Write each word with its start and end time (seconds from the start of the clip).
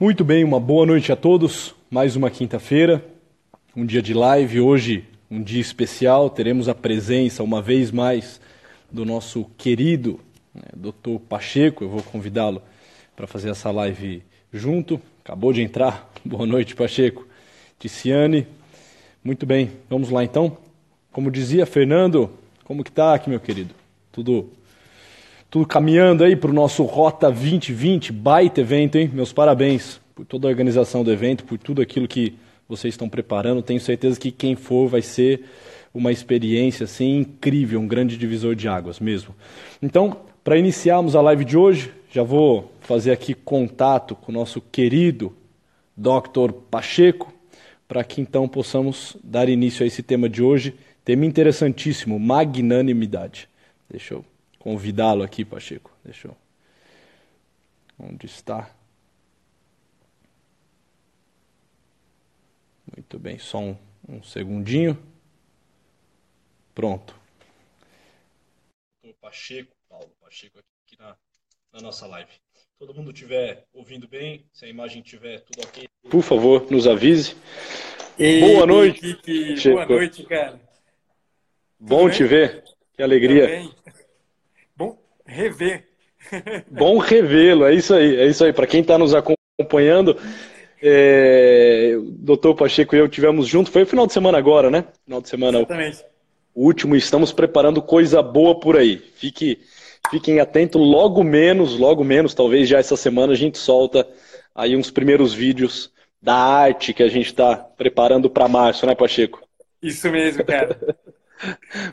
Muito 0.00 0.24
bem, 0.24 0.44
uma 0.44 0.60
boa 0.60 0.86
noite 0.86 1.10
a 1.10 1.16
todos. 1.16 1.74
Mais 1.90 2.14
uma 2.14 2.30
quinta-feira, 2.30 3.04
um 3.74 3.84
dia 3.84 4.00
de 4.00 4.14
live. 4.14 4.60
Hoje, 4.60 5.04
um 5.28 5.42
dia 5.42 5.60
especial. 5.60 6.30
Teremos 6.30 6.68
a 6.68 6.74
presença, 6.74 7.42
uma 7.42 7.60
vez 7.60 7.90
mais, 7.90 8.40
do 8.88 9.04
nosso 9.04 9.44
querido 9.58 10.20
né, 10.54 10.62
Dr. 10.72 11.18
Pacheco. 11.28 11.82
Eu 11.82 11.88
vou 11.88 12.00
convidá-lo 12.00 12.62
para 13.16 13.26
fazer 13.26 13.50
essa 13.50 13.72
live 13.72 14.22
junto. 14.52 15.00
Acabou 15.24 15.52
de 15.52 15.62
entrar. 15.62 16.08
Boa 16.24 16.46
noite, 16.46 16.76
Pacheco. 16.76 17.26
Ticiane. 17.76 18.46
Muito 19.24 19.44
bem, 19.44 19.72
vamos 19.90 20.10
lá 20.10 20.22
então. 20.22 20.58
Como 21.10 21.28
dizia 21.28 21.66
Fernando, 21.66 22.30
como 22.62 22.84
que 22.84 22.92
tá 22.92 23.14
aqui, 23.14 23.28
meu 23.28 23.40
querido? 23.40 23.74
Tudo 24.12 24.48
tudo 25.50 25.66
caminhando 25.66 26.24
aí 26.24 26.36
para 26.36 26.50
o 26.50 26.54
nosso 26.54 26.82
Rota 26.82 27.30
2020, 27.30 28.12
baita 28.12 28.60
evento, 28.60 28.98
hein? 28.98 29.10
Meus 29.12 29.32
parabéns 29.32 30.00
por 30.14 30.26
toda 30.26 30.46
a 30.46 30.50
organização 30.50 31.02
do 31.02 31.10
evento, 31.10 31.44
por 31.44 31.58
tudo 31.58 31.80
aquilo 31.80 32.06
que 32.06 32.34
vocês 32.68 32.92
estão 32.92 33.08
preparando. 33.08 33.62
Tenho 33.62 33.80
certeza 33.80 34.20
que 34.20 34.30
quem 34.30 34.54
for 34.54 34.88
vai 34.88 35.00
ser 35.00 35.44
uma 35.94 36.12
experiência 36.12 36.84
assim 36.84 37.20
incrível, 37.20 37.80
um 37.80 37.88
grande 37.88 38.18
divisor 38.18 38.54
de 38.54 38.68
águas 38.68 39.00
mesmo. 39.00 39.34
Então, 39.80 40.18
para 40.44 40.58
iniciarmos 40.58 41.16
a 41.16 41.22
live 41.22 41.46
de 41.46 41.56
hoje, 41.56 41.92
já 42.12 42.22
vou 42.22 42.70
fazer 42.80 43.10
aqui 43.10 43.32
contato 43.32 44.14
com 44.14 44.30
o 44.30 44.34
nosso 44.34 44.60
querido 44.60 45.34
Dr. 45.96 46.52
Pacheco, 46.70 47.32
para 47.86 48.04
que 48.04 48.20
então 48.20 48.46
possamos 48.46 49.16
dar 49.24 49.48
início 49.48 49.82
a 49.82 49.86
esse 49.86 50.02
tema 50.02 50.28
de 50.28 50.42
hoje, 50.42 50.74
tema 51.02 51.24
interessantíssimo, 51.24 52.18
magnanimidade. 52.18 53.48
Deixa 53.90 54.12
eu 54.12 54.37
convidá-lo 54.58 55.22
aqui, 55.22 55.44
Pacheco. 55.44 55.90
Deixa 56.04 56.28
eu. 56.28 56.36
Onde 57.98 58.26
está? 58.26 58.70
Muito 62.94 63.18
bem, 63.18 63.38
só 63.38 63.58
um, 63.58 63.76
um 64.08 64.22
segundinho. 64.22 64.96
Pronto. 66.74 67.14
O 69.02 69.12
Pacheco, 69.14 69.74
Paulo 69.88 70.10
Pacheco 70.20 70.58
aqui 70.58 70.98
na, 70.98 71.16
na 71.72 71.80
nossa 71.80 72.06
live. 72.06 72.30
Todo 72.78 72.94
mundo 72.94 73.10
estiver 73.10 73.66
ouvindo 73.72 74.06
bem, 74.06 74.46
se 74.52 74.64
a 74.64 74.68
imagem 74.68 75.02
estiver 75.02 75.40
tudo 75.40 75.66
ok, 75.66 75.88
por 76.08 76.22
favor, 76.22 76.70
nos 76.70 76.86
avise. 76.86 77.36
Ei, 78.18 78.40
Boa 78.40 78.66
noite. 78.66 79.00
Kiki. 79.00 79.68
Boa 79.70 79.84
noite, 79.84 80.24
cara. 80.24 80.58
Bom 81.78 82.08
Tudo 82.08 82.12
te 82.14 82.20
bem? 82.20 82.28
ver. 82.28 82.64
Que 82.96 83.02
alegria. 83.02 83.46
Também. 83.46 83.74
Rever. 85.28 85.84
Bom 86.70 86.98
revê-lo, 86.98 87.66
é 87.66 87.74
isso 87.74 87.94
aí, 87.94 88.16
é 88.16 88.26
isso 88.26 88.42
aí. 88.44 88.52
Para 88.52 88.66
quem 88.66 88.80
está 88.80 88.96
nos 88.96 89.14
acompanhando, 89.14 90.16
é, 90.82 91.94
o 91.96 92.10
doutor 92.10 92.54
Pacheco 92.54 92.96
e 92.96 92.98
eu 92.98 93.08
tivemos 93.08 93.46
junto, 93.46 93.70
foi 93.70 93.82
o 93.82 93.86
final 93.86 94.06
de 94.06 94.14
semana 94.14 94.38
agora, 94.38 94.70
né? 94.70 94.86
Final 95.04 95.20
de 95.20 95.28
semana 95.28 95.58
Exatamente. 95.58 96.04
o 96.54 96.64
último, 96.64 96.96
estamos 96.96 97.30
preparando 97.30 97.82
coisa 97.82 98.22
boa 98.22 98.58
por 98.58 98.76
aí. 98.76 98.96
Fique, 99.16 99.60
fiquem 100.10 100.40
atentos, 100.40 100.80
logo 100.80 101.22
menos, 101.22 101.78
logo 101.78 102.02
menos, 102.02 102.34
talvez 102.34 102.68
já 102.68 102.78
essa 102.78 102.96
semana 102.96 103.34
a 103.34 103.36
gente 103.36 103.58
solta 103.58 104.08
aí 104.54 104.74
uns 104.76 104.90
primeiros 104.90 105.34
vídeos 105.34 105.92
da 106.20 106.34
arte 106.34 106.92
que 106.92 107.02
a 107.02 107.08
gente 107.08 107.26
está 107.26 107.54
preparando 107.54 108.30
para 108.30 108.48
março, 108.48 108.86
né, 108.86 108.94
Pacheco? 108.94 109.40
Isso 109.80 110.10
mesmo, 110.10 110.44
cara. 110.44 110.76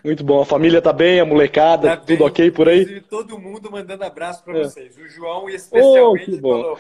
Muito 0.04 0.24
bom. 0.24 0.42
A 0.42 0.46
família 0.46 0.82
tá 0.82 0.92
bem, 0.94 1.20
a 1.20 1.26
molecada, 1.26 1.90
Tá 1.90 1.98
tudo 1.98 2.18
bem. 2.20 2.28
ok 2.28 2.52
por 2.52 2.68
aí? 2.70 2.82
Inclusive, 2.82 3.02
Todo 3.10 3.40
mundo 3.40 3.70
mandando 3.72 4.04
abraço 4.04 4.44
para 4.44 4.58
É. 4.60 4.64
vocês. 4.64 4.98
O 4.98 5.08
João, 5.08 5.44
Oh, 5.46 5.50
especialmente, 5.50 6.38
bom. 6.38 6.62
falou: 6.62 6.80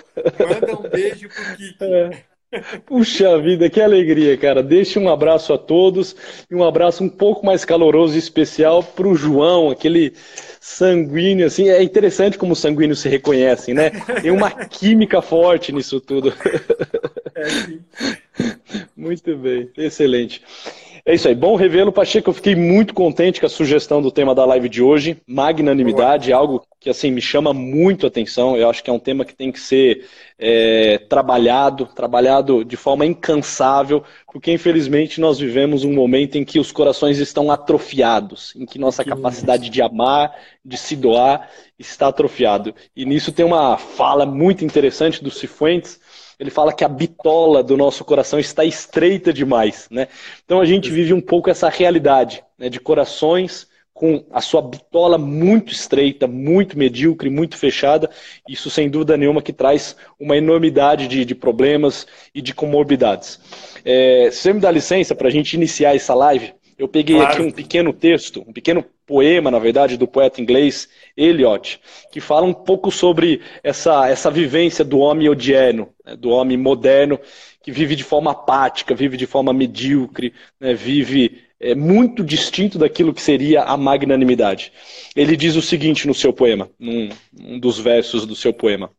manda 0.49 0.77
um 0.79 0.89
beijo 0.89 1.29
pro 1.29 1.43
Kiki. 1.57 1.83
É. 1.83 2.35
Puxa 2.85 3.37
vida, 3.41 3.69
que 3.69 3.81
alegria, 3.81 4.37
cara. 4.37 4.63
Deixe 4.63 4.97
um 4.97 5.09
abraço 5.09 5.51
a 5.51 5.57
todos 5.57 6.15
e 6.49 6.55
um 6.55 6.63
abraço 6.63 7.03
um 7.03 7.09
pouco 7.09 7.45
mais 7.45 7.65
caloroso 7.65 8.15
e 8.15 8.19
especial 8.19 8.81
para 8.81 9.07
o 9.07 9.15
João, 9.15 9.69
aquele 9.69 10.13
sanguíneo, 10.61 11.47
assim. 11.47 11.69
É 11.69 11.83
interessante 11.83 12.37
como 12.37 12.53
os 12.53 12.59
sanguíneos 12.59 12.99
se 12.99 13.09
reconhecem, 13.09 13.73
né? 13.73 13.89
Tem 14.21 14.31
uma 14.31 14.49
química 14.69 15.21
forte 15.21 15.73
nisso 15.73 15.99
tudo. 15.99 16.33
É, 17.35 17.49
sim. 17.49 17.79
Muito 18.95 19.35
bem, 19.35 19.69
excelente. 19.77 20.41
É 21.07 21.13
isso 21.13 21.27
aí, 21.27 21.35
bom 21.35 21.55
revê-lo, 21.55 21.91
Pacheco. 21.91 22.31
Eu 22.31 22.33
fiquei 22.33 22.55
muito 22.55 22.91
contente 22.91 23.39
com 23.39 23.45
a 23.45 23.49
sugestão 23.49 24.01
do 24.01 24.11
tema 24.11 24.33
da 24.33 24.43
live 24.43 24.67
de 24.67 24.81
hoje, 24.81 25.21
magnanimidade, 25.27 26.33
algo 26.33 26.65
que 26.79 26.89
assim 26.89 27.11
me 27.11 27.21
chama 27.21 27.53
muito 27.53 28.07
a 28.07 28.09
atenção. 28.09 28.57
Eu 28.57 28.67
acho 28.67 28.83
que 28.83 28.89
é 28.89 28.93
um 28.93 28.97
tema 28.97 29.23
que 29.23 29.35
tem 29.35 29.51
que 29.51 29.59
ser 29.59 30.07
é, 30.39 30.97
trabalhado, 30.97 31.85
trabalhado 31.85 32.65
de 32.65 32.75
forma 32.75 33.05
incansável, 33.05 34.03
porque 34.33 34.51
infelizmente 34.51 35.21
nós 35.21 35.37
vivemos 35.37 35.83
um 35.83 35.93
momento 35.93 36.39
em 36.39 36.43
que 36.43 36.59
os 36.59 36.71
corações 36.71 37.19
estão 37.19 37.51
atrofiados, 37.51 38.55
em 38.55 38.65
que 38.65 38.79
nossa 38.79 39.03
Que 39.03 39.11
capacidade 39.11 39.69
de 39.69 39.83
amar, 39.83 40.35
de 40.65 40.75
se 40.75 40.95
doar, 40.95 41.51
está 41.77 42.07
atrofiado. 42.07 42.73
E 42.95 43.05
nisso 43.05 43.31
tem 43.31 43.45
uma 43.45 43.77
fala 43.77 44.25
muito 44.25 44.65
interessante 44.65 45.23
do 45.23 45.29
Cifuentes. 45.29 45.99
Ele 46.39 46.49
fala 46.49 46.73
que 46.73 46.83
a 46.83 46.89
bitola 46.89 47.63
do 47.63 47.77
nosso 47.77 48.03
coração 48.03 48.39
está 48.39 48.63
estreita 48.65 49.31
demais, 49.31 49.87
né? 49.89 50.07
Então 50.43 50.59
a 50.59 50.65
gente 50.65 50.89
vive 50.91 51.13
um 51.13 51.21
pouco 51.21 51.49
essa 51.49 51.69
realidade 51.69 52.43
né, 52.57 52.69
de 52.69 52.79
corações 52.79 53.67
com 53.95 54.25
a 54.29 54.41
sua 54.41 54.61
bitola 54.61 55.17
muito 55.17 55.71
estreita, 55.71 56.27
muito 56.27 56.77
medíocre, 56.77 57.29
muito 57.29 57.57
fechada. 57.57 58.09
Isso, 58.47 58.69
sem 58.69 58.89
dúvida 58.89 59.15
nenhuma, 59.15 59.41
que 59.41 59.53
traz 59.53 59.95
uma 60.19 60.35
enormidade 60.35 61.07
de, 61.07 61.23
de 61.23 61.33
problemas 61.33 62.05
e 62.33 62.41
de 62.41 62.53
comorbidades. 62.53 63.39
É, 63.85 64.29
se 64.31 64.41
você 64.41 64.53
me 64.53 64.59
dá 64.59 64.69
licença 64.69 65.15
para 65.15 65.29
a 65.29 65.31
gente 65.31 65.53
iniciar 65.53 65.95
essa 65.95 66.13
live, 66.13 66.53
eu 66.77 66.87
peguei 66.87 67.15
Claro. 67.15 67.31
aqui 67.31 67.41
um 67.41 67.51
pequeno 67.51 67.93
texto, 67.93 68.43
um 68.47 68.51
pequeno 68.51 68.83
poema, 69.05 69.49
na 69.49 69.59
verdade, 69.59 69.97
do 69.97 70.07
poeta 70.07 70.41
inglês 70.41 70.89
Eliot, 71.15 71.79
que 72.11 72.19
fala 72.19 72.45
um 72.45 72.53
pouco 72.53 72.91
sobre 72.91 73.41
essa, 73.63 74.07
essa 74.09 74.29
vivência 74.29 74.83
do 74.83 74.99
homem 74.99 75.29
odierno, 75.29 75.89
né, 76.03 76.15
do 76.15 76.29
homem 76.29 76.57
moderno, 76.57 77.19
que 77.63 77.71
vive 77.71 77.95
de 77.95 78.03
forma 78.03 78.31
apática, 78.31 78.93
vive 78.93 79.15
de 79.15 79.25
forma 79.25 79.53
medíocre, 79.53 80.33
né, 80.59 80.73
vive 80.73 81.43
é, 81.59 81.73
muito 81.73 82.23
distinto 82.23 82.77
daquilo 82.77 83.13
que 83.13 83.21
seria 83.21 83.63
a 83.63 83.77
magnanimidade. 83.77 84.73
Ele 85.15 85.37
diz 85.37 85.55
o 85.55 85.61
seguinte 85.61 86.07
no 86.07 86.13
seu 86.13 86.33
poema, 86.33 86.69
num, 86.77 87.09
num 87.31 87.59
dos 87.59 87.79
versos 87.79 88.25
do 88.25 88.35
seu 88.35 88.51
poema: 88.51 88.91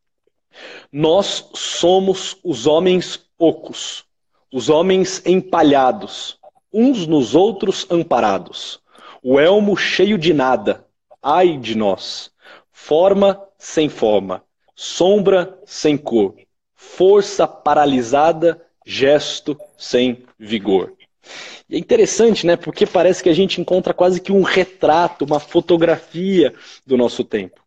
Nós 0.90 1.50
somos 1.54 2.38
os 2.42 2.66
homens 2.66 3.26
ocos, 3.38 4.04
os 4.52 4.70
homens 4.70 5.22
empalhados, 5.26 6.35
uns 6.76 7.06
nos 7.06 7.34
outros 7.34 7.86
amparados, 7.90 8.80
o 9.22 9.40
elmo 9.40 9.74
cheio 9.74 10.18
de 10.18 10.34
nada, 10.34 10.84
ai 11.22 11.56
de 11.56 11.74
nós, 11.74 12.30
forma 12.70 13.42
sem 13.58 13.88
forma, 13.88 14.44
sombra 14.74 15.58
sem 15.64 15.96
cor, 15.96 16.34
força 16.74 17.48
paralisada, 17.48 18.62
gesto 18.84 19.58
sem 19.78 20.22
vigor. 20.38 20.92
E 21.68 21.76
é 21.76 21.78
interessante, 21.78 22.46
né? 22.46 22.56
Porque 22.56 22.84
parece 22.84 23.22
que 23.22 23.30
a 23.30 23.34
gente 23.34 23.58
encontra 23.58 23.94
quase 23.94 24.20
que 24.20 24.30
um 24.30 24.42
retrato, 24.42 25.24
uma 25.24 25.40
fotografia 25.40 26.54
do 26.86 26.96
nosso 26.96 27.24
tempo. 27.24 27.60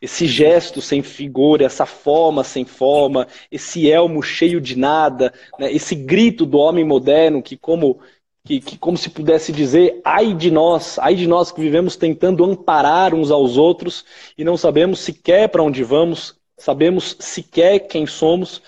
Esse 0.00 0.26
gesto 0.26 0.82
sem 0.82 1.02
figura, 1.02 1.64
essa 1.64 1.86
forma 1.86 2.44
sem 2.44 2.64
forma, 2.64 3.26
esse 3.50 3.90
elmo 3.90 4.22
cheio 4.22 4.60
de 4.60 4.76
nada, 4.76 5.32
né? 5.58 5.72
esse 5.72 5.94
grito 5.94 6.44
do 6.44 6.58
homem 6.58 6.84
moderno 6.84 7.42
que 7.42 7.56
como 7.56 7.98
que, 8.46 8.60
que 8.60 8.78
como 8.78 8.96
se 8.96 9.10
pudesse 9.10 9.50
dizer, 9.50 10.00
ai 10.04 10.32
de 10.32 10.52
nós, 10.52 10.98
ai 11.00 11.16
de 11.16 11.26
nós 11.26 11.50
que 11.50 11.60
vivemos 11.60 11.96
tentando 11.96 12.44
amparar 12.44 13.12
uns 13.12 13.30
aos 13.32 13.56
outros 13.56 14.04
e 14.38 14.44
não 14.44 14.56
sabemos 14.56 15.00
sequer 15.00 15.48
para 15.48 15.64
onde 15.64 15.82
vamos, 15.82 16.36
sabemos 16.56 17.16
sequer 17.18 17.80
quem 17.80 18.06
somos. 18.06 18.62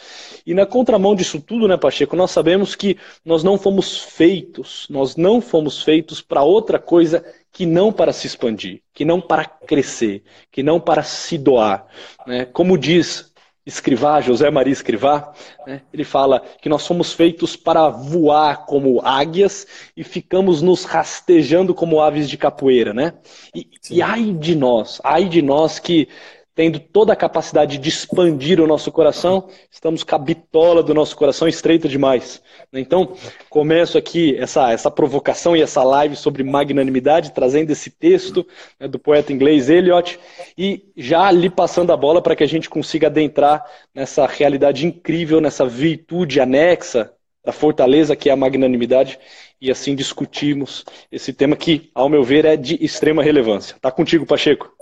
E 0.44 0.52
na 0.52 0.66
contramão 0.66 1.14
disso 1.14 1.40
tudo, 1.40 1.68
né, 1.68 1.76
Pacheco, 1.76 2.16
nós 2.16 2.32
sabemos 2.32 2.74
que 2.74 2.98
nós 3.24 3.44
não 3.44 3.56
fomos 3.56 3.98
feitos, 3.98 4.86
nós 4.90 5.14
não 5.14 5.40
fomos 5.40 5.82
feitos 5.82 6.20
para 6.20 6.42
outra 6.42 6.78
coisa 6.78 7.24
que 7.52 7.64
não 7.64 7.92
para 7.92 8.12
se 8.12 8.26
expandir, 8.26 8.82
que 8.92 9.04
não 9.04 9.20
para 9.20 9.44
crescer, 9.44 10.22
que 10.50 10.62
não 10.62 10.80
para 10.80 11.02
se 11.02 11.38
doar. 11.38 11.86
Né? 12.26 12.44
Como 12.46 12.76
diz 12.76 13.27
Escrivá, 13.68 14.18
José 14.22 14.50
Maria 14.50 14.72
Escrivá, 14.72 15.30
né? 15.66 15.82
ele 15.92 16.02
fala 16.02 16.42
que 16.62 16.70
nós 16.70 16.82
somos 16.82 17.12
feitos 17.12 17.54
para 17.54 17.90
voar 17.90 18.64
como 18.64 18.98
águias 19.04 19.66
e 19.94 20.02
ficamos 20.02 20.62
nos 20.62 20.84
rastejando 20.84 21.74
como 21.74 22.00
aves 22.00 22.30
de 22.30 22.38
capoeira, 22.38 22.94
né? 22.94 23.12
E, 23.54 23.68
e 23.90 24.00
ai 24.00 24.32
de 24.32 24.54
nós, 24.54 25.02
ai 25.04 25.28
de 25.28 25.42
nós 25.42 25.78
que 25.78 26.08
tendo 26.58 26.80
toda 26.80 27.12
a 27.12 27.16
capacidade 27.16 27.78
de 27.78 27.88
expandir 27.88 28.60
o 28.60 28.66
nosso 28.66 28.90
coração, 28.90 29.48
estamos 29.70 30.02
com 30.02 30.16
a 30.16 30.18
bitola 30.18 30.82
do 30.82 30.92
nosso 30.92 31.16
coração 31.16 31.46
estreita 31.46 31.88
demais. 31.88 32.42
Então, 32.72 33.14
começo 33.48 33.96
aqui 33.96 34.36
essa, 34.36 34.72
essa 34.72 34.90
provocação 34.90 35.56
e 35.56 35.62
essa 35.62 35.84
live 35.84 36.16
sobre 36.16 36.42
magnanimidade, 36.42 37.30
trazendo 37.30 37.70
esse 37.70 37.90
texto 37.90 38.44
né, 38.76 38.88
do 38.88 38.98
poeta 38.98 39.32
inglês 39.32 39.70
Eliot, 39.70 40.18
e 40.58 40.82
já 40.96 41.30
lhe 41.30 41.48
passando 41.48 41.92
a 41.92 41.96
bola 41.96 42.20
para 42.20 42.34
que 42.34 42.42
a 42.42 42.48
gente 42.48 42.68
consiga 42.68 43.06
adentrar 43.06 43.64
nessa 43.94 44.26
realidade 44.26 44.84
incrível, 44.84 45.40
nessa 45.40 45.64
virtude 45.64 46.40
anexa 46.40 47.12
da 47.44 47.52
fortaleza 47.52 48.16
que 48.16 48.30
é 48.30 48.32
a 48.32 48.36
magnanimidade, 48.36 49.16
e 49.60 49.70
assim 49.70 49.94
discutirmos 49.94 50.84
esse 51.10 51.32
tema 51.32 51.54
que, 51.54 51.88
ao 51.94 52.08
meu 52.08 52.24
ver, 52.24 52.44
é 52.44 52.56
de 52.56 52.84
extrema 52.84 53.22
relevância. 53.22 53.76
Tá 53.80 53.92
contigo, 53.92 54.26
Pacheco. 54.26 54.72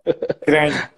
Grande. 0.47 0.96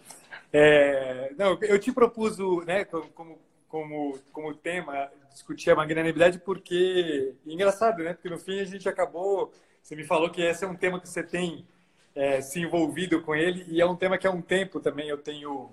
É, 0.53 1.33
não, 1.37 1.59
eu 1.63 1.79
te 1.79 1.93
propus 1.93 2.39
né, 2.65 2.85
como, 2.85 3.39
como, 3.69 4.19
como 4.33 4.55
tema 4.55 5.11
discutir 5.31 5.71
a 5.71 5.77
magnanimidade 5.77 6.39
porque, 6.39 7.35
engraçado, 7.47 8.03
né? 8.03 8.15
Porque 8.15 8.31
no 8.31 8.39
fim 8.39 8.61
a 8.61 8.65
gente 8.65 8.89
acabou, 8.89 9.53
você 9.83 9.95
me 9.95 10.05
falou 10.05 10.31
que 10.31 10.43
esse 10.43 10.65
é 10.65 10.69
um 10.69 10.75
tema 10.75 11.01
que 11.01 11.09
você 11.09 11.23
tem 11.23 11.65
é, 12.15 12.41
se 12.41 12.61
envolvido 12.61 13.21
com 13.23 13.35
ele 13.35 13.65
e 13.69 13.81
é 13.81 13.87
um 13.87 13.97
tema 13.97 14.19
que 14.19 14.27
há 14.27 14.31
um 14.31 14.43
tempo 14.43 14.81
também 14.81 15.09
eu 15.09 15.19
tenho 15.19 15.71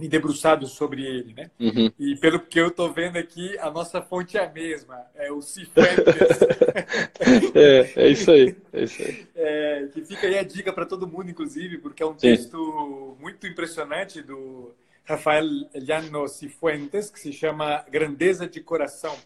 me 0.00 0.08
debruçado 0.08 0.66
sobre 0.66 1.04
ele, 1.04 1.34
né? 1.34 1.50
Uhum. 1.60 1.92
E 1.98 2.16
pelo 2.16 2.40
que 2.40 2.58
eu 2.58 2.68
estou 2.68 2.90
vendo 2.90 3.18
aqui, 3.18 3.58
a 3.58 3.70
nossa 3.70 4.00
fonte 4.00 4.38
é 4.38 4.44
a 4.46 4.50
mesma, 4.50 5.04
é 5.14 5.30
o 5.30 5.42
Cifuentes. 5.42 5.98
é, 7.54 7.92
é 7.96 8.08
isso 8.08 8.30
aí, 8.30 8.56
é 8.72 8.82
isso 8.82 9.02
aí. 9.02 9.26
É, 9.34 9.88
que 9.92 10.02
fica 10.02 10.26
aí 10.26 10.38
a 10.38 10.42
dica 10.42 10.72
para 10.72 10.86
todo 10.86 11.06
mundo, 11.06 11.30
inclusive, 11.30 11.76
porque 11.78 12.02
é 12.02 12.06
um 12.06 12.14
texto 12.14 12.56
Sim. 12.56 12.99
Muito 13.20 13.46
impressionante 13.46 14.22
do 14.22 14.74
Rafael 15.04 15.44
Llano 15.74 16.26
Cifuentes, 16.28 17.10
que 17.10 17.20
se 17.20 17.32
chama 17.32 17.84
Grandeza 17.90 18.48
de 18.48 18.60
Coração. 18.60 19.16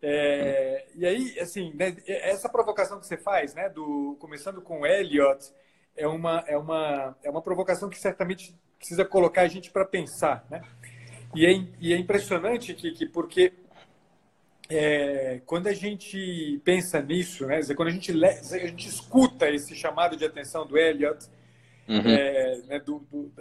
É, 0.00 0.86
e 0.94 1.06
aí, 1.06 1.38
assim, 1.40 1.72
né, 1.74 1.96
essa 2.06 2.48
provocação 2.48 2.98
que 2.98 3.06
você 3.06 3.16
faz, 3.16 3.54
né, 3.54 3.68
do 3.68 4.16
começando 4.20 4.60
com 4.60 4.86
Eliot, 4.86 5.52
é 5.96 6.06
uma 6.06 6.44
é 6.46 6.56
uma 6.56 7.16
é 7.22 7.30
uma 7.30 7.40
provocação 7.40 7.88
que 7.88 7.98
certamente 7.98 8.54
precisa 8.78 9.04
colocar 9.04 9.42
a 9.42 9.48
gente 9.48 9.70
para 9.70 9.84
pensar, 9.84 10.44
né? 10.50 10.62
E 11.34 11.46
é, 11.46 11.50
e 11.80 11.92
é 11.92 11.96
impressionante 11.96 12.74
que 12.74 13.06
porque 13.06 13.52
é, 14.68 15.40
quando 15.46 15.68
a 15.68 15.72
gente 15.72 16.60
pensa 16.64 17.00
nisso, 17.00 17.46
né? 17.46 17.60
Quando 17.74 17.88
a 17.88 17.92
gente, 17.92 18.12
a 18.24 18.58
gente 18.58 18.88
escuta 18.88 19.48
esse 19.48 19.74
chamado 19.74 20.16
de 20.16 20.24
atenção 20.24 20.66
do 20.66 20.76
Eliot, 20.76 21.26
uhum. 21.88 22.08
é, 22.08 22.62
né, 22.66 22.78
do, 22.80 23.00
do, 23.10 23.32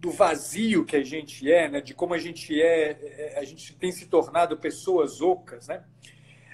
do, 0.00 0.10
vazio 0.10 0.84
que 0.84 0.96
a 0.96 1.02
gente 1.02 1.50
é, 1.50 1.68
né? 1.68 1.80
De 1.80 1.94
como 1.94 2.14
a 2.14 2.18
gente 2.18 2.60
é, 2.60 2.98
é, 3.02 3.38
a 3.38 3.44
gente 3.44 3.74
tem 3.74 3.92
se 3.92 4.06
tornado 4.06 4.56
pessoas 4.56 5.20
ocas, 5.20 5.68
né? 5.68 5.84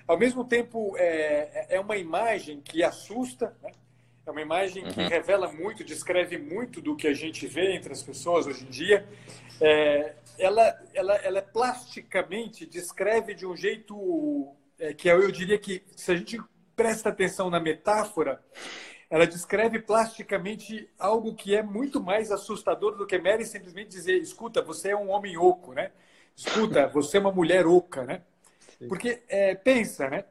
Ao 0.06 0.18
mesmo 0.18 0.44
tempo, 0.44 0.94
é, 0.98 1.76
é 1.76 1.80
uma 1.80 1.96
imagem 1.96 2.60
que 2.60 2.82
assusta, 2.82 3.56
né? 3.62 3.70
É 4.24 4.30
uma 4.30 4.40
imagem 4.40 4.84
que 4.84 5.00
uhum. 5.00 5.08
revela 5.08 5.50
muito, 5.50 5.82
descreve 5.82 6.38
muito 6.38 6.80
do 6.80 6.94
que 6.94 7.08
a 7.08 7.14
gente 7.14 7.46
vê 7.46 7.74
entre 7.74 7.92
as 7.92 8.02
pessoas 8.02 8.46
hoje 8.46 8.64
em 8.64 8.70
dia. 8.70 9.04
É, 9.60 10.14
ela, 10.38 10.80
ela, 10.94 11.16
ela 11.16 11.42
plasticamente 11.42 12.64
descreve 12.64 13.34
de 13.34 13.44
um 13.44 13.56
jeito 13.56 14.54
é, 14.78 14.94
que 14.94 15.08
eu, 15.08 15.22
eu 15.22 15.32
diria 15.32 15.58
que, 15.58 15.82
se 15.96 16.12
a 16.12 16.16
gente 16.16 16.40
presta 16.76 17.08
atenção 17.08 17.50
na 17.50 17.58
metáfora, 17.58 18.40
ela 19.12 19.26
descreve 19.26 19.78
plasticamente 19.78 20.88
algo 20.98 21.36
que 21.36 21.54
é 21.54 21.62
muito 21.62 22.02
mais 22.02 22.32
assustador 22.32 22.96
do 22.96 23.06
que 23.06 23.16
Mary 23.18 23.44
simplesmente 23.44 23.90
dizer: 23.90 24.16
escuta, 24.16 24.60
você 24.60 24.90
é 24.90 24.96
um 24.96 25.10
homem 25.10 25.36
oco, 25.36 25.72
né? 25.72 25.92
Escuta, 26.34 26.88
você 26.92 27.18
é 27.18 27.20
uma 27.20 27.30
mulher 27.30 27.66
oca, 27.66 28.04
né? 28.04 28.22
Porque 28.88 29.22
é, 29.28 29.54
pensa, 29.54 30.10
né? 30.10 30.24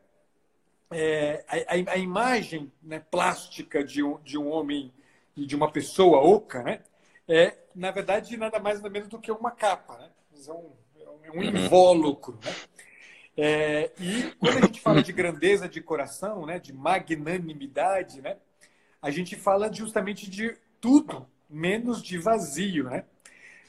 é, 0.92 1.44
a, 1.48 1.94
a, 1.94 1.98
imagem 1.98 2.72
né, 2.83 3.00
plástica 3.00 3.83
de 3.83 4.04
um, 4.04 4.19
de 4.22 4.38
um 4.38 4.51
homem 4.51 4.94
e 5.36 5.45
de 5.45 5.56
uma 5.56 5.72
pessoa 5.72 6.19
oca, 6.19 6.62
né, 6.62 6.81
é, 7.28 7.56
na 7.74 7.92
verdade, 7.92 8.36
nada 8.36 8.60
mais 8.60 8.78
nada 8.78 8.89
menos 8.89 9.07
do 9.07 9.18
que 9.18 9.31
uma 9.31 9.51
capa. 9.51 9.98
Né? 9.98 10.10
É 10.45 10.51
um, 10.51 10.72
é 11.25 11.31
um 11.31 11.38
uhum. 11.38 11.44
invólucro. 11.44 12.38
Né? 12.44 12.56
É, 13.38 13.92
e 13.98 14.31
quando 14.38 14.57
a 14.57 14.62
gente 14.62 14.81
fala 14.81 15.01
de 15.01 15.13
grandeza 15.13 15.69
de 15.69 15.80
coração, 15.80 16.45
né, 16.45 16.60
de 16.60 16.74
magnanimidade, 16.74 18.22
né, 18.22 18.38
a 19.01 19.09
gente 19.09 19.36
fala 19.36 19.71
justamente 19.71 20.30
de 20.30 20.56
tudo, 20.80 21.27
menos 21.50 22.01
de 22.01 22.18
vazio. 22.18 22.86
Né? 22.86 23.03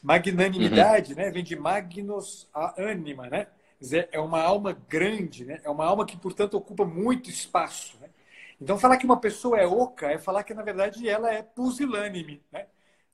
Magnanimidade 0.02 1.12
uhum. 1.12 1.18
né, 1.18 1.30
vem 1.30 1.42
de 1.42 1.56
magnos 1.56 2.48
a 2.52 2.82
anima, 2.82 3.28
né? 3.28 3.46
é 4.12 4.20
uma 4.20 4.40
alma 4.40 4.78
grande, 4.88 5.44
né? 5.44 5.60
é 5.64 5.70
uma 5.70 5.84
alma 5.84 6.06
que, 6.06 6.16
portanto, 6.16 6.54
ocupa 6.54 6.84
muito 6.84 7.30
espaço. 7.30 7.96
Né? 8.00 8.08
Então, 8.60 8.78
falar 8.78 8.96
que 8.96 9.06
uma 9.06 9.18
pessoa 9.18 9.58
é 9.58 9.66
oca 9.66 10.06
é 10.10 10.18
falar 10.18 10.44
que, 10.44 10.54
na 10.54 10.62
verdade, 10.62 11.08
ela 11.08 11.32
é 11.32 11.42
pusilânime. 11.42 12.42
Né? 12.52 12.66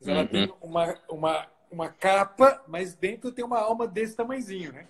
Ela 0.05 0.23
uhum. 0.23 0.26
tem 0.26 0.53
uma, 0.61 0.99
uma, 1.09 1.47
uma 1.71 1.88
capa, 1.88 2.62
mas 2.67 2.94
dentro 2.94 3.32
tem 3.32 3.44
uma 3.44 3.59
alma 3.59 3.87
desse 3.87 4.17
tamanhozinho. 4.17 4.73
Né? 4.73 4.87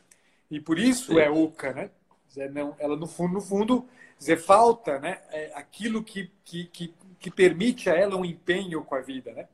E 0.51 0.61
por 0.61 0.79
isso 0.79 1.13
Sim. 1.13 1.21
é 1.21 1.31
oca. 1.31 1.73
Né? 1.73 1.91
Dizer, 2.27 2.51
não, 2.51 2.75
ela, 2.79 2.97
no 2.97 3.07
fundo, 3.07 3.35
no 3.35 3.41
fundo 3.41 3.87
dizer, 4.19 4.37
falta 4.39 4.99
né? 4.99 5.21
É 5.31 5.53
aquilo 5.55 6.03
que, 6.03 6.31
que, 6.45 6.65
que, 6.65 6.95
que 7.19 7.31
permite 7.31 7.91
a 7.91 7.95
ela 7.95 8.17
um 8.17 8.25
empenho 8.25 8.85
com 8.85 8.95
a 8.95 9.01
vida. 9.01 9.33
Né? 9.33 9.49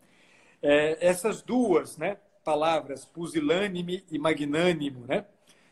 É, 0.63 1.07
essas 1.07 1.43
duas 1.43 1.97
né, 1.97 2.19
palavras, 2.45 3.05
pusilânime 3.05 4.05
e 4.11 4.19
magnânimo, 4.19 5.07
né? 5.07 5.25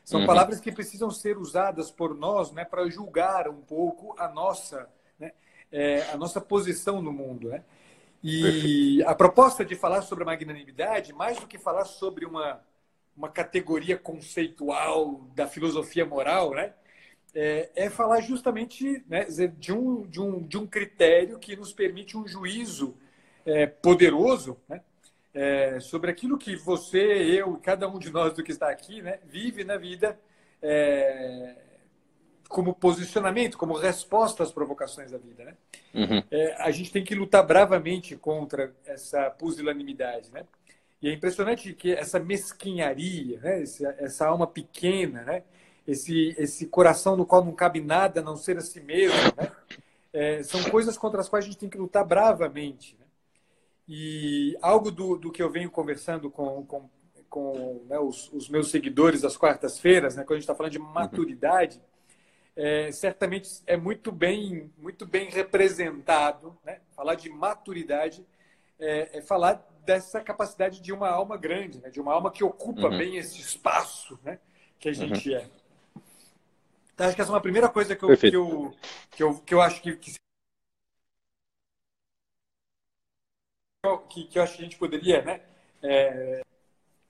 São 0.05 0.21
uhum. 0.21 0.27
palavras 0.27 0.61
que 0.61 0.73
precisam 0.73 1.11
ser 1.11 1.39
usadas 1.39 1.91
por 1.91 2.15
nós 2.15 2.50
né, 2.50 2.65
para 2.65 2.89
julgar 2.89 3.49
um 3.49 3.61
pouco 3.61 4.17
a 4.19 4.29
nossa, 4.29 4.89
né, 5.19 5.33
é, 5.71 6.03
a 6.11 6.17
nossa 6.17 6.41
posição 6.41 7.00
no 7.00 7.12
mundo. 7.12 7.50
Né? 7.50 7.62
E 8.23 9.03
a 9.05 9.15
proposta 9.15 9.65
de 9.65 9.77
falar 9.77 10.03
sobre 10.03 10.25
a 10.25 10.27
magnanimidade, 10.27 11.12
mais 11.12 11.39
do 11.39 11.47
que 11.47 11.56
falar 11.56 11.85
sobre 11.85 12.25
uma, 12.25 12.61
uma 13.17 13.29
categoria 13.29 13.97
conceitual 13.97 15.21
da 15.37 15.47
filosofia 15.47 16.05
moral, 16.05 16.50
né, 16.50 16.73
é, 17.34 17.70
é 17.75 17.90
falar 17.90 18.20
justamente 18.20 19.05
né, 19.08 19.25
de, 19.58 19.73
um, 19.73 20.06
de, 20.06 20.20
um, 20.20 20.43
de 20.43 20.58
um 20.58 20.67
critério 20.67 21.38
que 21.38 21.56
nos 21.56 21.73
permite 21.73 22.17
um 22.17 22.26
juízo 22.26 22.94
é, 23.44 23.67
poderoso 23.67 24.58
né, 24.69 24.82
é, 25.34 25.81
sobre 25.81 26.11
aquilo 26.11 26.37
que 26.37 26.56
você, 26.56 27.00
eu, 27.00 27.56
cada 27.62 27.88
um 27.88 27.99
de 27.99 28.11
nós 28.11 28.34
do 28.34 28.43
que 28.43 28.52
está 28.52 28.70
aqui, 28.70 29.00
né, 29.00 29.19
vive 29.25 29.64
na 29.64 29.76
vida 29.76 30.19
é, 30.61 31.56
como 32.49 32.75
posicionamento, 32.75 33.56
como 33.56 33.75
resposta 33.75 34.43
às 34.43 34.52
provocações 34.52 35.11
da 35.11 35.19
vida. 35.19 35.44
Né? 35.44 35.55
Uhum. 35.94 36.23
É, 36.31 36.55
a 36.62 36.70
gente 36.70 36.93
tem 36.93 37.02
que 37.02 37.14
lutar 37.14 37.44
bravamente 37.46 38.14
contra 38.14 38.75
essa 38.84 39.31
pusilanimidade. 39.31 40.31
Né? 40.31 40.44
E 41.00 41.08
é 41.08 41.12
impressionante 41.14 41.73
que 41.73 41.93
essa 41.93 42.20
mesquinharia, 42.20 43.41
né? 43.41 43.62
essa, 43.62 43.96
essa 43.98 44.27
alma 44.27 44.46
pequena, 44.46 45.22
né? 45.22 45.43
Esse, 45.86 46.34
esse 46.39 46.67
coração 46.67 47.17
no 47.17 47.27
qual 47.27 47.44
não 47.44 47.53
cabe 47.53 47.81
nada 47.81 48.20
a 48.20 48.22
não 48.22 48.36
ser 48.36 48.56
a 48.56 48.60
si 48.60 48.81
mesmo, 48.81 49.17
né? 49.36 49.51
É, 50.12 50.43
são 50.43 50.62
coisas 50.65 50.98
contra 50.98 51.20
as 51.20 51.29
quais 51.29 51.44
a 51.44 51.48
gente 51.48 51.58
tem 51.58 51.70
que 51.70 51.79
lutar 51.79 52.05
bravamente. 52.05 52.98
E 53.89 54.56
algo 54.60 54.91
do, 54.91 55.17
do 55.17 55.32
que 55.32 55.43
eu 55.43 55.51
venho 55.51 55.70
conversando 55.70 56.31
com, 56.31 56.65
com, 56.67 56.89
com 57.29 57.82
né, 57.89 57.98
os, 57.98 58.31
os, 58.32 58.48
meus 58.48 58.70
seguidores 58.70 59.22
das 59.22 59.36
quartas-feiras, 59.36 60.15
né, 60.15 60.22
quando 60.22 60.32
a 60.32 60.36
gente 60.36 60.44
está 60.44 60.55
falando 60.55 60.72
de 60.72 60.79
uhum. 60.79 60.84
maturidade, 60.84 61.79
uhum. 61.79 62.62
é, 62.65 62.93
certamente 62.93 63.62
é 63.67 63.77
muito 63.77 64.12
bem, 64.12 64.70
muito 64.79 65.06
bem 65.06 65.31
representado. 65.31 66.56
Né? 66.65 66.81
Falar 66.94 67.15
de 67.15 67.31
maturidade 67.31 68.24
é, 68.79 69.19
é, 69.19 69.22
falar 69.22 69.67
dessa 69.84 70.20
capacidade 70.20 70.81
de 70.81 70.93
uma 70.93 71.08
alma 71.08 71.36
grande, 71.36 71.81
né? 71.81 71.89
de 71.89 72.01
uma 72.01 72.12
alma 72.12 72.31
que 72.31 72.44
ocupa 72.44 72.89
uhum. 72.89 72.98
bem 72.98 73.17
esse 73.17 73.41
espaço 73.41 74.19
né? 74.22 74.39
que 74.79 74.89
a 74.89 74.93
gente 74.93 75.31
uhum. 75.31 75.36
é. 75.36 75.51
Então, 76.94 77.06
acho 77.06 77.17
que 77.17 77.22
essa 77.22 77.31
é 77.31 77.34
uma 77.34 77.41
primeira 77.41 77.69
coisa 77.69 77.96
que 77.96 78.05
eu, 78.05 78.17
que 78.17 78.37
eu, 78.37 78.75
que 79.11 79.22
eu, 79.22 79.34
que 79.39 79.55
eu 79.55 79.61
acho 79.61 79.81
que, 79.81 79.96
que 79.96 80.13
que, 84.08 84.25
que 84.25 84.39
eu 84.39 84.43
acho 84.43 84.56
que 84.56 84.61
a 84.61 84.65
gente 84.65 84.79
poderia 84.79 85.22
né, 85.22 85.41
é, 85.82 86.43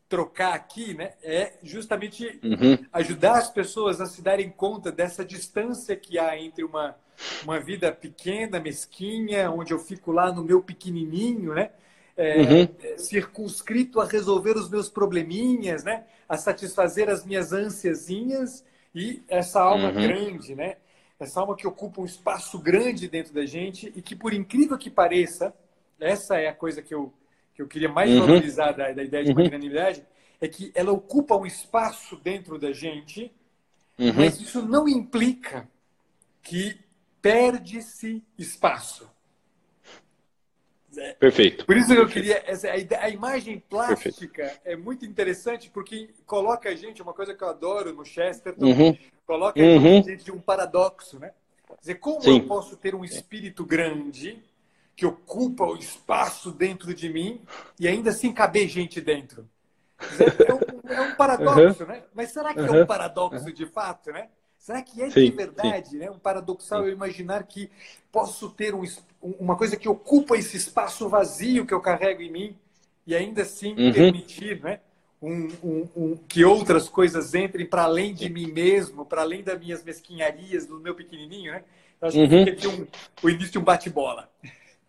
trocar 0.09 0.55
aqui 0.55 0.95
né, 0.95 1.13
é 1.23 1.55
justamente 1.63 2.41
uhum. 2.43 2.79
ajudar 2.93 3.39
as 3.39 3.51
pessoas 3.51 4.01
a 4.01 4.07
se 4.07 4.23
darem 4.23 4.51
conta 4.51 4.91
dessa 4.91 5.25
distância 5.25 5.97
que 5.97 6.19
há 6.19 6.39
entre 6.39 6.65
uma, 6.65 6.97
uma 7.43 7.61
vida 7.61 7.93
pequena, 7.93 8.59
mesquinha, 8.61 9.51
onde 9.51 9.73
eu 9.73 9.79
fico 9.79 10.13
lá 10.13 10.33
no 10.33 10.45
meu 10.45 10.63
pequenininho, 10.63 11.55
né? 11.55 11.71
É, 12.15 12.37
uhum. 12.41 12.99
circunscrito 12.99 13.99
a 13.99 14.05
resolver 14.05 14.55
os 14.55 14.69
meus 14.69 14.91
probleminhas, 14.91 15.83
né? 15.83 16.05
A 16.29 16.37
satisfazer 16.37 17.09
as 17.09 17.25
minhas 17.25 17.55
ansiazinhas 17.55 18.63
e 18.95 19.23
essa 19.29 19.61
alma 19.61 19.89
uhum. 19.89 19.95
grande, 19.95 20.55
né? 20.55 20.77
Essa 21.19 21.41
alma 21.41 21.57
que 21.57 21.67
ocupa 21.67 22.01
um 22.01 22.05
espaço 22.05 22.59
grande 22.59 23.09
dentro 23.09 23.33
da 23.33 23.47
gente 23.47 23.93
e 23.95 24.03
que, 24.03 24.15
por 24.17 24.35
incrível 24.35 24.77
que 24.77 24.91
pareça, 24.91 25.55
essa 26.01 26.37
é 26.37 26.49
a 26.49 26.55
coisa 26.55 26.83
que 26.83 26.93
eu, 26.93 27.13
que 27.55 27.63
eu 27.63 27.69
queria 27.69 27.89
mais 27.89 28.11
uhum. 28.11 28.27
valorizar 28.27 28.73
da, 28.73 28.93
da, 28.93 29.03
ideia 29.03 29.25
de 29.25 29.31
uhum. 29.31 29.37
magnanimidade, 29.37 30.05
é 30.41 30.49
que 30.49 30.73
ela 30.75 30.91
ocupa 30.91 31.37
um 31.37 31.47
espaço 31.47 32.17
dentro 32.17 32.59
da 32.59 32.73
gente, 32.73 33.33
uhum. 33.99 34.13
mas 34.15 34.41
isso 34.41 34.61
não 34.63 34.89
implica 34.89 35.69
que 36.43 36.77
perde-se 37.21 38.23
espaço. 38.37 39.09
Perfeito. 41.19 41.65
Por 41.65 41.77
isso 41.77 41.89
que 41.89 42.01
eu 42.01 42.09
queria. 42.09 42.43
Essa, 42.47 42.69
a, 42.71 43.09
imagem 43.09 43.59
plástica 43.59 44.43
Perfeito. 44.43 44.61
é 44.65 44.77
muito 44.77 45.05
interessante 45.05 45.71
porque 45.71 46.11
coloca 46.27 46.69
a 46.69 46.75
gente, 46.75 47.03
uma 47.03 47.15
coisa 47.15 47.35
que 47.35 47.43
eu 47.43 47.49
adoro 47.49 47.95
no 47.95 48.05
Chesterton, 48.05 48.65
uhum. 48.65 48.99
coloca 49.27 49.61
uhum. 49.61 49.77
a 49.77 50.03
gente 50.03 50.25
de 50.25 50.31
um 50.31 50.41
paradoxo, 50.41 51.19
né? 51.19 51.33
Quer 51.67 51.77
dizer, 51.81 51.95
como 51.97 52.21
Sim. 52.21 52.41
eu 52.41 52.47
posso 52.47 52.77
ter 52.77 52.95
um 52.95 53.05
espírito 53.05 53.65
grande 53.65 54.43
que 54.95 55.07
ocupa 55.07 55.65
o 55.65 55.77
espaço 55.77 56.51
dentro 56.51 56.95
de 56.95 57.09
mim 57.09 57.41
e 57.81 57.89
ainda 57.89 58.11
assim 58.11 58.33
caber 58.33 58.69
gente 58.69 59.01
dentro? 59.01 59.49
Dizer, 59.99 60.35
é, 60.47 60.53
um, 60.53 60.93
é, 60.93 61.01
um, 61.01 61.15
paradoxo, 61.15 61.83
uhum. 61.85 61.89
né? 61.89 62.03
Mas 62.13 62.33
será 62.33 62.53
que 62.53 62.61
é 62.61 62.71
um 62.71 62.87
paradoxo 62.87 63.53
de 63.53 63.67
fato, 63.67 64.13
né? 64.13 64.29
Será 64.63 64.81
que 64.81 65.03
é 65.03 65.11
sim, 65.11 65.25
de 65.25 65.31
verdade 65.33 65.89
sim. 65.89 65.99
né? 65.99 66.09
um 66.09 66.21
paradoxal 66.21 66.83
sim. 66.83 66.87
eu 66.87 66.93
imaginar 66.93 67.43
que 67.43 67.69
posso 68.13 68.49
ter 68.49 68.73
um, 68.77 68.85
uma 69.21 69.57
coisa 69.57 69.77
que 69.77 69.89
ocupa 69.89 70.37
esse 70.37 70.57
espaço 70.57 71.09
vazio 71.09 71.67
que 71.67 71.75
eu 71.75 71.81
carrego 71.81 72.23
em 72.23 72.31
mim 72.31 72.57
e 73.05 73.13
ainda 73.13 73.43
assim 73.43 73.75
uhum. 73.77 73.93
permitir 73.93 74.63
né? 74.63 74.79
Um, 75.21 75.49
um, 75.65 75.89
um, 75.97 76.17
que 76.29 76.45
outras 76.45 76.89
coisas 76.89 77.35
entrem 77.35 77.67
para 77.67 77.83
além 77.83 78.15
de 78.15 78.29
mim 78.29 78.53
mesmo, 78.53 79.05
para 79.05 79.23
além 79.23 79.43
das 79.43 79.59
minhas 79.59 79.83
mesquinharias, 79.83 80.65
do 80.65 80.79
meu 80.79 80.95
pequenininho, 80.95 81.51
né? 81.51 81.65
Então, 81.97 82.09
acho 82.09 82.19
que 82.19 82.35
uhum. 82.35 82.43
aqui 82.43 82.69
um, 82.69 82.87
o 83.21 83.31
início 83.31 83.53
de 83.53 83.59
um 83.59 83.65
bate-bola. 83.65 84.29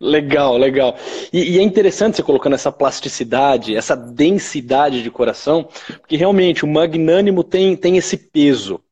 Legal, 0.00 0.56
legal. 0.56 0.96
E, 1.32 1.54
e, 1.54 1.58
é 1.58 1.62
interessante 1.62 2.16
você 2.16 2.22
colocando 2.22 2.54
essa 2.54 2.70
plasticidade, 2.70 3.74
essa 3.76 3.96
densidade 3.96 5.02
de 5.02 5.10
coração, 5.10 5.68
porque 6.00 6.16
realmente 6.16 6.64
o 6.64 6.68
magnânimo 6.68 7.42
tem, 7.42 7.76
tem 7.76 7.96
esse 7.96 8.16
peso 8.16 8.83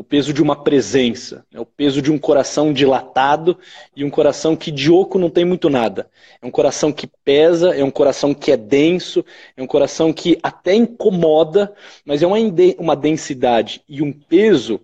o 0.00 0.02
peso 0.02 0.32
de 0.32 0.42
uma 0.42 0.56
presença, 0.56 1.44
né? 1.52 1.60
o 1.60 1.66
peso 1.66 2.00
de 2.00 2.10
um 2.10 2.18
coração 2.18 2.72
dilatado 2.72 3.58
e 3.94 4.02
um 4.02 4.08
coração 4.08 4.56
que 4.56 4.70
de 4.70 4.90
oco 4.90 5.18
não 5.18 5.28
tem 5.28 5.44
muito 5.44 5.68
nada. 5.68 6.08
É 6.40 6.46
um 6.46 6.50
coração 6.50 6.90
que 6.90 7.06
pesa, 7.22 7.74
é 7.74 7.84
um 7.84 7.90
coração 7.90 8.32
que 8.32 8.50
é 8.50 8.56
denso, 8.56 9.22
é 9.54 9.62
um 9.62 9.66
coração 9.66 10.10
que 10.10 10.38
até 10.42 10.74
incomoda, 10.74 11.74
mas 12.02 12.22
é 12.22 12.26
uma, 12.26 12.38
uma 12.78 12.96
densidade 12.96 13.82
e 13.86 14.00
um 14.00 14.10
peso 14.10 14.80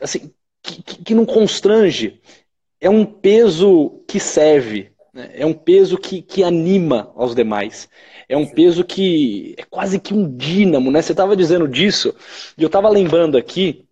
assim, 0.00 0.32
que, 0.60 0.82
que 0.82 1.14
não 1.14 1.24
constrange. 1.24 2.20
É 2.80 2.90
um 2.90 3.04
peso 3.04 4.02
que 4.08 4.18
serve, 4.18 4.90
né? 5.14 5.30
é 5.32 5.46
um 5.46 5.54
peso 5.54 5.96
que, 5.96 6.20
que 6.20 6.42
anima 6.42 7.12
aos 7.14 7.36
demais. 7.36 7.88
É 8.28 8.36
um 8.36 8.46
peso 8.46 8.82
que 8.82 9.54
é 9.56 9.62
quase 9.62 10.00
que 10.00 10.12
um 10.12 10.28
dínamo, 10.36 10.90
né? 10.90 11.00
Você 11.00 11.12
estava 11.12 11.36
dizendo 11.36 11.68
disso, 11.68 12.12
e 12.58 12.64
eu 12.64 12.66
estava 12.66 12.88
lembrando 12.88 13.38
aqui 13.38 13.85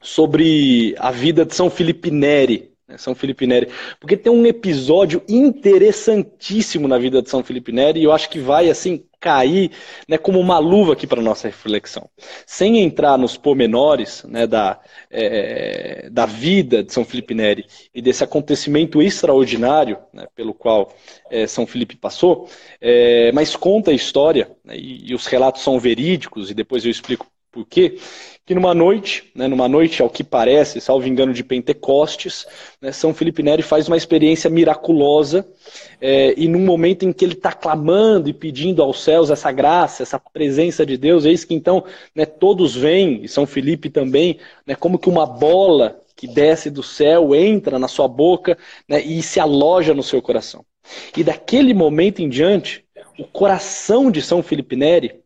sobre 0.00 0.94
a 0.98 1.10
vida 1.10 1.44
de 1.44 1.54
São 1.54 1.70
Felipe 1.70 2.10
Neri. 2.10 2.70
Né, 2.88 2.98
São 2.98 3.14
Felipe 3.14 3.46
Neri. 3.46 3.68
Porque 3.98 4.16
tem 4.16 4.32
um 4.32 4.46
episódio 4.46 5.22
interessantíssimo 5.28 6.88
na 6.88 6.98
vida 6.98 7.22
de 7.22 7.30
São 7.30 7.44
Felipe 7.44 7.72
Neri 7.72 8.00
e 8.00 8.04
eu 8.04 8.12
acho 8.12 8.28
que 8.28 8.38
vai 8.38 8.68
assim 8.68 9.04
cair 9.20 9.70
né, 10.08 10.16
como 10.16 10.40
uma 10.40 10.58
luva 10.58 10.94
aqui 10.94 11.06
para 11.06 11.20
nossa 11.20 11.46
reflexão. 11.46 12.08
Sem 12.46 12.80
entrar 12.80 13.18
nos 13.18 13.36
pormenores 13.36 14.24
né, 14.24 14.46
da, 14.46 14.80
é, 15.10 16.08
da 16.10 16.24
vida 16.24 16.82
de 16.82 16.92
São 16.92 17.04
Felipe 17.04 17.34
Neri 17.34 17.66
e 17.94 18.00
desse 18.00 18.24
acontecimento 18.24 19.02
extraordinário 19.02 19.98
né, 20.12 20.26
pelo 20.34 20.54
qual 20.54 20.92
é, 21.30 21.46
São 21.46 21.66
Felipe 21.66 21.96
passou, 21.96 22.48
é, 22.80 23.30
mas 23.32 23.54
conta 23.54 23.90
a 23.90 23.94
história 23.94 24.50
né, 24.64 24.74
e, 24.76 25.10
e 25.10 25.14
os 25.14 25.26
relatos 25.26 25.62
são 25.62 25.78
verídicos 25.78 26.50
e 26.50 26.54
depois 26.54 26.84
eu 26.84 26.90
explico 26.90 27.29
por 27.52 27.66
quê 27.66 27.98
que 28.46 28.54
numa 28.54 28.74
noite, 28.74 29.30
né, 29.34 29.46
numa 29.46 29.68
noite 29.68 30.02
ao 30.02 30.10
que 30.10 30.24
parece, 30.24 30.80
salvo 30.80 31.06
engano 31.06 31.32
de 31.32 31.44
Pentecostes, 31.44 32.46
né, 32.80 32.90
São 32.90 33.14
Felipe 33.14 33.42
Neri 33.42 33.62
faz 33.62 33.86
uma 33.86 33.96
experiência 33.96 34.50
miraculosa 34.50 35.46
é, 36.00 36.34
e 36.36 36.48
num 36.48 36.64
momento 36.64 37.04
em 37.04 37.12
que 37.12 37.24
ele 37.24 37.34
está 37.34 37.52
clamando 37.52 38.28
e 38.28 38.32
pedindo 38.32 38.82
aos 38.82 39.02
céus 39.02 39.30
essa 39.30 39.52
graça, 39.52 40.02
essa 40.02 40.18
presença 40.18 40.84
de 40.84 40.96
Deus, 40.96 41.24
eis 41.24 41.44
que 41.44 41.54
então 41.54 41.84
né, 42.14 42.24
todos 42.24 42.74
vêm, 42.74 43.24
e 43.24 43.28
São 43.28 43.46
Felipe 43.46 43.90
também, 43.90 44.38
né, 44.66 44.74
como 44.74 44.98
que 44.98 45.08
uma 45.08 45.26
bola 45.26 46.00
que 46.16 46.26
desce 46.26 46.70
do 46.70 46.82
céu 46.82 47.34
entra 47.34 47.78
na 47.78 47.88
sua 47.88 48.06
boca 48.06 48.58
né, 48.88 49.00
e 49.00 49.22
se 49.22 49.40
aloja 49.40 49.94
no 49.94 50.02
seu 50.02 50.20
coração. 50.20 50.64
E 51.16 51.22
daquele 51.22 51.72
momento 51.72 52.20
em 52.20 52.28
diante, 52.28 52.84
o 53.18 53.24
coração 53.24 54.10
de 54.10 54.20
São 54.20 54.42
Felipe 54.42 54.76
Neri 54.76 55.20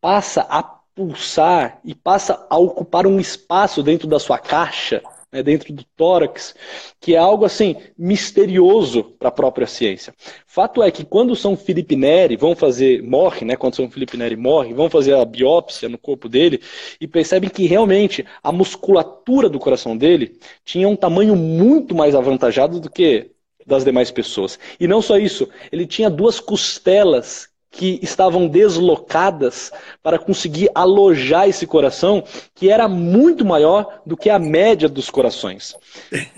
passa 0.00 0.46
a 0.48 0.79
pulsar 1.00 1.80
e 1.82 1.94
passa 1.94 2.46
a 2.50 2.58
ocupar 2.58 3.06
um 3.06 3.18
espaço 3.18 3.82
dentro 3.82 4.06
da 4.06 4.18
sua 4.18 4.38
caixa, 4.38 5.02
né, 5.32 5.42
dentro 5.42 5.72
do 5.72 5.82
tórax, 5.96 6.54
que 7.00 7.14
é 7.14 7.18
algo 7.18 7.46
assim 7.46 7.76
misterioso 7.96 9.02
para 9.18 9.28
a 9.28 9.32
própria 9.32 9.66
ciência. 9.66 10.14
Fato 10.46 10.82
é 10.82 10.90
que 10.90 11.02
quando 11.02 11.34
São 11.34 11.56
Felipe 11.56 11.96
Neri 11.96 12.36
vão 12.36 12.54
fazer, 12.54 13.02
morre, 13.02 13.46
né, 13.46 13.56
quando 13.56 13.76
São 13.76 13.90
Felipe 13.90 14.18
Neri 14.18 14.36
morre, 14.36 14.74
vão 14.74 14.90
fazer 14.90 15.14
a 15.14 15.24
biópsia 15.24 15.88
no 15.88 15.96
corpo 15.96 16.28
dele 16.28 16.60
e 17.00 17.08
percebem 17.08 17.48
que 17.48 17.66
realmente 17.66 18.26
a 18.42 18.52
musculatura 18.52 19.48
do 19.48 19.58
coração 19.58 19.96
dele 19.96 20.38
tinha 20.66 20.86
um 20.86 20.96
tamanho 20.96 21.34
muito 21.34 21.94
mais 21.94 22.14
avantajado 22.14 22.78
do 22.78 22.90
que 22.90 23.30
das 23.66 23.84
demais 23.86 24.10
pessoas. 24.10 24.58
E 24.78 24.86
não 24.86 25.00
só 25.00 25.16
isso, 25.16 25.48
ele 25.72 25.86
tinha 25.86 26.10
duas 26.10 26.40
costelas 26.40 27.49
que 27.70 28.00
estavam 28.02 28.48
deslocadas 28.48 29.70
para 30.02 30.18
conseguir 30.18 30.68
alojar 30.74 31.48
esse 31.48 31.66
coração, 31.66 32.24
que 32.54 32.68
era 32.68 32.88
muito 32.88 33.44
maior 33.44 34.00
do 34.04 34.16
que 34.16 34.28
a 34.28 34.38
média 34.38 34.88
dos 34.88 35.08
corações. 35.08 35.76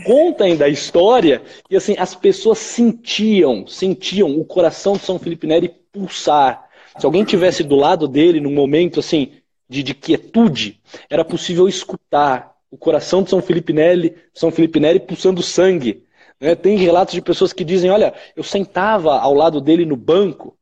Conta 0.05 0.45
ainda 0.45 0.67
a 0.67 0.69
história 0.69 1.43
que 1.69 1.75
assim, 1.75 1.97
as 1.99 2.15
pessoas 2.15 2.59
sentiam, 2.59 3.67
sentiam 3.67 4.39
o 4.39 4.45
coração 4.45 4.95
de 4.95 5.05
São 5.05 5.19
Felipe 5.19 5.47
Neri 5.47 5.75
pulsar. 5.91 6.69
Se 6.99 7.07
alguém 7.07 7.25
tivesse 7.25 7.65
do 7.65 7.77
lado 7.77 8.07
dele 8.07 8.39
num 8.39 8.53
momento 8.53 9.01
assim 9.01 9.33
de, 9.69 9.83
de 9.83 9.95
quietude, 9.95 10.81
era 11.09 11.25
possível 11.25 11.67
escutar 11.67 12.53
o 12.71 12.77
coração 12.77 13.23
de 13.23 13.31
São 13.31 13.41
Felipe 13.41 13.73
Neri, 13.73 14.15
São 14.35 14.51
Felipe 14.51 14.79
Neri 14.79 15.01
pulsando 15.01 15.43
sangue. 15.43 16.05
Né? 16.39 16.55
Tem 16.55 16.77
relatos 16.77 17.15
de 17.15 17.23
pessoas 17.23 17.55
que 17.55 17.65
dizem: 17.65 17.91
olha, 17.91 18.13
eu 18.37 18.43
sentava 18.43 19.19
ao 19.19 19.33
lado 19.33 19.61
dele 19.61 19.87
no 19.87 19.97
banco 19.97 20.57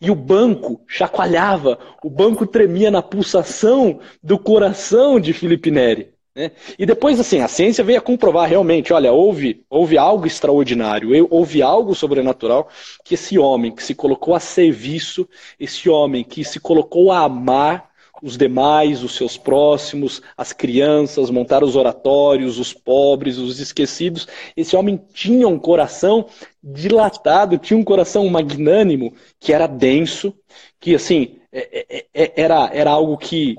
e 0.00 0.10
o 0.10 0.14
banco 0.14 0.80
chacoalhava, 0.86 1.78
o 2.02 2.10
banco 2.10 2.46
tremia 2.46 2.90
na 2.90 3.02
pulsação 3.02 4.00
do 4.22 4.38
coração 4.38 5.18
de 5.18 5.32
Felipe 5.32 5.70
Neri. 5.70 6.12
Né? 6.38 6.52
E 6.78 6.86
depois, 6.86 7.18
assim, 7.18 7.40
a 7.40 7.48
ciência 7.48 7.82
veio 7.82 7.98
a 7.98 8.02
comprovar 8.02 8.48
realmente, 8.48 8.92
olha, 8.92 9.12
houve, 9.12 9.64
houve 9.68 9.98
algo 9.98 10.24
extraordinário, 10.24 11.26
houve 11.30 11.62
algo 11.62 11.96
sobrenatural 11.96 12.68
que 13.04 13.14
esse 13.14 13.36
homem 13.36 13.74
que 13.74 13.82
se 13.82 13.92
colocou 13.92 14.36
a 14.36 14.40
serviço, 14.40 15.28
esse 15.58 15.90
homem 15.90 16.22
que 16.22 16.44
se 16.44 16.60
colocou 16.60 17.10
a 17.10 17.24
amar, 17.24 17.87
os 18.22 18.36
demais, 18.36 19.02
os 19.02 19.14
seus 19.14 19.36
próximos, 19.36 20.22
as 20.36 20.52
crianças, 20.52 21.30
montar 21.30 21.62
os 21.62 21.76
oratórios, 21.76 22.58
os 22.58 22.72
pobres, 22.72 23.38
os 23.38 23.60
esquecidos. 23.60 24.26
Esse 24.56 24.76
homem 24.76 25.00
tinha 25.12 25.46
um 25.46 25.58
coração 25.58 26.26
dilatado, 26.62 27.58
tinha 27.58 27.78
um 27.78 27.84
coração 27.84 28.28
magnânimo, 28.28 29.14
que 29.38 29.52
era 29.52 29.66
denso, 29.66 30.34
que 30.80 30.94
assim, 30.94 31.36
é, 31.52 31.86
é, 31.88 32.06
é, 32.14 32.32
era, 32.42 32.70
era 32.72 32.90
algo 32.90 33.16
que 33.16 33.56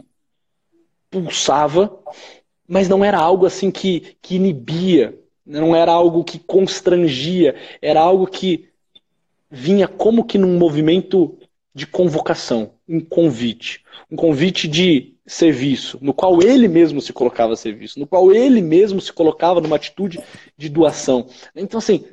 pulsava, 1.09 1.97
mas 2.67 2.87
não 2.87 3.03
era 3.03 3.17
algo 3.17 3.45
assim 3.45 3.71
que, 3.71 4.15
que 4.21 4.35
inibia, 4.35 5.17
não 5.45 5.75
era 5.75 5.91
algo 5.91 6.23
que 6.23 6.37
constrangia, 6.37 7.55
era 7.81 7.99
algo 7.99 8.27
que 8.27 8.69
vinha 9.49 9.87
como 9.87 10.23
que 10.23 10.37
num 10.37 10.57
movimento 10.57 11.37
de 11.79 11.87
convocação, 11.87 12.73
um 12.87 12.99
convite 12.99 13.83
um 14.11 14.15
convite 14.15 14.67
de 14.67 15.13
serviço, 15.25 15.99
no 16.01 16.13
qual 16.13 16.41
ele 16.41 16.67
mesmo 16.67 16.99
se 16.99 17.13
colocava 17.13 17.53
a 17.53 17.57
serviço, 17.57 17.99
no 17.99 18.07
qual 18.07 18.31
ele 18.33 18.61
mesmo 18.61 18.99
se 18.99 19.13
colocava 19.13 19.61
numa 19.61 19.75
atitude 19.75 20.19
de 20.57 20.69
doação. 20.69 21.27
Então, 21.55 21.77
assim, 21.77 22.05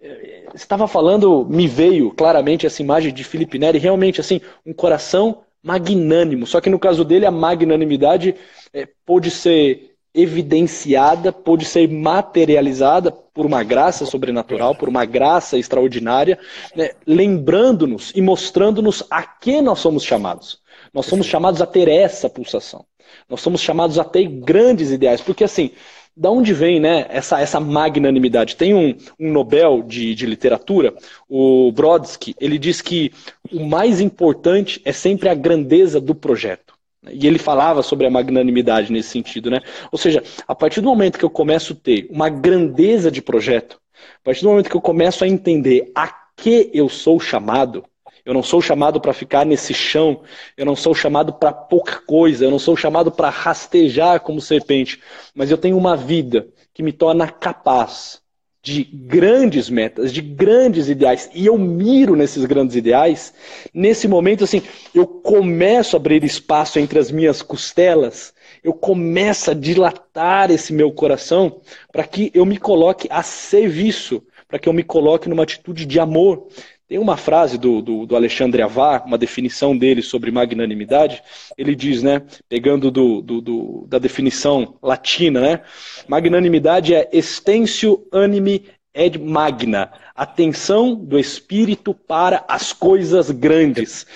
é, 0.00 0.46
estava 0.54 0.88
falando, 0.88 1.46
me 1.48 1.68
veio 1.68 2.10
claramente 2.10 2.66
essa 2.66 2.82
imagem 2.82 3.12
de 3.12 3.22
Felipe 3.22 3.58
Neri, 3.58 3.78
realmente, 3.78 4.20
assim, 4.20 4.40
um 4.66 4.72
coração 4.72 5.42
magnânimo. 5.62 6.46
Só 6.46 6.60
que 6.60 6.68
no 6.68 6.78
caso 6.78 7.04
dele, 7.04 7.24
a 7.24 7.30
magnanimidade 7.30 8.34
é, 8.72 8.88
pôde 9.06 9.30
ser 9.30 9.92
evidenciada, 10.12 11.32
pôde 11.32 11.64
ser 11.64 11.88
materializada 11.88 13.16
por 13.34 13.44
uma 13.44 13.64
graça 13.64 14.06
sobrenatural, 14.06 14.76
por 14.76 14.88
uma 14.88 15.04
graça 15.04 15.58
extraordinária, 15.58 16.38
né, 16.74 16.92
lembrando-nos 17.04 18.12
e 18.14 18.22
mostrando-nos 18.22 19.02
a 19.10 19.24
que 19.24 19.60
nós 19.60 19.80
somos 19.80 20.04
chamados. 20.04 20.60
Nós 20.92 21.06
somos 21.06 21.26
chamados 21.26 21.60
a 21.60 21.66
ter 21.66 21.88
essa 21.88 22.30
pulsação. 22.30 22.86
Nós 23.28 23.40
somos 23.40 23.60
chamados 23.60 23.98
a 23.98 24.04
ter 24.04 24.26
grandes 24.28 24.92
ideais. 24.92 25.20
Porque, 25.20 25.42
assim, 25.42 25.72
da 26.16 26.30
onde 26.30 26.54
vem 26.54 26.78
né, 26.78 27.06
essa, 27.08 27.40
essa 27.40 27.58
magnanimidade? 27.58 28.56
Tem 28.56 28.72
um, 28.72 28.96
um 29.18 29.32
Nobel 29.32 29.82
de, 29.82 30.14
de 30.14 30.26
literatura, 30.26 30.94
o 31.28 31.72
Brodsky, 31.72 32.36
ele 32.40 32.58
diz 32.58 32.80
que 32.80 33.12
o 33.52 33.64
mais 33.64 34.00
importante 34.00 34.80
é 34.84 34.92
sempre 34.92 35.28
a 35.28 35.34
grandeza 35.34 36.00
do 36.00 36.14
projeto. 36.14 36.73
E 37.10 37.26
ele 37.26 37.38
falava 37.38 37.82
sobre 37.82 38.06
a 38.06 38.10
magnanimidade 38.10 38.92
nesse 38.92 39.10
sentido, 39.10 39.50
né? 39.50 39.60
Ou 39.92 39.98
seja, 39.98 40.22
a 40.46 40.54
partir 40.54 40.80
do 40.80 40.88
momento 40.88 41.18
que 41.18 41.24
eu 41.24 41.30
começo 41.30 41.72
a 41.72 41.76
ter 41.76 42.06
uma 42.10 42.28
grandeza 42.28 43.10
de 43.10 43.20
projeto, 43.20 43.80
a 43.92 44.24
partir 44.24 44.42
do 44.42 44.48
momento 44.50 44.70
que 44.70 44.76
eu 44.76 44.80
começo 44.80 45.24
a 45.24 45.28
entender 45.28 45.90
a 45.94 46.08
que 46.36 46.70
eu 46.72 46.88
sou 46.88 47.20
chamado, 47.20 47.84
eu 48.24 48.32
não 48.32 48.42
sou 48.42 48.60
chamado 48.60 49.00
para 49.00 49.12
ficar 49.12 49.44
nesse 49.44 49.74
chão, 49.74 50.22
eu 50.56 50.64
não 50.64 50.74
sou 50.74 50.94
chamado 50.94 51.32
para 51.32 51.52
pouca 51.52 52.00
coisa, 52.00 52.44
eu 52.44 52.50
não 52.50 52.58
sou 52.58 52.76
chamado 52.76 53.12
para 53.12 53.28
rastejar 53.28 54.20
como 54.20 54.40
serpente, 54.40 55.00
mas 55.34 55.50
eu 55.50 55.58
tenho 55.58 55.76
uma 55.76 55.96
vida 55.96 56.48
que 56.72 56.82
me 56.82 56.92
torna 56.92 57.28
capaz 57.28 58.23
de 58.64 58.82
grandes 58.82 59.68
metas, 59.68 60.10
de 60.10 60.22
grandes 60.22 60.88
ideais, 60.88 61.28
e 61.34 61.44
eu 61.44 61.58
miro 61.58 62.16
nesses 62.16 62.46
grandes 62.46 62.74
ideais, 62.74 63.34
nesse 63.74 64.08
momento 64.08 64.42
assim, 64.42 64.62
eu 64.94 65.06
começo 65.06 65.94
a 65.94 65.98
abrir 65.98 66.24
espaço 66.24 66.78
entre 66.78 66.98
as 66.98 67.10
minhas 67.10 67.42
costelas, 67.42 68.32
eu 68.64 68.72
começo 68.72 69.50
a 69.50 69.54
dilatar 69.54 70.50
esse 70.50 70.72
meu 70.72 70.90
coração 70.90 71.60
para 71.92 72.04
que 72.04 72.30
eu 72.32 72.46
me 72.46 72.56
coloque 72.56 73.06
a 73.10 73.22
serviço, 73.22 74.22
para 74.48 74.58
que 74.58 74.66
eu 74.66 74.72
me 74.72 74.82
coloque 74.82 75.28
numa 75.28 75.42
atitude 75.42 75.84
de 75.84 76.00
amor, 76.00 76.48
tem 76.86 76.98
uma 76.98 77.16
frase 77.16 77.56
do, 77.56 77.80
do, 77.80 78.06
do, 78.06 78.14
Alexandre 78.14 78.60
Avar, 78.60 79.04
uma 79.06 79.16
definição 79.16 79.76
dele 79.76 80.02
sobre 80.02 80.30
magnanimidade. 80.30 81.22
Ele 81.56 81.74
diz, 81.74 82.02
né, 82.02 82.22
pegando 82.48 82.90
do, 82.90 83.22
do, 83.22 83.86
da 83.88 83.98
definição 83.98 84.76
latina, 84.82 85.40
né, 85.40 85.60
magnanimidade 86.06 86.94
é 86.94 87.08
extensio 87.12 88.06
animi 88.12 88.66
ed 88.94 89.18
magna, 89.18 89.90
atenção 90.14 90.94
do 90.94 91.18
espírito 91.18 91.92
para 91.94 92.44
as 92.46 92.72
coisas 92.72 93.30
grandes. 93.30 94.06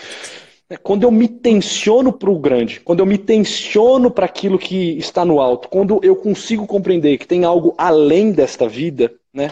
Quando 0.83 1.05
eu 1.05 1.11
me 1.11 1.27
tensiono 1.27 2.13
para 2.13 2.31
o 2.31 2.39
grande, 2.39 2.81
quando 2.81 3.01
eu 3.01 3.07
me 3.07 3.17
tensiono 3.17 4.11
para 4.11 4.27
aquilo 4.27 4.59
que 4.59 4.99
está 4.99 5.25
no 5.25 5.41
alto, 5.41 5.69
quando 5.69 5.99
eu 6.03 6.15
consigo 6.15 6.67
compreender 6.67 7.17
que 7.17 7.27
tem 7.27 7.45
algo 7.45 7.75
além 7.79 8.31
desta 8.31 8.69
vida, 8.69 9.13
né, 9.33 9.51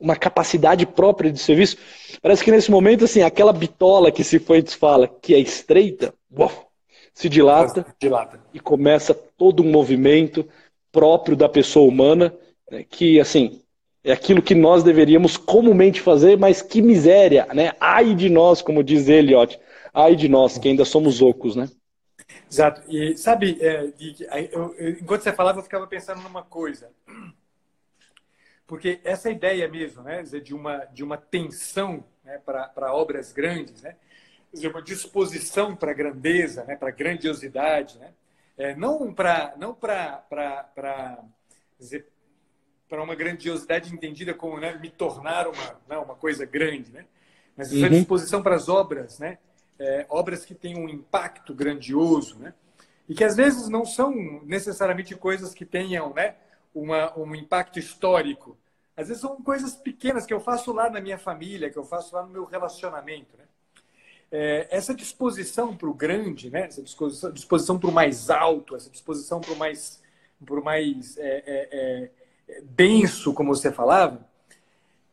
uma 0.00 0.16
capacidade 0.16 0.86
própria 0.86 1.30
de 1.30 1.38
serviço, 1.38 1.76
Parece 2.24 2.42
que 2.42 2.50
nesse 2.50 2.70
momento, 2.70 3.04
assim, 3.04 3.20
aquela 3.20 3.52
bitola 3.52 4.10
que 4.10 4.24
se 4.24 4.38
foi 4.38 4.62
fala 4.62 5.06
que 5.06 5.34
é 5.34 5.38
estreita, 5.38 6.14
uau, 6.34 6.70
se 7.12 7.28
dilata, 7.28 7.84
dilata, 8.00 8.40
e 8.54 8.58
começa 8.58 9.12
todo 9.12 9.62
um 9.62 9.70
movimento 9.70 10.48
próprio 10.90 11.36
da 11.36 11.50
pessoa 11.50 11.86
humana, 11.86 12.34
né, 12.70 12.82
que, 12.82 13.20
assim, 13.20 13.60
é 14.02 14.10
aquilo 14.10 14.40
que 14.40 14.54
nós 14.54 14.82
deveríamos 14.82 15.36
comumente 15.36 16.00
fazer, 16.00 16.38
mas 16.38 16.62
que 16.62 16.80
miséria, 16.80 17.46
né? 17.52 17.72
Ai 17.78 18.14
de 18.14 18.30
nós, 18.30 18.62
como 18.62 18.82
diz 18.82 19.06
Eliot, 19.06 19.60
ai 19.92 20.16
de 20.16 20.26
nós, 20.26 20.56
que 20.56 20.66
ainda 20.66 20.86
somos 20.86 21.20
ocos, 21.20 21.54
né? 21.54 21.68
Exato. 22.50 22.80
E 22.88 23.18
sabe, 23.18 23.58
é, 23.60 23.92
eu, 24.50 24.74
eu, 24.78 24.90
enquanto 24.92 25.20
você 25.20 25.32
falava, 25.34 25.58
eu 25.58 25.62
ficava 25.62 25.86
pensando 25.86 26.22
numa 26.22 26.42
coisa. 26.42 26.88
Porque 28.66 28.98
essa 29.04 29.30
ideia 29.30 29.68
mesmo, 29.68 30.02
né, 30.02 30.22
de 30.22 30.54
uma, 30.54 30.86
de 30.86 31.04
uma 31.04 31.18
tensão 31.18 32.02
né, 32.24 32.38
para 32.38 32.92
obras 32.92 33.32
grandes, 33.32 33.82
né? 33.82 33.96
Dizer, 34.52 34.68
uma 34.68 34.82
disposição 34.82 35.74
para 35.74 35.92
grandeza, 35.92 36.64
né, 36.64 36.76
para 36.76 36.90
grandiosidade, 36.90 37.98
né? 37.98 38.12
É, 38.56 38.74
não 38.76 39.12
para 39.12 39.52
não 39.56 39.74
para 39.74 40.18
para 40.28 41.18
uma 43.02 43.16
grandiosidade 43.16 43.92
entendida 43.92 44.32
como 44.32 44.60
né, 44.60 44.78
me 44.78 44.88
tornar 44.88 45.48
uma 45.48 45.80
né, 45.88 45.98
uma 45.98 46.14
coisa 46.14 46.46
grande, 46.46 46.92
né? 46.92 47.04
Mas 47.56 47.72
essa 47.72 47.86
uhum. 47.86 47.90
disposição 47.90 48.42
para 48.42 48.56
as 48.56 48.68
obras, 48.68 49.18
né? 49.18 49.38
É, 49.78 50.06
obras 50.08 50.44
que 50.44 50.54
têm 50.54 50.78
um 50.78 50.88
impacto 50.88 51.52
grandioso, 51.52 52.38
né? 52.38 52.54
E 53.08 53.14
que 53.14 53.24
às 53.24 53.36
vezes 53.36 53.68
não 53.68 53.84
são 53.84 54.12
necessariamente 54.44 55.14
coisas 55.16 55.52
que 55.52 55.64
tenham, 55.64 56.14
né? 56.14 56.36
Uma, 56.72 57.16
um 57.18 57.34
impacto 57.34 57.78
histórico, 57.78 58.56
às 58.96 59.08
vezes 59.08 59.20
são 59.20 59.36
coisas 59.42 59.74
pequenas 59.74 60.24
que 60.24 60.32
eu 60.32 60.40
faço 60.40 60.72
lá 60.72 60.88
na 60.88 61.00
minha 61.00 61.18
família, 61.18 61.70
que 61.70 61.78
eu 61.78 61.84
faço 61.84 62.14
lá 62.14 62.22
no 62.22 62.30
meu 62.30 62.44
relacionamento. 62.44 63.36
Né? 63.36 63.44
É, 64.30 64.68
essa 64.70 64.94
disposição 64.94 65.76
para 65.76 65.88
o 65.88 65.94
grande, 65.94 66.50
né? 66.50 66.66
essa 66.66 66.82
disposição, 66.82 67.32
disposição 67.32 67.78
para 67.78 67.90
o 67.90 67.92
mais 67.92 68.30
alto, 68.30 68.76
essa 68.76 68.90
disposição 68.90 69.40
para 69.40 69.52
o 69.52 69.56
mais, 69.56 70.00
pro 70.44 70.62
mais 70.62 71.16
é, 71.18 71.42
é, 71.46 72.10
é, 72.48 72.60
denso, 72.62 73.34
como 73.34 73.54
você 73.54 73.72
falava, 73.72 74.28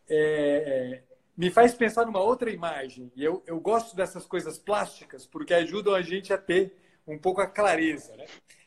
é, 0.07 1.01
me 1.35 1.49
faz 1.49 1.73
pensar 1.73 2.05
numa 2.05 2.21
outra 2.21 2.51
imagem. 2.51 3.11
E 3.15 3.23
eu, 3.23 3.41
eu 3.47 3.59
gosto 3.59 3.95
dessas 3.95 4.27
coisas 4.27 4.59
plásticas 4.59 5.25
porque 5.25 5.53
ajudam 5.55 5.95
a 5.95 6.01
gente 6.03 6.31
a 6.31 6.37
ter 6.37 6.77
um 7.07 7.17
pouco 7.17 7.41
a 7.41 7.47
clareza. 7.47 8.15
Né? 8.15 8.25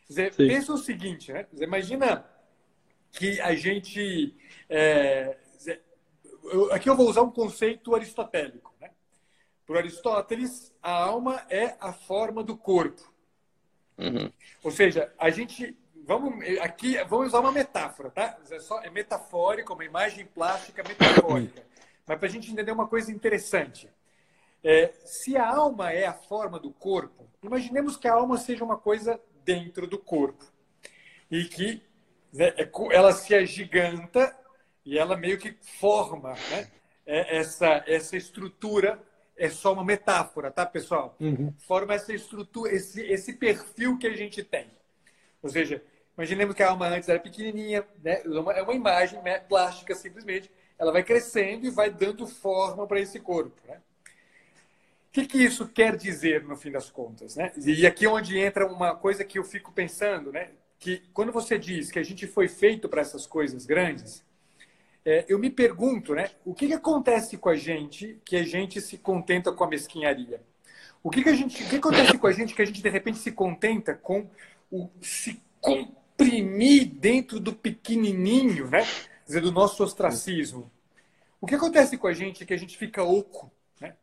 Dizer, 0.08 0.34
pensa 0.34 0.72
o 0.72 0.78
seguinte, 0.78 1.32
né? 1.32 1.46
Dizer, 1.50 1.64
imagina 1.64 2.26
que 3.14 3.40
a 3.40 3.54
gente. 3.54 4.36
É, 4.68 5.36
eu, 6.44 6.72
aqui 6.72 6.88
eu 6.88 6.96
vou 6.96 7.08
usar 7.08 7.22
um 7.22 7.30
conceito 7.30 7.94
aristotélico. 7.94 8.74
Né? 8.80 8.90
Para 9.66 9.78
Aristóteles, 9.78 10.74
a 10.82 10.92
alma 10.92 11.42
é 11.48 11.76
a 11.80 11.92
forma 11.92 12.42
do 12.42 12.56
corpo. 12.56 13.12
Uhum. 13.96 14.30
Ou 14.62 14.70
seja, 14.70 15.12
a 15.18 15.30
gente. 15.30 15.76
Vamos, 16.06 16.34
aqui, 16.60 17.02
vamos 17.04 17.28
usar 17.28 17.40
uma 17.40 17.50
metáfora, 17.50 18.10
tá? 18.10 18.38
É, 18.50 18.60
só, 18.60 18.82
é 18.82 18.90
metafórico, 18.90 19.72
uma 19.72 19.86
imagem 19.86 20.26
plástica 20.26 20.82
metafórica. 20.82 21.64
Mas 22.06 22.18
para 22.18 22.28
a 22.28 22.30
gente 22.30 22.52
entender 22.52 22.72
uma 22.72 22.86
coisa 22.86 23.10
interessante. 23.10 23.88
É, 24.62 24.92
se 25.04 25.34
a 25.34 25.48
alma 25.48 25.92
é 25.92 26.04
a 26.04 26.12
forma 26.12 26.58
do 26.58 26.70
corpo, 26.70 27.26
imaginemos 27.42 27.96
que 27.96 28.06
a 28.06 28.12
alma 28.12 28.36
seja 28.36 28.62
uma 28.62 28.76
coisa 28.76 29.18
dentro 29.42 29.86
do 29.86 29.98
corpo. 29.98 30.44
E 31.30 31.44
que 31.44 31.82
né, 32.34 32.52
é 32.56 32.68
ela 32.90 33.12
se 33.12 33.34
agiganta 33.34 34.36
e 34.84 34.98
ela 34.98 35.16
meio 35.16 35.38
que 35.38 35.56
forma 35.78 36.34
né? 36.50 36.68
É, 37.06 37.38
essa, 37.38 37.84
essa 37.86 38.16
estrutura. 38.16 39.00
É 39.36 39.50
só 39.50 39.72
uma 39.72 39.84
metáfora, 39.84 40.48
tá, 40.48 40.64
pessoal? 40.64 41.16
Uhum. 41.18 41.52
Forma 41.66 41.92
essa 41.92 42.12
estrutura, 42.12 42.72
esse, 42.72 43.02
esse 43.02 43.32
perfil 43.32 43.98
que 43.98 44.06
a 44.06 44.16
gente 44.16 44.44
tem. 44.44 44.70
Ou 45.42 45.50
seja, 45.50 45.82
imaginemos 46.16 46.54
que 46.54 46.62
a 46.62 46.70
alma 46.70 46.86
antes 46.86 47.08
era 47.08 47.18
pequenininha, 47.18 47.84
né? 48.00 48.22
é 48.24 48.62
uma 48.62 48.74
imagem 48.74 49.20
né? 49.22 49.40
plástica 49.40 49.92
simplesmente. 49.96 50.48
Ela 50.78 50.92
vai 50.92 51.02
crescendo 51.02 51.66
e 51.66 51.70
vai 51.70 51.90
dando 51.90 52.28
forma 52.28 52.86
para 52.86 53.00
esse 53.00 53.18
corpo. 53.18 53.60
Né? 53.66 53.80
O 55.08 55.10
que, 55.10 55.26
que, 55.26 55.38
isso 55.42 55.66
quer 55.66 55.96
dizer 55.96 56.44
no 56.44 56.56
fim 56.56 56.70
das 56.70 56.88
contas? 56.88 57.34
Né? 57.34 57.52
E 57.56 57.84
aqui 57.88 58.04
é 58.06 58.08
onde 58.08 58.38
entra 58.38 58.64
uma 58.64 58.94
coisa 58.94 59.24
que 59.24 59.36
eu 59.36 59.42
fico 59.42 59.72
pensando, 59.72 60.30
né? 60.30 60.52
Que 60.84 61.02
quando 61.14 61.32
você 61.32 61.58
diz 61.58 61.90
que 61.90 61.98
a 61.98 62.02
gente 62.02 62.26
foi 62.26 62.46
feito 62.46 62.90
para 62.90 63.00
essas 63.00 63.26
coisas 63.26 63.64
grandes, 63.64 64.22
é, 65.02 65.24
eu 65.26 65.38
me 65.38 65.48
pergunto, 65.48 66.14
né? 66.14 66.30
O 66.44 66.52
que, 66.52 66.66
que, 66.66 66.74
acontece 66.74 67.38
com 67.38 67.48
a 67.48 67.56
gente 67.56 68.20
que 68.22 68.36
a 68.36 68.42
gente 68.42 68.82
se 68.82 68.98
contenta 68.98 69.50
com 69.50 69.64
a 69.64 69.68
mesquinharia? 69.68 70.42
O 71.02 71.08
que, 71.08 71.22
que 71.22 71.30
a 71.30 71.34
gente, 71.34 71.62
o 71.62 71.68
que 71.70 71.76
acontece 71.76 72.18
com 72.18 72.26
a 72.26 72.32
gente 72.32 72.54
que 72.54 72.60
a 72.60 72.66
gente 72.66 72.82
de 72.82 72.88
repente 72.90 73.16
se 73.16 73.32
contenta 73.32 73.94
com 73.94 74.28
o 74.70 74.90
se 75.00 75.40
comprimir 75.58 76.86
dentro 76.86 77.40
do 77.40 77.54
pequenininho, 77.54 78.68
né? 78.68 78.84
Quer 78.84 79.26
dizer, 79.26 79.40
do 79.40 79.52
nosso 79.52 79.82
ostracismo. 79.82 80.70
O 81.40 81.46
que 81.46 81.54
acontece 81.54 81.96
com 81.96 82.06
a 82.06 82.12
gente 82.12 82.44
que 82.44 82.52
a 82.52 82.58
gente 82.58 82.76
fica 82.76 83.02
oco, 83.02 83.50
né? 83.80 83.96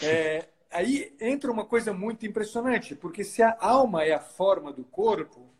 É, 0.00 0.46
aí 0.70 1.12
entra 1.20 1.50
uma 1.50 1.64
coisa 1.64 1.92
muito 1.92 2.24
impressionante, 2.24 2.94
porque 2.94 3.24
se 3.24 3.42
a 3.42 3.56
alma 3.58 4.04
é 4.04 4.12
a 4.12 4.20
forma 4.20 4.72
do 4.72 4.84
corpo, 4.84 5.50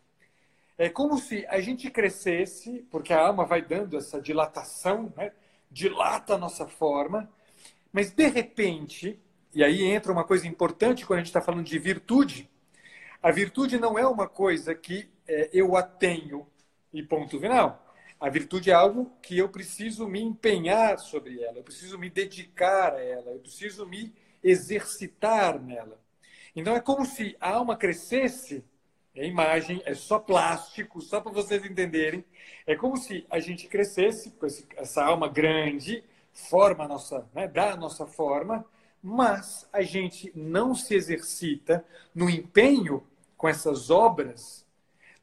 é 0.77 0.89
como 0.89 1.17
se 1.17 1.45
a 1.47 1.59
gente 1.59 1.89
crescesse, 1.89 2.85
porque 2.89 3.13
a 3.13 3.19
alma 3.19 3.45
vai 3.45 3.61
dando 3.61 3.97
essa 3.97 4.21
dilatação, 4.21 5.13
né? 5.15 5.31
dilata 5.69 6.35
a 6.35 6.37
nossa 6.37 6.67
forma, 6.67 7.31
mas 7.93 8.11
de 8.11 8.27
repente, 8.27 9.19
e 9.53 9.63
aí 9.63 9.83
entra 9.83 10.11
uma 10.11 10.23
coisa 10.23 10.47
importante 10.47 11.05
quando 11.05 11.19
a 11.19 11.21
gente 11.21 11.27
está 11.27 11.41
falando 11.41 11.65
de 11.65 11.79
virtude, 11.79 12.49
a 13.21 13.31
virtude 13.31 13.79
não 13.79 13.97
é 13.97 14.05
uma 14.05 14.27
coisa 14.27 14.73
que 14.73 15.09
é, 15.27 15.49
eu 15.53 15.77
a 15.77 15.83
tenho 15.83 16.47
e 16.91 17.01
ponto 17.03 17.39
final. 17.39 17.87
A 18.19 18.29
virtude 18.29 18.69
é 18.69 18.73
algo 18.73 19.11
que 19.21 19.37
eu 19.37 19.49
preciso 19.49 20.07
me 20.07 20.21
empenhar 20.21 20.99
sobre 20.99 21.41
ela, 21.41 21.57
eu 21.57 21.63
preciso 21.63 21.97
me 21.97 22.09
dedicar 22.09 22.93
a 22.93 23.01
ela, 23.01 23.31
eu 23.31 23.39
preciso 23.39 23.85
me 23.85 24.13
exercitar 24.43 25.59
nela. 25.61 25.99
Então 26.55 26.75
é 26.75 26.79
como 26.79 27.05
se 27.05 27.35
a 27.39 27.51
alma 27.51 27.75
crescesse 27.75 28.63
é 29.15 29.27
imagem, 29.27 29.81
é 29.85 29.93
só 29.93 30.19
plástico, 30.19 31.01
só 31.01 31.19
para 31.19 31.31
vocês 31.31 31.63
entenderem. 31.65 32.23
É 32.65 32.75
como 32.75 32.97
se 32.97 33.25
a 33.29 33.39
gente 33.39 33.67
crescesse 33.67 34.31
com 34.31 34.45
essa 34.77 35.03
alma 35.03 35.27
grande, 35.27 36.03
forma 36.33 36.87
nossa, 36.87 37.27
né, 37.33 37.47
dá 37.47 37.73
a 37.73 37.77
nossa 37.77 38.05
forma, 38.05 38.65
mas 39.03 39.67
a 39.73 39.81
gente 39.81 40.31
não 40.35 40.73
se 40.73 40.95
exercita 40.95 41.85
no 42.13 42.29
empenho 42.29 43.05
com 43.35 43.47
essas 43.47 43.89
obras 43.89 44.65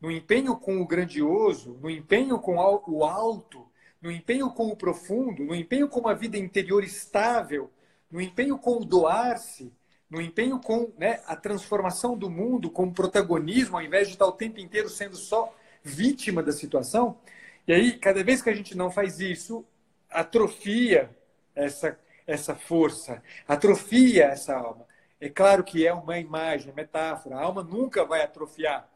no 0.00 0.10
empenho 0.10 0.56
com 0.56 0.80
o 0.80 0.86
grandioso, 0.86 1.76
no 1.80 1.90
empenho 1.90 2.38
com 2.38 2.56
o 2.56 3.04
alto, 3.04 3.66
no 4.00 4.10
empenho 4.10 4.50
com 4.50 4.68
o 4.68 4.76
profundo, 4.76 5.44
no 5.44 5.54
empenho 5.54 5.88
com 5.88 6.00
uma 6.00 6.14
vida 6.14 6.38
interior 6.38 6.84
estável, 6.84 7.70
no 8.10 8.20
empenho 8.20 8.58
com 8.58 8.76
o 8.76 8.84
doar-se, 8.84 9.72
no 10.10 10.20
empenho 10.20 10.58
com 10.58 10.92
né, 10.96 11.20
a 11.26 11.36
transformação 11.36 12.16
do 12.16 12.30
mundo, 12.30 12.70
com 12.70 12.92
protagonismo, 12.92 13.76
ao 13.76 13.82
invés 13.82 14.08
de 14.08 14.14
estar 14.14 14.26
o 14.26 14.32
tempo 14.32 14.58
inteiro 14.58 14.88
sendo 14.88 15.16
só 15.16 15.54
vítima 15.82 16.42
da 16.42 16.52
situação. 16.52 17.18
E 17.66 17.72
aí, 17.72 17.98
cada 17.98 18.24
vez 18.24 18.40
que 18.40 18.48
a 18.48 18.54
gente 18.54 18.76
não 18.76 18.90
faz 18.90 19.20
isso, 19.20 19.64
atrofia 20.10 21.10
essa, 21.54 21.98
essa 22.26 22.54
força, 22.54 23.22
atrofia 23.46 24.24
essa 24.24 24.56
alma. 24.56 24.86
É 25.20 25.28
claro 25.28 25.64
que 25.64 25.86
é 25.86 25.92
uma 25.92 26.18
imagem, 26.18 26.72
metáfora. 26.72 27.36
A 27.36 27.42
alma 27.42 27.62
nunca 27.62 28.04
vai 28.04 28.22
atrofiar. 28.22 28.88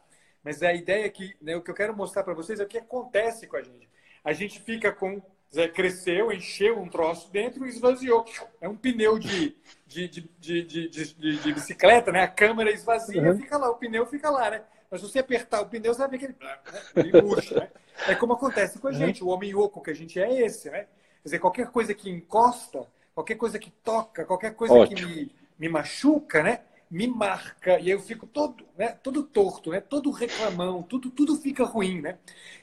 Mas 0.42 0.62
a 0.62 0.72
ideia 0.72 1.06
é 1.06 1.08
que 1.08 1.36
né, 1.40 1.56
o 1.56 1.62
que 1.62 1.70
eu 1.70 1.74
quero 1.74 1.96
mostrar 1.96 2.22
para 2.24 2.34
vocês 2.34 2.60
é 2.60 2.64
o 2.64 2.68
que 2.68 2.78
acontece 2.78 3.46
com 3.46 3.56
a 3.56 3.62
gente. 3.62 3.88
A 4.24 4.32
gente 4.32 4.60
fica 4.60 4.92
com. 4.92 5.22
Zé 5.54 5.68
cresceu, 5.68 6.32
encheu 6.32 6.80
um 6.80 6.88
troço 6.88 7.30
dentro 7.30 7.66
e 7.66 7.68
esvaziou. 7.68 8.24
É 8.60 8.68
um 8.68 8.76
pneu 8.76 9.18
de, 9.18 9.54
de, 9.86 10.08
de, 10.08 10.58
de, 10.58 11.52
bicicleta, 11.52 12.10
né? 12.10 12.22
A 12.22 12.28
câmera 12.28 12.70
esvazia, 12.70 13.20
uhum. 13.20 13.36
fica 13.36 13.58
lá, 13.58 13.70
o 13.70 13.74
pneu 13.74 14.06
fica 14.06 14.30
lá, 14.30 14.50
né? 14.50 14.62
Mas 14.90 15.00
se 15.00 15.08
você 15.08 15.18
apertar 15.18 15.60
o 15.60 15.66
pneu, 15.66 15.92
você 15.92 16.00
vai 16.00 16.08
ver 16.08 16.18
que 16.18 16.24
ele, 16.24 16.36
né? 16.40 16.58
ele 16.96 17.22
murcha, 17.22 17.54
né? 17.54 17.68
É 18.08 18.14
como 18.14 18.32
acontece 18.32 18.78
com 18.78 18.88
a 18.88 18.92
gente. 18.92 19.22
O 19.22 19.28
homem 19.28 19.54
oco 19.54 19.82
que 19.82 19.90
a 19.90 19.94
gente 19.94 20.18
é 20.18 20.40
esse, 20.40 20.70
né? 20.70 20.86
Quer 21.22 21.24
dizer, 21.24 21.38
qualquer 21.38 21.66
coisa 21.68 21.94
que 21.94 22.10
encosta, 22.10 22.86
qualquer 23.14 23.36
coisa 23.36 23.58
que 23.58 23.70
toca, 23.70 24.24
qualquer 24.24 24.54
coisa 24.54 24.86
que 24.86 25.04
me, 25.04 25.34
me 25.58 25.68
machuca, 25.68 26.42
né? 26.42 26.62
Me 26.92 27.06
marca 27.06 27.80
e 27.80 27.88
eu 27.88 27.98
fico 27.98 28.26
todo, 28.26 28.66
né? 28.76 28.88
Todo 29.02 29.22
torto, 29.22 29.70
né? 29.70 29.80
Todo 29.80 30.10
reclamão, 30.10 30.82
tudo, 30.82 31.10
tudo 31.10 31.36
fica 31.36 31.64
ruim, 31.64 32.02
né? 32.02 32.18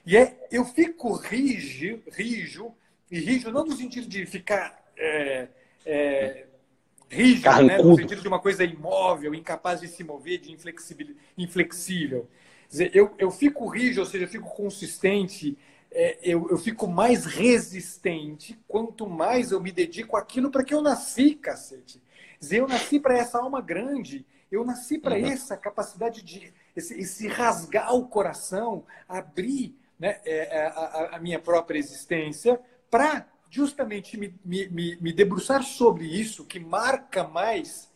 E 0.06 0.15
é, 0.15 0.48
eu 0.52 0.63
fico 0.63 1.13
rijo, 1.13 2.00
rijo 2.12 2.72
e 3.10 3.20
rijo 3.20 3.50
não 3.50 3.65
no 3.65 3.76
sentido 3.76 4.08
de 4.08 4.28
ficar 4.28 4.84
é, 4.96 5.48
é, 5.84 6.46
rígido, 7.10 7.63
né? 7.65 7.80
no 7.80 7.96
sentido 7.96 8.22
de 8.22 8.28
uma 8.28 8.39
coisa 8.39 8.63
imóvel, 8.63 9.34
incapaz 9.34 9.82
de 9.82 9.88
se 9.88 10.04
mover, 10.04 10.38
de 10.38 10.52
inflexível. 11.36 12.30
Quer 12.68 12.70
dizer, 12.70 12.92
eu, 12.96 13.15
eu 13.18 13.32
fico 13.32 13.68
rígido, 13.68 14.02
ou 14.02 14.06
seja, 14.06 14.26
eu 14.26 14.30
fico 14.30 14.48
consistente, 14.56 15.58
é, 15.92 16.20
eu, 16.22 16.48
eu 16.52 16.58
fico 16.60 16.88
mais 16.88 17.26
resistente 17.26 18.60
quanto 18.68 19.10
mais 19.10 19.52
eu 19.52 19.60
me 19.60 19.72
dedico 19.72 20.15
àquilo 20.15 20.52
para 20.52 20.63
que 20.63 20.76
eu 20.76 20.84
nasci, 20.84 21.34
cacete. 21.34 22.00
Dizer, 22.39 22.60
eu 22.60 22.67
nasci 22.67 22.99
para 22.99 23.17
essa 23.17 23.39
alma 23.39 23.62
grande, 23.62 24.25
eu 24.52 24.65
nasci 24.65 24.97
para 24.97 25.15
uhum. 25.15 25.25
essa 25.25 25.58
capacidade 25.58 26.21
de 26.21 26.54
esse, 26.75 26.93
esse, 26.99 27.28
rasgar 27.28 27.93
o 27.93 28.08
coração, 28.08 28.86
abrir 29.08 29.75
né, 29.99 30.19
é, 30.23 30.58
é 30.58 30.67
a, 30.67 31.15
a, 31.15 31.19
minha 31.19 31.39
própria 31.39 31.78
existência 31.78 32.60
para 32.89 33.28
justamente 33.49 34.17
me, 34.17 34.34
me, 34.45 34.95
me 35.02 35.12
debruçar 35.12 35.63
sobre 35.63 36.06
isso 36.06 36.45
que 36.45 36.60
marca 36.60 37.28
mais 37.28 37.89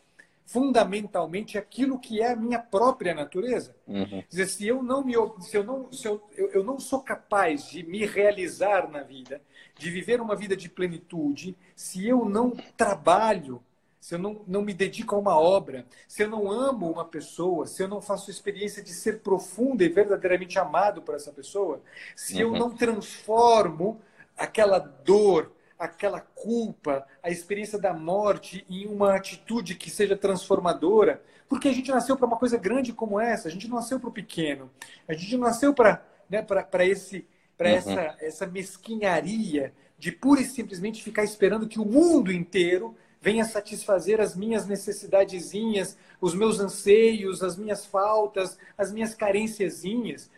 fundamentalmente 0.45 1.58
aquilo 1.58 1.97
que 1.97 2.21
é 2.21 2.32
a 2.32 2.36
minha 2.36 2.60
própria 2.60 3.13
natureza. 3.13 3.75
Uhum. 3.88 4.23
Dizer, 4.29 4.47
se 4.47 4.67
eu 4.67 4.84
não 4.84 5.03
me, 5.03 5.13
se 5.39 5.58
eu 5.58 5.63
não, 5.63 5.91
se 5.91 6.08
eu, 6.08 6.21
eu, 6.36 6.49
eu 6.49 6.63
não 6.63 6.79
sou 6.79 7.01
capaz 7.01 7.67
de 7.69 7.84
me 7.84 8.06
realizar 8.06 8.89
na 8.89 9.01
vida, 9.01 9.41
de 9.77 9.89
viver 9.89 10.21
uma 10.21 10.36
vida 10.36 10.56
de 10.56 10.69
plenitude, 10.69 11.58
se 11.75 12.08
eu 12.08 12.25
não 12.25 12.51
trabalho, 12.75 13.63
se 14.03 14.15
eu 14.15 14.19
não, 14.19 14.41
não 14.45 14.61
me 14.61 14.73
dedico 14.73 15.15
a 15.15 15.17
uma 15.17 15.39
obra, 15.39 15.85
se 16.09 16.23
eu 16.23 16.27
não 16.27 16.51
amo 16.51 16.91
uma 16.91 17.05
pessoa, 17.05 17.65
se 17.65 17.81
eu 17.81 17.87
não 17.87 18.01
faço 18.01 18.29
experiência 18.29 18.83
de 18.83 18.91
ser 18.91 19.21
profundo 19.21 19.81
e 19.81 19.87
verdadeiramente 19.87 20.59
amado 20.59 21.01
por 21.01 21.15
essa 21.15 21.31
pessoa, 21.31 21.81
se 22.13 22.43
uhum. 22.43 22.53
eu 22.53 22.59
não 22.59 22.69
transformo 22.69 24.01
aquela 24.37 24.77
dor, 24.77 25.53
aquela 25.79 26.19
culpa, 26.19 27.07
a 27.23 27.29
experiência 27.29 27.79
da 27.79 27.93
morte 27.93 28.65
em 28.69 28.87
uma 28.87 29.15
atitude 29.15 29.75
que 29.75 29.89
seja 29.89 30.17
transformadora, 30.17 31.23
porque 31.47 31.69
a 31.69 31.73
gente 31.73 31.89
nasceu 31.89 32.17
para 32.17 32.27
uma 32.27 32.37
coisa 32.37 32.57
grande 32.57 32.91
como 32.91 33.21
essa, 33.21 33.47
a 33.47 33.51
gente 33.51 33.69
não 33.69 33.77
nasceu 33.77 34.01
para 34.01 34.09
o 34.09 34.13
pequeno, 34.13 34.69
a 35.07 35.13
gente 35.13 35.37
não 35.37 35.47
nasceu 35.47 35.73
para 35.73 36.05
né, 36.29 36.41
para 36.41 36.85
esse 36.85 37.25
para 37.57 37.69
uhum. 37.69 37.75
essa 37.75 38.17
essa 38.19 38.47
mesquinharia 38.47 39.73
de 39.97 40.11
pura 40.11 40.41
e 40.41 40.45
simplesmente 40.45 41.01
ficar 41.01 41.23
esperando 41.23 41.69
que 41.69 41.79
o 41.79 41.85
mundo 41.85 42.33
inteiro 42.33 42.97
venha 43.23 43.45
satisfazer 43.45 44.19
as 44.19 44.36
minhas 44.36 44.67
necessidadezinhas, 44.67 45.97
os 46.19 46.36
meus 46.36 46.59
anseios, 46.59 47.41
as 47.41 47.55
minhas 47.55 47.86
faltas, 47.86 48.57
as 48.77 48.91
minhas 48.91 49.15
carênciazinhas. 49.15 50.29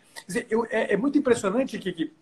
é, 0.70 0.92
é 0.92 0.96
muito 0.96 1.18
impressionante 1.18 1.80
que 1.80 2.14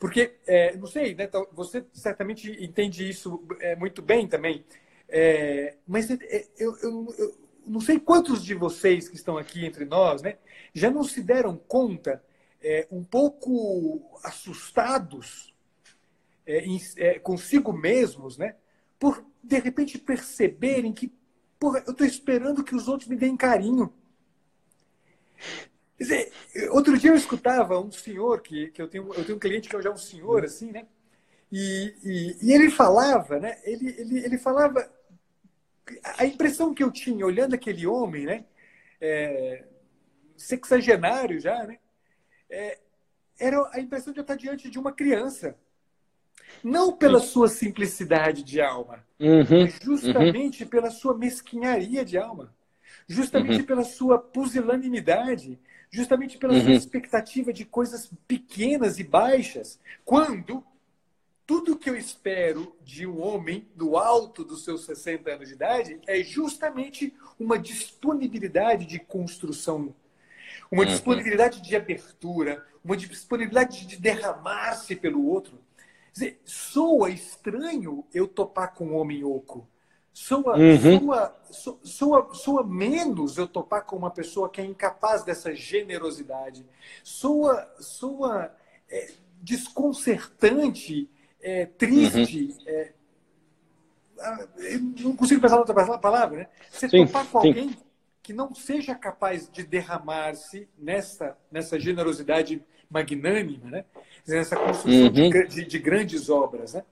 porque, 0.00 0.32
é, 0.46 0.74
não 0.76 0.86
sei, 0.86 1.14
né, 1.14 1.28
você 1.52 1.84
certamente 1.92 2.50
entende 2.64 3.08
isso 3.08 3.40
é, 3.60 3.76
muito 3.76 4.00
bem 4.00 4.26
também, 4.26 4.64
é, 5.06 5.76
mas 5.86 6.10
é, 6.10 6.14
é, 6.22 6.46
eu, 6.58 6.74
eu, 6.78 7.14
eu, 7.18 7.38
não 7.66 7.80
sei 7.80 8.00
quantos 8.00 8.42
de 8.42 8.54
vocês 8.54 9.10
que 9.10 9.14
estão 9.14 9.36
aqui 9.36 9.64
entre 9.64 9.84
nós 9.84 10.22
né, 10.22 10.38
já 10.72 10.90
não 10.90 11.04
se 11.04 11.22
deram 11.22 11.54
conta, 11.54 12.24
é, 12.62 12.88
um 12.90 13.04
pouco 13.04 14.18
assustados 14.24 15.54
em, 16.46 16.80
consigo 17.22 17.70
mesmos, 17.72 18.38
né, 18.38 18.56
por 18.98 19.22
de 19.42 19.58
repente 19.58 19.98
perceberem 19.98 20.92
que 20.92 21.12
porra, 21.60 21.82
eu 21.86 21.92
estou 21.92 22.06
esperando 22.06 22.64
que 22.64 22.74
os 22.74 22.88
outros 22.88 23.08
me 23.08 23.16
deem 23.16 23.36
carinho. 23.36 23.92
Dizer, 25.98 26.32
outro 26.70 26.98
dia 26.98 27.10
eu 27.10 27.14
escutava 27.14 27.78
um 27.78 27.92
senhor, 27.92 28.40
que, 28.40 28.70
que 28.70 28.80
eu, 28.80 28.88
tenho, 28.88 29.12
eu 29.12 29.22
tenho 29.22 29.36
um 29.36 29.40
cliente 29.40 29.68
que 29.68 29.76
é 29.76 29.90
um 29.90 29.98
senhor, 29.98 30.44
assim, 30.44 30.72
né? 30.72 30.86
E, 31.52 31.94
e, 32.02 32.46
e, 32.46 32.52
ele 32.52 32.70
falava, 32.70 33.38
né? 33.38 33.58
Ele, 33.64 33.94
ele, 33.98 34.24
ele 34.24 34.38
falava. 34.38 34.90
A 36.16 36.24
impressão 36.24 36.72
que 36.72 36.82
eu 36.82 36.90
tinha 36.90 37.26
olhando 37.26 37.54
aquele 37.54 37.86
homem, 37.86 38.24
né? 38.24 38.44
É, 39.00 39.64
sexagenário 40.36 41.38
já, 41.40 41.64
né? 41.64 41.78
É, 42.48 42.78
era 43.38 43.68
a 43.72 43.80
impressão 43.80 44.12
de 44.12 44.20
eu 44.20 44.22
estar 44.22 44.36
diante 44.36 44.70
de 44.70 44.78
uma 44.78 44.92
criança. 44.92 45.56
Não 46.62 46.92
pela 46.92 47.20
sua 47.20 47.48
simplicidade 47.48 48.42
de 48.42 48.60
alma, 48.60 49.04
uhum, 49.18 49.44
mas 49.62 49.78
justamente 49.82 50.64
uhum. 50.64 50.68
pela 50.68 50.90
sua 50.90 51.16
mesquinharia 51.16 52.04
de 52.04 52.18
alma, 52.18 52.54
justamente 53.08 53.60
uhum. 53.60 53.66
pela 53.66 53.84
sua 53.84 54.18
pusilanimidade, 54.18 55.58
justamente 55.90 56.38
pela 56.38 56.54
uhum. 56.54 56.62
sua 56.62 56.72
expectativa 56.72 57.52
de 57.52 57.64
coisas 57.64 58.10
pequenas 58.28 58.98
e 58.98 59.04
baixas, 59.04 59.80
quando 60.04 60.64
tudo 61.50 61.76
que 61.76 61.90
eu 61.90 61.96
espero 61.96 62.76
de 62.84 63.04
um 63.04 63.20
homem 63.20 63.66
do 63.74 63.96
alto 63.96 64.44
dos 64.44 64.62
seus 64.62 64.84
60 64.84 65.32
anos 65.32 65.48
de 65.48 65.54
idade 65.54 66.00
é 66.06 66.22
justamente 66.22 67.12
uma 67.40 67.58
disponibilidade 67.58 68.86
de 68.86 69.00
construção, 69.00 69.92
uma 70.70 70.84
uhum. 70.84 70.88
disponibilidade 70.88 71.60
de 71.60 71.74
abertura, 71.74 72.64
uma 72.84 72.96
disponibilidade 72.96 73.84
de 73.84 73.96
derramar-se 73.96 74.94
pelo 74.94 75.26
outro. 75.26 75.58
Dizer, 76.12 76.40
soa 76.44 77.10
estranho 77.10 78.04
eu 78.12 78.26
topar 78.26 78.74
com 78.74 78.86
um 78.88 78.96
homem 78.96 79.24
oco. 79.24 79.68
Soa, 80.12 80.58
uhum. 80.58 80.98
soa, 80.98 81.36
soa, 81.82 82.34
soa, 82.34 82.66
menos 82.66 83.38
eu 83.38 83.46
topar 83.46 83.84
com 83.84 83.96
uma 83.96 84.10
pessoa 84.10 84.50
que 84.50 84.60
é 84.60 84.64
incapaz 84.64 85.22
dessa 85.22 85.54
generosidade. 85.54 86.66
Soa, 87.02 87.72
soa 87.78 88.52
é, 88.90 89.12
desconcertante, 89.40 91.08
é, 91.40 91.66
triste. 91.66 92.56
Uhum. 92.60 92.64
É, 92.66 92.92
ah, 94.18 94.48
não 94.98 95.16
consigo 95.16 95.40
pensar 95.40 95.58
outra 95.58 95.98
palavra, 95.98 96.38
né? 96.40 96.46
Você 96.70 96.88
sim, 96.88 97.06
topar 97.06 97.26
com 97.26 97.40
sim. 97.40 97.48
alguém 97.48 97.76
que 98.22 98.32
não 98.32 98.54
seja 98.54 98.94
capaz 98.94 99.48
de 99.50 99.62
derramar-se 99.62 100.68
nessa, 100.78 101.38
nessa 101.50 101.80
generosidade 101.80 102.62
magnânima, 102.90 103.70
né? 103.70 103.84
Nessa 104.30 104.56
construção 104.56 105.02
uhum. 105.02 105.10
de, 105.10 105.46
de, 105.48 105.64
de 105.64 105.78
grandes 105.78 106.30
obras, 106.30 106.74
né? 106.74 106.82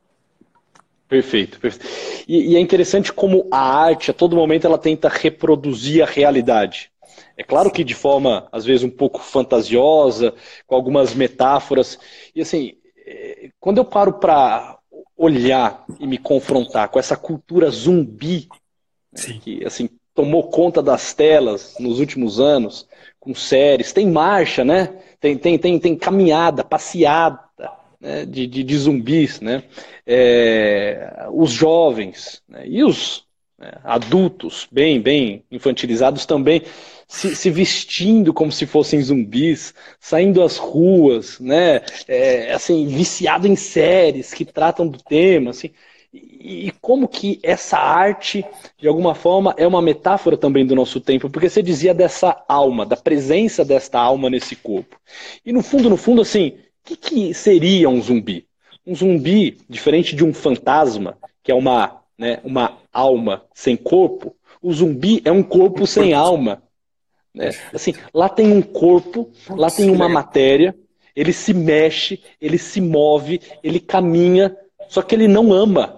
Perfeito, 1.08 1.58
perfeito. 1.58 1.86
E, 2.28 2.52
e, 2.52 2.56
é 2.56 2.60
interessante 2.60 3.12
como 3.12 3.48
a 3.50 3.58
arte, 3.58 4.10
a 4.10 4.14
todo 4.14 4.36
momento, 4.36 4.66
ela 4.66 4.76
tenta 4.76 5.08
reproduzir 5.08 6.02
a 6.02 6.06
realidade. 6.06 6.90
É 7.36 7.42
claro 7.42 7.70
que 7.70 7.82
de 7.82 7.94
forma, 7.94 8.46
às 8.52 8.64
vezes, 8.64 8.82
um 8.82 8.90
pouco 8.90 9.20
fantasiosa, 9.20 10.34
com 10.66 10.74
algumas 10.74 11.14
metáforas. 11.14 11.98
E 12.34 12.42
assim, 12.42 12.74
é, 13.06 13.50
quando 13.58 13.78
eu 13.78 13.84
paro 13.84 14.14
para 14.14 14.76
olhar 15.16 15.84
e 15.98 16.06
me 16.06 16.18
confrontar 16.18 16.88
com 16.88 16.98
essa 16.98 17.16
cultura 17.16 17.70
zumbi, 17.70 18.48
né, 19.12 19.38
que 19.40 19.64
assim 19.64 19.88
tomou 20.14 20.50
conta 20.50 20.82
das 20.82 21.14
telas 21.14 21.76
nos 21.78 22.00
últimos 22.00 22.40
anos, 22.40 22.88
com 23.20 23.34
séries, 23.34 23.92
tem 23.92 24.10
marcha, 24.10 24.64
né? 24.64 24.98
Tem, 25.20 25.36
tem, 25.36 25.58
tem, 25.58 25.78
tem 25.78 25.96
caminhada, 25.96 26.62
passeada, 26.62 27.40
né, 28.00 28.24
de, 28.24 28.46
de, 28.46 28.62
de, 28.62 28.78
zumbis, 28.78 29.40
né? 29.40 29.64
É, 30.06 31.26
os 31.32 31.50
jovens 31.50 32.42
né, 32.48 32.62
e 32.66 32.84
os 32.84 33.24
né, 33.58 33.72
adultos, 33.82 34.68
bem, 34.70 35.00
bem 35.00 35.44
infantilizados 35.50 36.24
também, 36.24 36.62
se, 37.08 37.34
se, 37.34 37.50
vestindo 37.50 38.32
como 38.32 38.52
se 38.52 38.66
fossem 38.66 39.02
zumbis, 39.02 39.74
saindo 39.98 40.42
às 40.42 40.56
ruas, 40.56 41.40
né, 41.40 41.80
é, 42.06 42.52
assim, 42.52 42.86
viciado 42.86 43.46
em 43.46 43.56
séries 43.56 44.32
que 44.32 44.44
tratam 44.44 44.86
do 44.86 45.02
tema, 45.02 45.50
assim, 45.50 45.70
e, 46.40 46.72
como 46.80 47.08
que 47.08 47.38
essa 47.42 47.78
arte, 47.78 48.44
de 48.78 48.88
alguma 48.88 49.14
forma, 49.14 49.54
é 49.56 49.66
uma 49.66 49.82
metáfora 49.82 50.36
também 50.36 50.66
do 50.66 50.74
nosso 50.74 51.00
tempo, 51.00 51.28
porque 51.28 51.48
você 51.48 51.62
dizia 51.62 51.92
dessa 51.92 52.44
alma, 52.48 52.86
da 52.86 52.96
presença 52.96 53.64
desta 53.64 53.98
alma 53.98 54.30
nesse 54.30 54.56
corpo. 54.56 54.96
E 55.44 55.52
no 55.52 55.62
fundo, 55.62 55.90
no 55.90 55.96
fundo, 55.96 56.22
assim, 56.22 56.48
o 56.48 56.56
que, 56.84 56.96
que 56.96 57.34
seria 57.34 57.88
um 57.88 58.00
zumbi? 58.00 58.46
Um 58.86 58.94
zumbi, 58.94 59.58
diferente 59.68 60.16
de 60.16 60.24
um 60.24 60.32
fantasma, 60.32 61.18
que 61.42 61.52
é 61.52 61.54
uma 61.54 61.98
né, 62.18 62.40
uma 62.42 62.78
alma 62.92 63.44
sem 63.54 63.76
corpo, 63.76 64.34
o 64.60 64.72
zumbi 64.72 65.22
é 65.24 65.30
um 65.30 65.42
corpo 65.42 65.86
sem 65.86 66.12
alma. 66.12 66.60
Né? 67.32 67.50
Assim, 67.72 67.94
lá 68.12 68.28
tem 68.28 68.50
um 68.50 68.60
corpo, 68.60 69.30
lá 69.50 69.70
tem 69.70 69.88
uma 69.88 70.08
matéria, 70.08 70.74
ele 71.14 71.32
se 71.32 71.54
mexe, 71.54 72.20
ele 72.40 72.58
se 72.58 72.80
move, 72.80 73.40
ele 73.62 73.78
caminha, 73.78 74.56
só 74.88 75.00
que 75.00 75.14
ele 75.14 75.28
não 75.28 75.52
ama. 75.52 75.97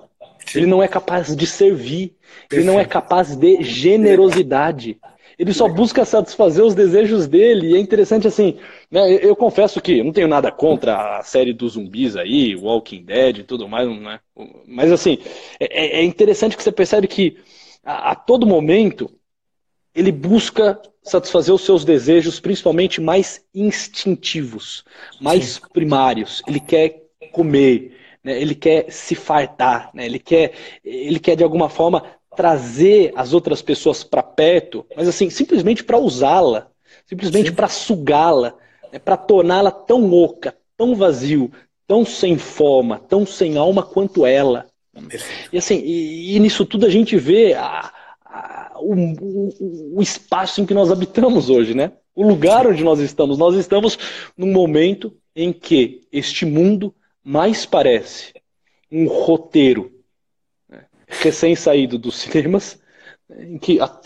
Ele 0.55 0.67
não 0.67 0.83
é 0.83 0.89
capaz 0.89 1.35
de 1.35 1.47
servir, 1.47 2.15
ele 2.51 2.65
não 2.65 2.79
é 2.79 2.85
capaz 2.85 3.35
de 3.37 3.63
generosidade. 3.63 4.99
Ele 5.39 5.55
só 5.55 5.67
busca 5.67 6.05
satisfazer 6.05 6.63
os 6.63 6.75
desejos 6.75 7.27
dele. 7.27 7.69
E 7.69 7.75
é 7.75 7.79
interessante 7.79 8.29
assim, 8.29 8.59
né? 8.91 9.11
Eu, 9.11 9.35
confesso 9.35 9.81
que 9.81 10.03
não 10.03 10.13
tenho 10.13 10.29
nada 10.29 10.53
contra 10.53 11.19
a 11.19 11.23
série 11.23 11.55
dos 11.55 11.73
zumbis 11.73 12.15
aí, 12.15 12.55
Walking 12.55 13.05
Dead 13.05 13.39
e 13.39 13.43
tudo 13.43 13.67
mais, 13.67 13.89
né? 13.89 14.21
Mas 14.67 14.93
assim, 14.93 15.19
é, 15.59 15.99
é, 15.99 16.01
é 16.01 16.05
interessante 16.05 16.57
que 16.59 16.63
você 16.63 16.71
percebe 16.71 17.09
que 17.09 17.39
a, 17.83 18.11
a 18.11 18.15
todo 18.15 18.47
momento 18.47 19.11
ele 19.95 20.13
busca 20.13 20.79
satisfazer 21.03 21.55
os 21.55 21.63
seus 21.63 21.85
desejos, 21.85 22.39
principalmente 22.39 23.01
mais 23.01 23.43
instintivos, 23.55 24.85
mais 25.21 25.59
primários. 25.73 26.43
Ele 26.47 26.61
quer 26.61 27.03
comer, 27.33 27.97
né? 28.23 28.41
ele 28.41 28.55
quer 28.55 28.91
se 28.91 29.15
fartar, 29.15 29.91
né? 29.95 30.07
ele, 30.07 30.19
quer, 30.19 30.53
ele 30.85 31.19
quer 31.19 31.37
de 31.37 31.45
alguma 31.45 31.69
forma 31.69 32.05
trazer 32.37 33.13
as 33.17 33.33
outras 33.33 33.61
pessoas 33.61 34.05
para 34.05 34.23
perto, 34.23 34.87
mas 34.97 35.09
assim, 35.09 35.29
simplesmente 35.29 35.83
para 35.83 35.99
usá-la, 35.99 36.69
simplesmente 37.07 37.53
para 37.53 37.69
sugá-la, 37.69 38.55
né, 38.93 38.99
para 38.99 39.17
torná-la 39.17 39.71
tão 39.71 40.13
oca, 40.13 40.55
tão 40.77 40.95
vazio, 40.95 41.51
tão 41.87 42.05
sem 42.05 42.39
forma, 42.39 42.99
tão 42.99 43.27
sem 43.27 43.57
alma 43.57 43.83
quanto 43.83 44.25
ela. 44.25 44.67
E 45.53 45.59
assim, 45.59 45.81
e, 45.85 46.37
e 46.37 46.41
nisso 46.41 46.65
tudo 46.65 46.87
a 46.87 46.91
gente 46.91 47.17
vê 47.17 47.55
a, 47.55 47.93
a, 48.25 48.77
o, 48.81 48.95
o, 48.95 49.97
o, 49.99 50.03
espaço 50.03 50.61
em 50.61 50.67
que 50.67 50.75
nós 50.75 50.91
habitamos 50.91 51.51
hoje, 51.51 51.75
né? 51.75 51.93
O 52.15 52.27
lugar 52.27 52.67
onde 52.67 52.85
nós 52.85 53.01
estamos. 53.01 53.39
Nós 53.39 53.55
estamos 53.55 53.99
num 54.37 54.53
momento 54.53 55.13
em 55.35 55.53
que 55.53 56.03
este 56.13 56.45
mundo 56.45 56.95
mais 57.25 57.67
parece 57.67 58.33
um 58.91 59.07
roteiro 59.07 59.93
recém-saído 61.07 61.99
dos 61.99 62.17
cinemas, 62.17 62.81
em 63.31 63.59
que 63.59 63.81
a, 63.81 64.01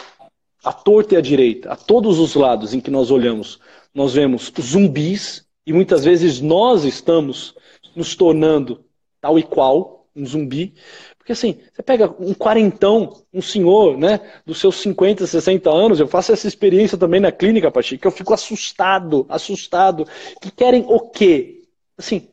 a 0.65 0.73
torta 0.73 1.15
e 1.15 1.19
a 1.19 1.21
direita, 1.21 1.73
a 1.73 1.77
todos 1.77 2.19
os 2.19 2.35
lados 2.35 2.75
em 2.75 2.81
que 2.81 2.91
nós 2.91 3.11
olhamos, 3.11 3.61
nós 3.95 4.15
vemos 4.15 4.53
zumbis, 4.61 5.47
e 5.67 5.73
muitas 5.73 6.05
vezes 6.05 6.41
nós 6.41 6.85
estamos 6.85 7.55
nos 7.95 8.15
tornando 8.15 8.85
tal 9.21 9.39
e 9.39 9.43
qual 9.43 10.07
um 10.15 10.27
zumbi. 10.27 10.75
Porque 11.19 11.33
assim, 11.33 11.59
você 11.73 11.83
pega 11.83 12.15
um 12.19 12.35
quarentão, 12.35 13.23
um 13.33 13.41
senhor, 13.41 13.97
né, 13.97 14.21
dos 14.45 14.59
seus 14.59 14.77
50, 14.77 15.27
60 15.27 15.71
anos, 15.71 15.99
eu 15.99 16.07
faço 16.07 16.33
essa 16.33 16.47
experiência 16.47 16.99
também 16.99 17.21
na 17.21 17.33
clínica, 17.33 17.71
Pachi, 17.71 17.97
que 17.97 18.07
eu 18.07 18.11
fico 18.11 18.35
assustado, 18.35 19.25
assustado, 19.29 20.07
que 20.41 20.51
querem 20.51 20.85
o 20.87 21.01
quê? 21.01 21.63
Assim, 21.97 22.29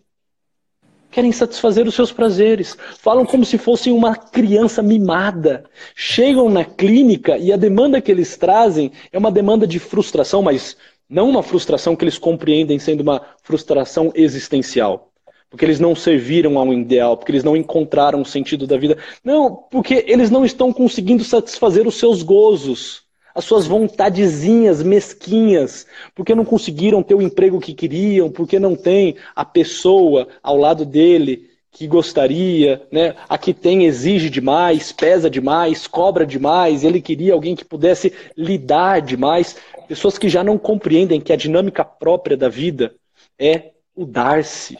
querem 1.11 1.31
satisfazer 1.31 1.85
os 1.85 1.93
seus 1.93 2.11
prazeres. 2.11 2.77
Falam 2.97 3.25
como 3.25 3.45
se 3.45 3.57
fossem 3.57 3.91
uma 3.91 4.15
criança 4.15 4.81
mimada. 4.81 5.65
Chegam 5.93 6.49
na 6.49 6.63
clínica 6.63 7.37
e 7.37 7.51
a 7.51 7.57
demanda 7.57 8.01
que 8.01 8.11
eles 8.11 8.37
trazem 8.37 8.91
é 9.11 9.17
uma 9.17 9.31
demanda 9.31 9.67
de 9.67 9.77
frustração, 9.77 10.41
mas 10.41 10.77
não 11.09 11.29
uma 11.29 11.43
frustração 11.43 11.95
que 11.95 12.05
eles 12.05 12.17
compreendem 12.17 12.79
sendo 12.79 13.01
uma 13.01 13.21
frustração 13.43 14.11
existencial. 14.15 15.11
Porque 15.49 15.65
eles 15.65 15.81
não 15.81 15.93
serviram 15.93 16.57
a 16.57 16.63
um 16.63 16.73
ideal, 16.73 17.17
porque 17.17 17.33
eles 17.33 17.43
não 17.43 17.57
encontraram 17.57 18.21
o 18.21 18.25
sentido 18.25 18.65
da 18.65 18.77
vida. 18.77 18.97
Não, 19.21 19.53
porque 19.69 20.05
eles 20.07 20.31
não 20.31 20.45
estão 20.45 20.71
conseguindo 20.71 21.25
satisfazer 21.25 21.85
os 21.85 21.95
seus 21.95 22.23
gozos 22.23 23.00
as 23.33 23.45
suas 23.45 23.65
vontadezinhas 23.65 24.83
mesquinhas, 24.83 25.85
porque 26.13 26.35
não 26.35 26.45
conseguiram 26.45 27.01
ter 27.01 27.15
o 27.15 27.21
emprego 27.21 27.59
que 27.59 27.73
queriam, 27.73 28.29
porque 28.29 28.59
não 28.59 28.75
tem 28.75 29.15
a 29.35 29.45
pessoa 29.45 30.27
ao 30.43 30.57
lado 30.57 30.85
dele 30.85 31.49
que 31.71 31.87
gostaria, 31.87 32.81
né? 32.91 33.15
A 33.29 33.37
que 33.37 33.53
tem 33.53 33.85
exige 33.85 34.29
demais, 34.29 34.91
pesa 34.91 35.29
demais, 35.29 35.87
cobra 35.87 36.25
demais, 36.25 36.83
ele 36.83 37.01
queria 37.01 37.33
alguém 37.33 37.55
que 37.55 37.63
pudesse 37.63 38.13
lidar 38.35 39.01
demais. 39.01 39.55
Pessoas 39.87 40.17
que 40.17 40.27
já 40.27 40.43
não 40.43 40.57
compreendem 40.57 41.21
que 41.21 41.31
a 41.31 41.37
dinâmica 41.37 41.85
própria 41.85 42.35
da 42.35 42.49
vida 42.49 42.93
é 43.39 43.71
o 43.95 44.05
dar-se. 44.05 44.77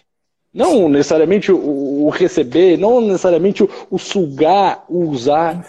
Não 0.54 0.90
necessariamente 0.90 1.50
o, 1.50 2.10
receber, 2.10 2.78
não 2.78 3.00
necessariamente 3.00 3.64
o, 3.64 3.70
o 3.90 3.98
sugar, 3.98 4.84
o 4.90 5.06
usar 5.06 5.66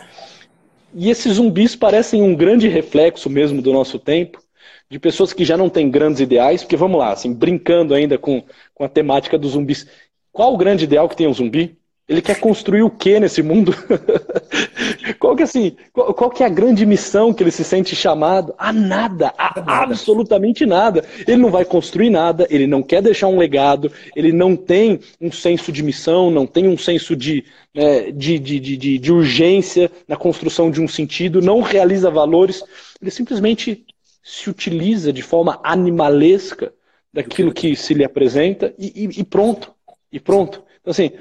e 0.94 1.10
esses 1.10 1.34
zumbis 1.34 1.74
parecem 1.74 2.22
um 2.22 2.34
grande 2.34 2.68
reflexo 2.68 3.30
mesmo 3.30 3.62
do 3.62 3.72
nosso 3.72 3.98
tempo, 3.98 4.42
de 4.90 4.98
pessoas 4.98 5.32
que 5.32 5.44
já 5.44 5.56
não 5.56 5.70
têm 5.70 5.90
grandes 5.90 6.20
ideais, 6.20 6.62
porque 6.62 6.76
vamos 6.76 6.98
lá, 6.98 7.12
assim, 7.12 7.32
brincando 7.32 7.94
ainda 7.94 8.18
com, 8.18 8.44
com 8.74 8.84
a 8.84 8.88
temática 8.88 9.38
dos 9.38 9.52
zumbis. 9.52 9.86
Qual 10.30 10.52
o 10.52 10.56
grande 10.58 10.84
ideal 10.84 11.08
que 11.08 11.16
tem 11.16 11.26
um 11.26 11.32
zumbi? 11.32 11.76
Ele 12.08 12.20
quer 12.20 12.38
construir 12.40 12.82
o 12.82 12.90
que 12.90 13.18
nesse 13.18 13.42
mundo? 13.42 13.74
qual 15.22 15.36
que 15.36 15.44
assim, 15.44 15.76
qual, 15.92 16.12
qual, 16.12 16.30
que 16.30 16.42
é 16.42 16.46
a 16.46 16.48
grande 16.48 16.84
missão 16.84 17.32
que 17.32 17.44
ele 17.44 17.52
se 17.52 17.62
sente 17.62 17.94
chamado? 17.94 18.52
A 18.58 18.72
nada, 18.72 19.32
a 19.38 19.54
nada. 19.54 19.72
absolutamente 19.84 20.66
nada. 20.66 21.04
Ele 21.28 21.36
não 21.36 21.48
vai 21.48 21.64
construir 21.64 22.10
nada, 22.10 22.44
ele 22.50 22.66
não 22.66 22.82
quer 22.82 23.00
deixar 23.00 23.28
um 23.28 23.38
legado, 23.38 23.92
ele 24.16 24.32
não 24.32 24.56
tem 24.56 24.98
um 25.20 25.30
senso 25.30 25.70
de 25.70 25.80
missão, 25.80 26.28
não 26.28 26.44
tem 26.44 26.66
um 26.66 26.76
senso 26.76 27.14
de, 27.14 27.44
né, 27.72 28.10
de, 28.10 28.36
de, 28.36 28.58
de, 28.58 28.98
de 28.98 29.12
urgência 29.12 29.92
na 30.08 30.16
construção 30.16 30.72
de 30.72 30.80
um 30.80 30.88
sentido, 30.88 31.40
não 31.40 31.60
realiza 31.60 32.10
valores, 32.10 32.60
ele 33.00 33.12
simplesmente 33.12 33.86
se 34.24 34.50
utiliza 34.50 35.12
de 35.12 35.22
forma 35.22 35.60
animalesca 35.62 36.72
daquilo 37.12 37.54
que 37.54 37.76
se 37.76 37.94
lhe 37.94 38.04
apresenta 38.04 38.74
e, 38.76 39.04
e, 39.04 39.20
e 39.20 39.24
pronto. 39.24 39.72
E 40.10 40.18
pronto. 40.18 40.64
Então, 40.80 40.90
assim, 40.90 41.12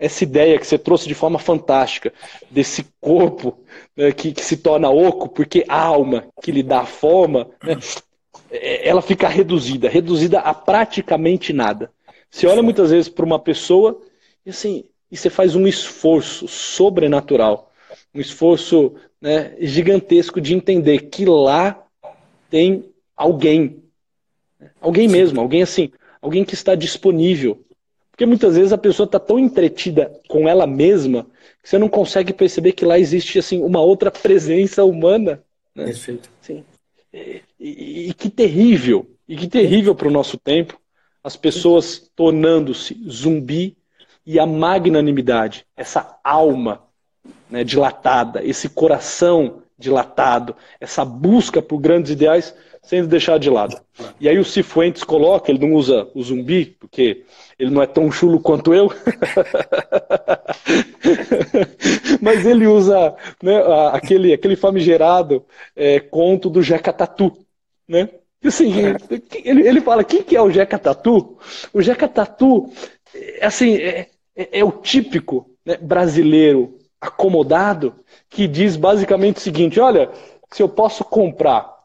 essa 0.00 0.24
ideia 0.24 0.58
que 0.58 0.66
você 0.66 0.78
trouxe 0.78 1.06
de 1.06 1.14
forma 1.14 1.38
fantástica, 1.38 2.10
desse 2.50 2.86
corpo 2.98 3.58
né, 3.94 4.10
que, 4.10 4.32
que, 4.32 4.42
se 4.42 4.56
torna 4.56 4.88
oco, 4.88 5.28
porque 5.28 5.62
a 5.68 5.78
alma 5.78 6.24
que 6.42 6.50
lhe 6.50 6.62
dá 6.62 6.86
forma, 6.86 7.50
né, 7.62 7.78
é, 8.50 8.88
ela 8.88 9.02
fica 9.02 9.28
reduzida, 9.28 9.90
reduzida 9.90 10.40
a 10.40 10.54
praticamente 10.54 11.52
nada. 11.52 11.92
Você 12.30 12.46
olha 12.46 12.62
muitas 12.62 12.90
vezes 12.90 13.10
para 13.10 13.26
uma 13.26 13.38
pessoa 13.38 14.00
e 14.44 14.50
assim, 14.50 14.84
e 15.12 15.16
você 15.18 15.28
faz 15.28 15.54
um 15.54 15.66
esforço 15.66 16.48
sobrenatural, 16.48 17.70
um 18.14 18.20
esforço 18.20 18.94
né, 19.20 19.54
gigantesco 19.60 20.40
de 20.40 20.54
entender 20.54 21.10
que 21.10 21.26
lá 21.26 21.84
tem 22.48 22.86
alguém, 23.14 23.82
alguém 24.80 25.06
mesmo, 25.06 25.42
alguém 25.42 25.62
assim, 25.62 25.92
alguém 26.22 26.42
que 26.42 26.54
está 26.54 26.74
disponível 26.74 27.62
porque 28.20 28.26
muitas 28.26 28.54
vezes 28.54 28.70
a 28.70 28.76
pessoa 28.76 29.06
está 29.06 29.18
tão 29.18 29.38
entretida 29.38 30.12
com 30.28 30.46
ela 30.46 30.66
mesma 30.66 31.26
que 31.62 31.70
você 31.70 31.78
não 31.78 31.88
consegue 31.88 32.34
perceber 32.34 32.72
que 32.72 32.84
lá 32.84 32.98
existe 32.98 33.38
assim 33.38 33.62
uma 33.62 33.80
outra 33.80 34.10
presença 34.10 34.84
humana. 34.84 35.42
Né? 35.74 35.86
Perfeito. 35.86 36.28
Sim. 36.42 36.62
E, 37.10 37.40
e, 37.58 38.10
e 38.10 38.12
que 38.12 38.28
terrível, 38.28 39.10
e 39.26 39.34
que 39.34 39.48
terrível 39.48 39.94
para 39.94 40.06
o 40.06 40.10
nosso 40.10 40.36
tempo, 40.36 40.78
as 41.24 41.34
pessoas 41.34 42.10
tornando-se 42.14 42.94
zumbi 43.08 43.74
e 44.26 44.38
a 44.38 44.44
magnanimidade, 44.44 45.64
essa 45.74 46.18
alma 46.22 46.82
né, 47.48 47.64
dilatada, 47.64 48.44
esse 48.44 48.68
coração 48.68 49.62
dilatado, 49.78 50.54
essa 50.78 51.06
busca 51.06 51.62
por 51.62 51.78
grandes 51.78 52.12
ideais 52.12 52.54
sendo 52.82 53.08
deixado 53.08 53.40
de 53.40 53.50
lado. 53.50 53.80
E 54.18 54.28
aí 54.28 54.38
o 54.38 54.44
Cifuentes 54.44 55.04
coloca, 55.04 55.50
ele 55.50 55.66
não 55.66 55.74
usa 55.74 56.08
o 56.14 56.22
zumbi, 56.22 56.76
porque 56.78 57.24
ele 57.58 57.70
não 57.70 57.82
é 57.82 57.86
tão 57.86 58.10
chulo 58.10 58.40
quanto 58.40 58.74
eu, 58.74 58.90
mas 62.20 62.46
ele 62.46 62.66
usa 62.66 63.14
né, 63.42 63.62
aquele, 63.92 64.32
aquele 64.32 64.56
famigerado 64.56 65.44
é, 65.76 66.00
conto 66.00 66.48
do 66.48 66.62
Jeca 66.62 66.92
Tatu, 66.92 67.36
né? 67.86 68.08
Assim, 68.42 68.72
ele, 69.44 69.68
ele 69.68 69.82
fala, 69.82 70.02
quem 70.02 70.22
que 70.22 70.34
é 70.34 70.40
o 70.40 70.50
Jeca 70.50 70.78
Tatu? 70.78 71.36
O 71.74 71.82
Jeca 71.82 72.08
Tatu, 72.08 72.70
assim, 73.42 73.76
é, 73.76 74.06
é, 74.34 74.60
é 74.60 74.64
o 74.64 74.72
típico 74.72 75.50
né, 75.64 75.76
brasileiro 75.76 76.80
acomodado 77.00 77.94
que 78.28 78.46
diz 78.46 78.76
basicamente 78.76 79.36
o 79.36 79.40
seguinte: 79.40 79.80
olha, 79.80 80.10
se 80.50 80.62
eu 80.62 80.68
posso 80.68 81.04
comprar 81.04 81.79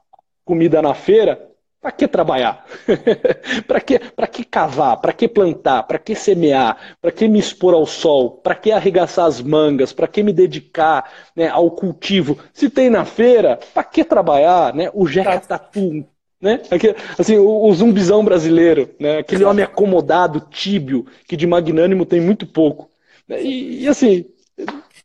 comida 0.46 0.82
na 0.82 0.94
feira, 0.94 1.50
para 1.82 1.92
que 1.92 2.08
trabalhar? 2.08 2.66
para 3.68 3.80
que, 3.80 4.00
que 4.32 4.44
cavar? 4.44 4.98
Para 4.98 5.14
que 5.14 5.28
plantar? 5.28 5.84
Para 5.84 6.00
que 6.00 6.16
semear? 6.16 6.96
Para 7.02 7.12
que 7.12 7.28
me 7.28 7.38
expor 7.38 7.74
ao 7.74 7.86
sol? 7.86 8.32
Para 8.32 8.56
que 8.56 8.72
arregaçar 8.72 9.26
as 9.26 9.40
mangas? 9.42 9.94
Para 9.94 10.08
que 10.08 10.24
me 10.24 10.34
dedicar 10.34 11.12
né, 11.36 11.48
ao 11.48 11.70
cultivo? 11.70 12.40
Se 12.54 12.70
tem 12.70 12.90
na 12.90 13.06
feira, 13.06 13.60
para 13.74 13.84
que 13.84 14.04
trabalhar? 14.04 14.74
Né? 14.74 14.90
O 14.94 15.08
Jeca 15.08 15.40
tá. 15.40 15.60
Tatu, 15.60 16.04
né? 16.42 16.62
Aquele, 16.72 16.96
assim, 17.20 17.38
o, 17.38 17.66
o, 17.66 17.74
zumbizão 17.74 18.26
brasileiro, 18.26 18.90
né? 19.00 19.20
aquele 19.20 19.44
homem 19.44 19.64
acomodado, 19.64 20.40
tíbio, 20.50 21.06
que 21.28 21.38
de 21.38 21.46
magnânimo 21.46 22.06
tem 22.06 22.20
muito 22.20 22.48
pouco. 22.48 22.90
E, 23.30 23.84
e 23.84 23.88
assim, 23.88 24.26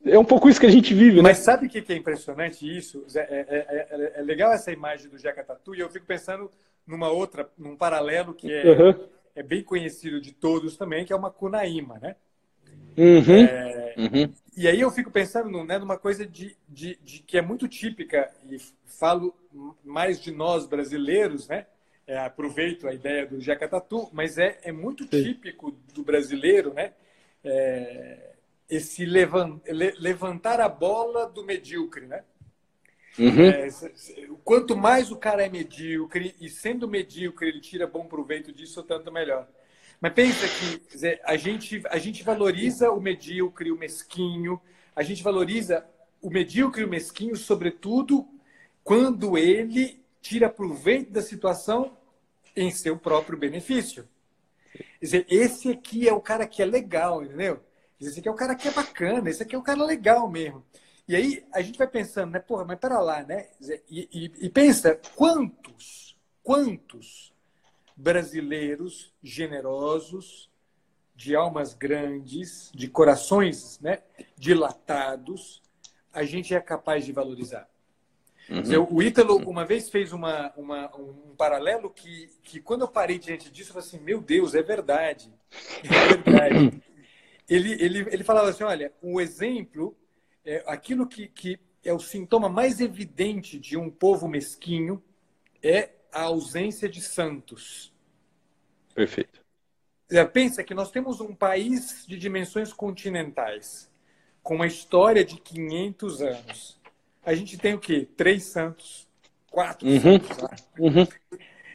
é 0.04 0.18
um 0.18 0.24
pouco 0.24 0.48
isso 0.48 0.60
que 0.60 0.66
a 0.66 0.70
gente 0.70 0.94
vive, 0.94 1.16
né? 1.16 1.22
Mas 1.22 1.38
sabe 1.38 1.66
o 1.66 1.68
que 1.68 1.92
é 1.92 1.96
impressionante 1.96 2.66
isso? 2.66 3.04
É, 3.14 3.20
é, 3.20 3.86
é, 3.90 4.12
é 4.16 4.22
legal 4.22 4.52
essa 4.52 4.72
imagem 4.72 5.10
do 5.10 5.18
Jeca 5.18 5.44
Tatu 5.44 5.74
e 5.74 5.80
eu 5.80 5.90
fico 5.90 6.06
pensando 6.06 6.50
numa 6.86 7.10
outra, 7.10 7.48
num 7.58 7.76
paralelo 7.76 8.34
que 8.34 8.50
é, 8.50 8.64
uhum. 8.64 9.08
é 9.34 9.42
bem 9.42 9.62
conhecido 9.62 10.20
de 10.20 10.32
todos 10.32 10.76
também, 10.76 11.04
que 11.04 11.12
é 11.12 11.16
uma 11.16 11.30
Cunaíma, 11.30 11.98
né? 12.00 12.16
Uhum. 12.96 13.44
É, 13.44 13.94
uhum. 13.96 14.32
E 14.56 14.66
aí 14.66 14.80
eu 14.80 14.90
fico 14.90 15.10
pensando 15.10 15.64
né, 15.64 15.78
numa 15.78 15.96
coisa 15.96 16.26
de, 16.26 16.56
de, 16.68 16.98
de, 17.02 17.20
que 17.20 17.38
é 17.38 17.42
muito 17.42 17.68
típica, 17.68 18.30
e 18.50 18.58
falo 18.86 19.34
mais 19.84 20.20
de 20.20 20.32
nós 20.32 20.66
brasileiros, 20.66 21.48
né? 21.48 21.66
É, 22.06 22.18
aproveito 22.18 22.88
a 22.88 22.92
ideia 22.92 23.24
do 23.24 23.40
Jacatatu, 23.40 24.08
mas 24.12 24.36
é, 24.36 24.58
é 24.64 24.72
muito 24.72 25.04
Sim. 25.04 25.22
típico 25.22 25.70
do 25.94 26.02
brasileiro, 26.02 26.74
né? 26.74 26.92
É, 27.44 28.29
esse 28.70 29.04
levantar 29.04 30.60
a 30.60 30.68
bola 30.68 31.26
do 31.26 31.44
medíocre, 31.44 32.06
né? 32.06 32.22
Uhum. 33.18 33.44
É, 33.44 33.68
quanto 34.44 34.76
mais 34.76 35.10
o 35.10 35.16
cara 35.16 35.44
é 35.44 35.48
medíocre, 35.48 36.34
e 36.40 36.48
sendo 36.48 36.88
medíocre 36.88 37.48
ele 37.48 37.60
tira 37.60 37.86
bom 37.86 38.06
proveito 38.06 38.52
disso, 38.52 38.82
tanto 38.82 39.10
melhor. 39.10 39.48
Mas 40.00 40.12
pensa 40.14 40.46
que 40.48 40.92
dizer, 40.92 41.20
a, 41.24 41.36
gente, 41.36 41.82
a 41.90 41.98
gente 41.98 42.22
valoriza 42.22 42.90
o 42.90 43.00
medíocre, 43.00 43.70
o 43.70 43.76
mesquinho, 43.76 44.60
a 44.94 45.02
gente 45.02 45.22
valoriza 45.22 45.84
o 46.22 46.30
medíocre 46.30 46.82
e 46.82 46.84
o 46.84 46.88
mesquinho, 46.88 47.36
sobretudo 47.36 48.26
quando 48.82 49.36
ele 49.36 50.00
tira 50.22 50.48
proveito 50.48 51.10
da 51.10 51.20
situação 51.20 51.96
em 52.56 52.70
seu 52.70 52.96
próprio 52.96 53.36
benefício. 53.36 54.08
Quer 54.72 55.04
dizer, 55.04 55.26
esse 55.28 55.70
aqui 55.70 56.08
é 56.08 56.12
o 56.12 56.20
cara 56.20 56.46
que 56.46 56.62
é 56.62 56.64
legal, 56.64 57.22
entendeu? 57.22 57.60
Esse 58.00 58.20
aqui 58.20 58.28
é 58.28 58.32
o 58.32 58.36
cara 58.36 58.54
que 58.54 58.68
é 58.68 58.70
bacana, 58.70 59.28
esse 59.28 59.42
aqui 59.42 59.54
é 59.54 59.58
o 59.58 59.62
cara 59.62 59.84
legal 59.84 60.28
mesmo. 60.28 60.64
E 61.06 61.16
aí 61.16 61.44
a 61.52 61.60
gente 61.60 61.78
vai 61.78 61.88
pensando, 61.88 62.30
né? 62.30 62.38
Porra, 62.38 62.64
mas 62.64 62.78
pera 62.78 63.00
lá, 63.00 63.22
né? 63.22 63.48
E, 63.88 64.08
e, 64.12 64.46
e 64.46 64.48
pensa 64.48 64.98
quantos, 65.16 66.16
quantos 66.42 67.34
brasileiros 67.96 69.12
generosos, 69.22 70.50
de 71.20 71.36
almas 71.36 71.74
grandes, 71.74 72.72
de 72.74 72.88
corações 72.88 73.78
né, 73.80 73.98
dilatados, 74.38 75.62
a 76.14 76.24
gente 76.24 76.54
é 76.54 76.60
capaz 76.60 77.04
de 77.04 77.12
valorizar. 77.12 77.68
Uhum. 78.48 78.96
O 78.96 79.02
Ítalo 79.02 79.36
uma 79.48 79.66
vez 79.66 79.90
fez 79.90 80.14
uma, 80.14 80.50
uma, 80.56 80.90
um 80.96 81.34
paralelo 81.36 81.90
que, 81.90 82.30
que, 82.42 82.58
quando 82.58 82.82
eu 82.82 82.88
parei 82.88 83.18
diante 83.18 83.50
disso, 83.50 83.68
eu 83.68 83.74
falei 83.74 83.86
assim: 83.86 84.00
meu 84.00 84.20
Deus, 84.20 84.54
é 84.54 84.62
verdade. 84.62 85.30
É 85.84 86.14
verdade. 86.14 86.82
Ele, 87.50 87.72
ele, 87.82 87.98
ele 88.10 88.24
falava 88.24 88.48
assim: 88.48 88.62
olha, 88.62 88.92
o 89.02 89.20
exemplo 89.20 89.96
é, 90.44 90.62
aquilo 90.66 91.06
que, 91.06 91.26
que 91.26 91.58
é 91.84 91.92
o 91.92 91.98
sintoma 91.98 92.48
mais 92.48 92.80
evidente 92.80 93.58
de 93.58 93.76
um 93.76 93.90
povo 93.90 94.28
mesquinho 94.28 95.02
é 95.62 95.90
a 96.12 96.22
ausência 96.22 96.88
de 96.88 97.00
santos. 97.00 97.92
Perfeito. 98.94 99.40
É, 100.10 100.24
pensa 100.24 100.64
que 100.64 100.74
nós 100.74 100.90
temos 100.90 101.20
um 101.20 101.34
país 101.34 102.04
de 102.06 102.16
dimensões 102.18 102.72
continentais, 102.72 103.90
com 104.42 104.56
uma 104.56 104.66
história 104.66 105.24
de 105.24 105.36
500 105.40 106.22
anos. 106.22 106.80
A 107.24 107.34
gente 107.34 107.56
tem 107.58 107.74
o 107.74 107.78
quê? 107.78 108.08
Três 108.16 108.44
santos, 108.44 109.08
quatro 109.50 109.86
uhum. 109.86 110.00
santos. 110.00 110.68
Uhum. 110.78 111.06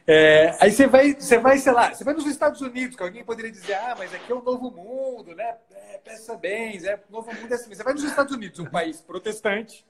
É, 0.06 0.56
aí 0.60 0.70
você 0.70 0.86
vai, 0.86 1.14
você 1.14 1.38
vai, 1.38 1.58
sei 1.58 1.72
lá, 1.72 1.92
você 1.92 2.04
vai 2.04 2.14
nos 2.14 2.26
Estados 2.26 2.60
Unidos, 2.60 2.96
que 2.96 3.02
alguém 3.02 3.24
poderia 3.24 3.50
dizer, 3.50 3.74
ah, 3.74 3.96
mas 3.98 4.14
aqui 4.14 4.30
é 4.30 4.34
o 4.34 4.42
novo 4.42 4.70
mundo, 4.70 5.34
né? 5.34 5.56
É, 5.72 5.98
peça 5.98 6.36
bens, 6.36 6.84
é 6.84 6.94
o 7.08 7.12
novo 7.12 7.34
mundo 7.34 7.50
é 7.50 7.54
assim. 7.56 7.74
Você 7.74 7.82
vai 7.82 7.92
nos 7.92 8.04
Estados 8.04 8.32
Unidos, 8.32 8.60
um 8.60 8.66
país 8.66 9.00
protestante, 9.00 9.84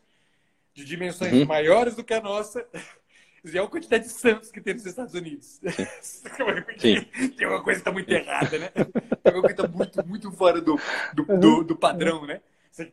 de 0.72 0.84
dimensões 0.84 1.32
uhum. 1.32 1.44
maiores 1.44 1.94
do 1.94 2.02
que 2.02 2.14
a 2.14 2.20
nossa, 2.20 2.66
e 3.44 3.50
olha 3.50 3.64
a 3.64 3.70
quantidade 3.70 4.04
de 4.04 4.10
santos 4.10 4.50
que 4.50 4.60
tem 4.60 4.72
nos 4.72 4.86
Estados 4.86 5.12
Unidos. 5.12 5.60
Sim. 6.00 7.02
tem 7.36 7.46
uma 7.46 7.62
coisa 7.62 7.80
que 7.80 7.88
está 7.88 7.92
muito 7.92 8.10
errada, 8.10 8.58
né? 8.58 8.68
Tem 8.68 9.32
uma 9.34 9.42
coisa 9.42 9.54
que 9.54 9.60
está 9.60 9.68
muito, 9.68 10.06
muito 10.06 10.32
fora 10.32 10.62
do, 10.62 10.80
do, 11.12 11.26
uhum. 11.30 11.40
do, 11.40 11.64
do 11.64 11.76
padrão, 11.76 12.26
né? 12.26 12.40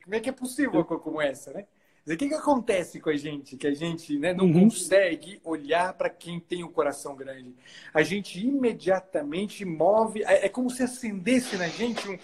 Como 0.04 0.16
é 0.16 0.20
que 0.20 0.30
é 0.30 0.34
possível 0.34 0.74
uma 0.74 0.86
coisa 0.86 1.04
como 1.04 1.22
essa, 1.22 1.52
né? 1.54 1.66
O 2.06 2.18
que, 2.18 2.28
que 2.28 2.34
acontece 2.34 3.00
com 3.00 3.10
a 3.10 3.16
gente? 3.16 3.56
Que 3.56 3.66
a 3.66 3.74
gente 3.74 4.20
né, 4.20 4.34
não 4.34 4.46
uhum. 4.46 4.64
consegue 4.64 5.40
olhar 5.42 5.94
para 5.94 6.10
quem 6.10 6.38
tem 6.38 6.62
o 6.62 6.68
um 6.68 6.72
coração 6.72 7.16
grande. 7.16 7.56
A 7.94 8.04
gente 8.04 8.46
imediatamente 8.46 9.64
move. 9.64 10.22
É, 10.24 10.46
é 10.46 10.50
como 10.50 10.70
se 10.70 10.84
acendesse 10.84 11.56
na 11.56 11.70
gente 11.70 12.06
um, 12.10 12.20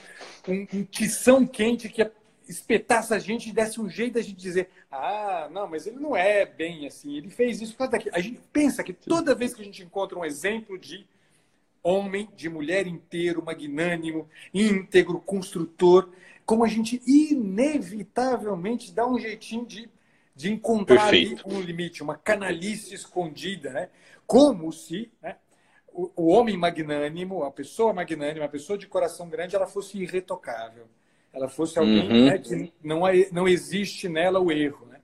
um, 0.50 0.68
um 0.74 0.84
tição 0.84 1.48
quente 1.48 1.88
que 1.88 2.06
espetasse 2.46 3.14
a 3.14 3.20
gente 3.20 3.50
e 3.50 3.54
desse 3.54 3.80
um 3.80 3.90
jeito 3.90 4.16
da 4.16 4.22
gente 4.22 4.36
dizer: 4.36 4.70
ah, 4.92 5.48
não, 5.50 5.66
mas 5.66 5.88
ele 5.88 5.98
não 5.98 6.14
é 6.14 6.46
bem 6.46 6.86
assim. 6.86 7.16
Ele 7.16 7.30
fez 7.30 7.62
isso. 7.62 7.78
A 8.12 8.20
gente 8.20 8.42
pensa 8.52 8.84
que 8.84 8.92
toda 8.92 9.34
vez 9.34 9.54
que 9.54 9.62
a 9.62 9.66
gente 9.66 9.82
encontra 9.82 10.20
um 10.20 10.26
exemplo 10.26 10.78
de 10.78 11.08
homem, 11.82 12.28
de 12.36 12.50
mulher 12.50 12.86
inteiro, 12.86 13.44
magnânimo, 13.44 14.28
íntegro, 14.54 15.22
construtor, 15.22 16.10
como 16.50 16.66
a 16.66 16.68
gente 16.68 17.00
inevitavelmente 17.06 18.92
dá 18.92 19.08
um 19.08 19.20
jeitinho 19.20 19.68
de, 19.68 19.88
de 20.36 20.52
encontrar 20.52 21.14
um 21.46 21.62
limite, 21.62 22.02
uma 22.02 22.18
canalice 22.18 22.92
escondida, 22.92 23.70
né? 23.70 23.90
Como 24.26 24.74
se 24.74 25.12
né, 25.22 25.36
o, 25.90 26.10
o, 26.16 26.28
homem 26.30 26.58
magnânimo, 26.58 27.44
a 27.44 27.52
pessoa 27.52 27.94
magnânima, 27.94 28.46
a 28.46 28.50
pessoa 28.50 28.80
de 28.80 28.88
coração 28.88 29.30
grande, 29.30 29.56
ela 29.56 29.68
fosse 29.68 30.00
irretocável. 30.00 30.88
Ela 31.32 31.48
fosse 31.48 31.78
alguém 31.78 32.10
uhum. 32.10 32.26
né, 32.26 32.40
que 32.40 32.74
não, 32.84 33.02
não 33.32 33.48
existe 33.48 34.10
nela 34.10 34.40
o 34.40 34.52
erro. 34.52 34.88
Né? 34.88 35.00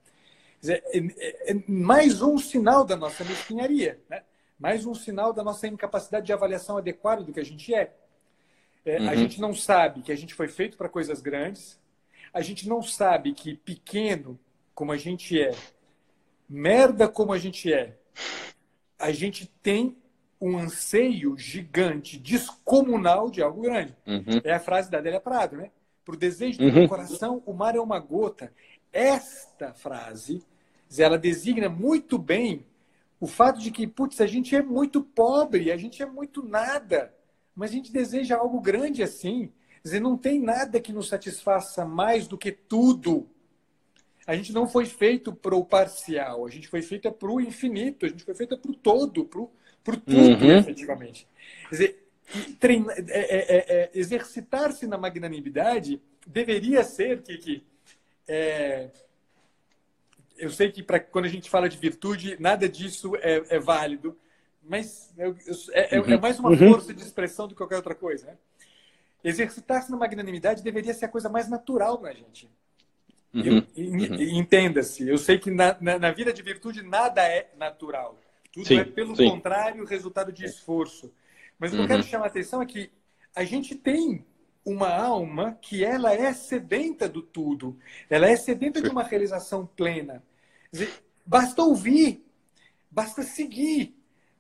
Dizer, 0.60 0.84
é, 0.88 0.98
é, 0.98 1.52
é 1.52 1.64
mais 1.68 2.24
um 2.24 2.40
sinal 2.40 2.84
da 2.84 2.96
nossa 2.96 3.24
mesquinharia, 3.24 4.00
né? 4.10 4.24
mais 4.58 4.84
um 4.88 4.96
sinal 4.96 5.32
da 5.32 5.44
nossa 5.44 5.68
incapacidade 5.68 6.26
de 6.26 6.34
avaliação 6.34 6.76
adequada 6.76 7.24
do 7.24 7.32
que 7.32 7.40
a 7.40 7.46
gente 7.46 7.72
é. 7.72 7.94
É, 8.86 9.00
uhum. 9.00 9.10
A 9.10 9.16
gente 9.16 9.42
não 9.42 9.54
sabe 9.54 10.02
que 10.02 10.12
a 10.12 10.16
gente 10.16 10.34
foi 10.34 10.48
feito 10.48 10.78
para 10.78 10.88
coisas 10.88 11.20
grandes. 11.20 11.80
A 12.32 12.42
gente 12.42 12.70
não 12.70 12.82
sabe 12.84 13.34
que 13.34 13.56
pequeno 13.56 14.40
como 14.74 14.92
a 14.92 14.98
gente 14.98 15.42
é, 15.42 15.52
merda 16.48 17.08
como 17.08 17.34
a 17.34 17.38
gente 17.38 17.74
é, 17.74 17.98
a 19.00 19.12
gente 19.12 19.48
tem 19.64 19.98
um 20.40 20.58
anseio 20.58 21.38
gigante, 21.38 22.20
descomunal 22.20 23.32
de 23.32 23.42
algo 23.42 23.62
grande. 23.62 23.96
Uhum. 24.06 24.42
É 24.44 24.54
a 24.54 24.60
frase 24.60 24.92
da 24.92 25.00
Adélia 25.00 25.20
Prado, 25.20 25.56
né? 25.56 25.72
Para 26.04 26.14
o 26.14 26.18
desejo 26.18 26.60
do 26.60 26.66
uhum. 26.66 26.74
meu 26.74 26.90
coração, 26.90 27.42
o 27.46 27.54
mar 27.54 27.76
é 27.76 27.80
uma 27.80 28.00
gota. 28.00 28.54
Esta 28.92 29.74
frase, 29.74 30.44
ela 30.98 31.18
designa 31.18 31.70
muito 31.70 32.18
bem 32.18 32.66
o 33.20 33.28
fato 33.28 33.60
de 33.60 33.72
que, 33.72 33.88
putz, 33.88 34.22
a 34.22 34.28
gente 34.28 34.56
é 34.56 34.62
muito 34.62 35.02
pobre, 35.02 35.72
a 35.72 35.78
gente 35.78 36.04
é 36.04 36.06
muito 36.06 36.44
nada 36.44 37.14
mas 37.56 37.72
a 37.72 37.74
gente 37.74 37.92
deseja 37.92 38.38
algo 38.38 38.60
grande 38.60 39.02
assim. 39.02 39.52
Quer 39.82 39.84
dizer, 39.84 40.00
não 40.00 40.18
tem 40.18 40.40
nada 40.40 40.80
que 40.80 40.92
nos 40.92 41.08
satisfaça 41.08 41.86
mais 41.86 42.28
do 42.28 42.38
que 42.38 42.52
tudo. 42.52 43.30
A 44.28 44.36
gente 44.36 44.52
não 44.52 44.68
foi 44.68 44.86
feito 44.86 45.32
para 45.32 45.56
o 45.56 45.64
parcial, 45.64 46.46
a 46.46 46.50
gente 46.50 46.68
foi 46.68 46.82
feito 46.82 47.12
para 47.12 47.30
o 47.30 47.40
infinito, 47.40 48.06
a 48.06 48.10
gente 48.10 48.24
foi 48.24 48.34
feito 48.34 48.58
para 48.58 48.72
o 48.72 48.76
todo, 48.76 49.26
para 49.26 49.40
o 49.40 49.98
tudo, 49.98 50.46
uhum. 50.46 50.58
efetivamente. 50.58 51.28
Quer 51.70 51.76
dizer, 51.76 52.06
é, 53.08 53.20
é, 53.20 53.58
é, 53.58 53.66
é, 53.68 53.92
exercitar-se 53.94 54.88
na 54.88 54.98
magnanimidade 54.98 56.02
deveria 56.26 56.84
ser 56.84 57.22
que, 57.22 57.38
que 57.38 57.64
é, 58.28 58.90
eu 60.38 60.50
sei 60.50 60.72
que 60.72 60.82
pra, 60.82 61.00
quando 61.00 61.26
a 61.26 61.30
gente 61.30 61.50
fala 61.50 61.70
de 61.70 61.78
virtude, 61.78 62.36
nada 62.40 62.68
disso 62.68 63.16
é, 63.18 63.44
é 63.50 63.60
válido, 63.60 64.18
mas 64.68 65.14
é, 65.18 65.28
é, 65.74 65.96
é, 65.96 66.00
uhum. 66.00 66.20
mais 66.20 66.40
uma 66.40 66.50
uhum. 66.50 66.58
força 66.58 66.94
de 66.94 67.02
expressão 67.02 67.48
do 67.48 67.54
que 67.54 67.58
qualquer 67.58 67.78
outra 67.78 67.96
coisa. 67.96 68.28
Né? 68.28 68.38
Exercitar-se 69.24 69.92
na 69.92 69.98
magnanimidade 69.98 70.64
deveria 70.64 70.94
ser 70.94 71.06
a 71.06 71.10
coisa 71.10 71.30
mais 71.30 71.48
natural 71.48 72.02
na 72.02 72.12
gente. 72.14 72.50
Uhum. 73.34 73.66
uhum. 73.78 74.22
Entenda-se, 74.22 75.08
eu 75.08 75.18
sei 75.18 75.38
que 75.38 75.52
na, 75.52 75.78
na, 75.80 76.00
na, 76.00 76.12
vida 76.12 76.32
de 76.32 76.42
virtude 76.42 76.82
nada 76.82 77.22
é 77.22 77.52
natural. 77.58 78.20
Tudo 78.52 78.68
sim, 78.68 78.78
é, 78.78 78.84
pelo 78.86 79.16
sim. 79.16 79.30
contrário, 79.30 79.86
resultado 79.86 80.32
de 80.32 80.46
esforço. 80.46 81.14
Mas 81.60 81.72
o 81.72 81.76
que 81.76 81.82
eu 81.84 81.88
quero 81.88 82.02
uhum. 82.02 82.08
chamar 82.08 82.26
a 82.26 82.28
atenção 82.28 82.62
é 82.62 82.66
que 82.66 82.90
a 83.36 83.44
gente 83.44 83.76
tem 83.76 84.26
uma 84.66 84.90
alma 84.90 85.58
que 85.62 85.84
ela 85.84 86.14
é 86.14 86.34
sedenta 86.34 87.08
do 87.08 87.22
tudo, 87.22 87.78
ela 88.10 88.28
é 88.28 88.36
sedenta 88.36 88.82
de 88.82 88.90
uma 88.90 89.04
realização 89.04 89.66
plena. 89.66 90.24
Dizer, 90.72 90.92
basta 91.26 91.62
ouvir, 91.62 92.26
basta 92.90 93.22
seguir, 93.22 93.95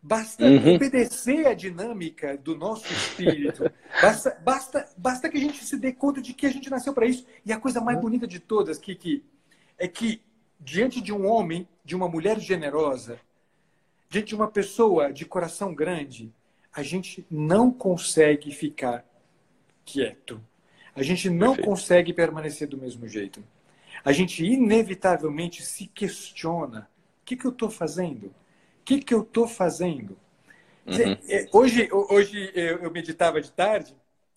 basta 0.06 0.45
uhum. 0.45 0.76
obedecer 0.76 1.47
a 1.47 1.56
dinâmica 1.56 2.38
do 2.38 2.56
nosso 2.56 2.86
espírito, 2.93 3.72
basta, 3.99 4.38
basta, 4.43 4.89
basta 4.95 5.28
que 5.28 5.38
a 5.38 5.39
gente 5.39 5.66
se 5.66 5.78
dê 5.78 5.91
conta 5.91 6.22
de 6.22 6.32
que 6.32 6.45
a 6.45 6.51
gente 6.51 6.70
nasceu 6.70 6.93
para 6.93 7.08
isso. 7.08 7.26
E 7.43 7.51
a 7.51 7.60
coisa 7.60 7.82
mais 7.82 7.99
bonita 7.99 8.28
de 8.28 8.39
todas, 8.39 8.78
Kiki, 8.78 9.24
é 9.80 9.88
que 9.88 10.22
diante 10.60 11.01
de 11.01 11.12
um 11.12 11.26
homem, 11.26 11.68
de 11.84 11.95
uma 11.95 12.08
mulher 12.08 12.39
generosa, 12.39 13.20
diante 14.08 14.28
de 14.28 14.36
uma 14.36 14.47
pessoa 14.47 15.12
de 15.12 15.26
coração 15.26 15.74
grande, 15.74 16.32
a 16.72 16.84
gente 16.84 17.26
não 17.30 17.72
consegue 17.72 18.51
ficar 18.51 19.03
quieto. 19.84 20.39
A 20.95 21.01
gente 21.01 21.32
não 21.32 21.56
Perfeito. 21.56 21.68
consegue 21.68 22.14
permanecer 22.14 22.68
do 22.68 22.78
mesmo 22.78 23.08
jeito. 23.08 23.43
A 24.03 24.12
gente 24.12 24.45
inevitavelmente 24.45 25.66
se 25.66 25.88
questiona: 25.88 26.88
o 27.22 27.26
que, 27.26 27.36
que 27.36 27.45
eu 27.45 27.51
estou 27.51 27.72
fazendo? 27.72 28.32
O 28.86 28.88
que, 28.88 28.99
que 28.99 29.15
eu 29.15 29.23
estou 29.23 29.47
fazendo? 29.47 30.15
Uhum. 30.86 31.17
É, 31.27 31.49
hoje, 31.51 31.89
hoje 31.91 32.51
eu 32.53 32.91
meditava 32.91 33.41
de 33.41 33.51
tarde 33.51 33.95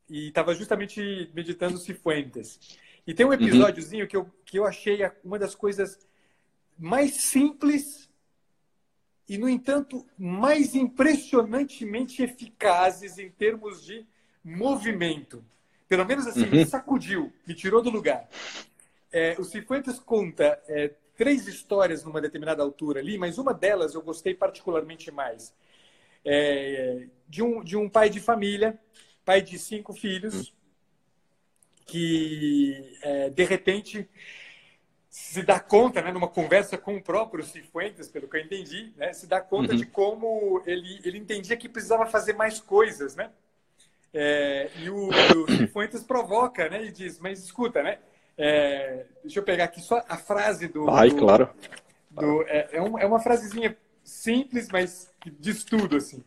e 0.09 0.28
estava 0.28 0.55
justamente 0.55 1.30
meditando 1.34 1.76
Cifuentes. 1.76 2.59
E 3.07 3.12
tem 3.12 3.26
um 3.26 3.28
uhum. 3.28 3.34
episódiozinho 3.34 4.05
uhum. 4.05 4.09
que, 4.09 4.16
eu, 4.16 4.30
que 4.46 4.59
eu 4.59 4.64
achei 4.64 5.01
uma 5.22 5.38
das 5.38 5.55
coisas 5.55 5.99
mais 6.78 7.12
simples 7.16 8.09
e, 9.28 9.36
no 9.36 9.51
entanto, 9.51 10.07
mais 10.18 10.74
impressionantemente 10.74 12.22
eficazes 12.22 13.18
em 13.18 13.28
termos 13.28 13.84
de 13.84 14.07
movimento. 14.42 15.44
Pelo 15.86 16.07
menos 16.07 16.26
assim, 16.26 16.44
uhum. 16.44 16.53
me 16.53 16.64
sacudiu, 16.64 17.30
me 17.46 17.55
tirou 17.55 17.82
do 17.82 17.90
lugar. 17.90 18.26
É, 19.12 19.36
o 19.38 19.44
Cifuentes 19.44 19.99
conta 19.99 20.59
é, 20.66 20.94
três 21.19 21.49
histórias 21.49 22.05
numa 22.05 22.21
determinada 22.21 22.62
altura 22.62 23.01
ali, 23.01 23.19
mas 23.19 23.39
uma 23.39 23.53
delas 23.53 23.95
eu 23.95 24.01
gostei 24.01 24.35
particularmente 24.35 25.11
mais. 25.11 25.53
É, 26.25 27.09
de, 27.29 27.43
um, 27.43 27.62
de 27.62 27.77
um 27.77 27.89
pai 27.89 28.09
de 28.09 28.21
família, 28.21 28.79
pai 29.25 29.43
de 29.43 29.59
cinco 29.59 29.93
filhos, 29.93 30.55
que 31.85 32.97
é, 33.03 33.31
de 33.31 33.45
repente 33.45 34.09
se 35.11 35.43
dá 35.43 35.59
conta, 35.59 36.01
né, 36.01 36.12
numa 36.12 36.29
conversa 36.29 36.79
com 36.79 36.97
o 36.97 37.03
próprio 37.03 37.45
Cifuentes, 37.45 38.09
pelo 38.09 38.29
que 38.29 38.37
eu 38.37 38.41
entendi, 38.41 38.93
né, 38.97 39.12
se 39.12 39.27
dá 39.27 39.41
conta 39.41 39.73
uhum. 39.73 39.79
de 39.79 39.87
como 39.87 40.62
ele, 40.64 41.01
ele 41.03 41.19
entendia 41.19 41.57
que 41.57 41.69
precisava 41.69 42.07
fazer 42.07 42.35
mais 42.35 42.61
coisas, 42.61 43.16
né? 43.16 43.33
É, 44.14 44.71
e 44.77 44.89
o, 44.89 45.09
o 45.09 45.57
Cifuentes 45.57 46.03
provoca, 46.05 46.69
né? 46.69 46.85
E 46.85 46.93
diz, 46.93 47.19
mas 47.19 47.43
escuta, 47.43 47.83
né? 47.83 47.99
É, 48.39 49.05
deixa 49.20 49.41
eu 49.41 49.43
pegar 49.43 49.64
aqui 49.64 49.80
só 49.80 50.01
a 50.09 50.16
frase 50.16 50.68
do. 50.68 50.89
Ai, 50.89 51.11
do, 51.11 51.16
claro. 51.16 51.51
Do, 52.09 52.43
é, 52.45 52.68
é, 52.72 52.80
um, 52.80 52.97
é, 52.97 53.05
uma 53.05 53.18
frasezinha 53.18 53.76
simples, 54.05 54.68
mas 54.70 55.12
que 55.20 55.28
diz 55.28 55.64
tudo, 55.64 55.97
assim. 55.97 56.22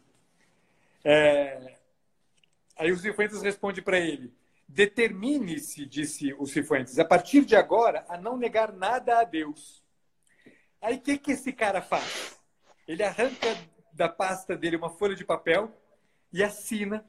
É, 1.06 1.78
aí 2.76 2.92
o 2.92 2.98
Cifuentes 2.98 3.42
responde 3.42 3.82
para 3.82 3.98
ele: 3.98 4.34
Determine-se, 4.68 5.86
disse 5.86 6.34
o 6.34 6.46
Cifuentes, 6.46 7.00
a 7.00 7.06
partir 7.06 7.46
de 7.46 7.56
agora, 7.56 8.06
a 8.10 8.18
não 8.18 8.36
negar 8.36 8.74
nada 8.74 9.20
a 9.20 9.24
Deus. 9.24 9.82
Aí 10.82 10.98
o 10.98 11.02
que, 11.02 11.18
que 11.18 11.32
esse 11.32 11.54
cara 11.54 11.82
faz? 11.82 12.38
Ele 12.86 13.04
arranca 13.04 13.56
da 13.94 14.10
pasta 14.10 14.58
dele 14.58 14.76
uma 14.76 14.90
folha 14.90 15.16
de 15.16 15.24
papel 15.24 15.72
e 16.34 16.44
assina 16.44 17.06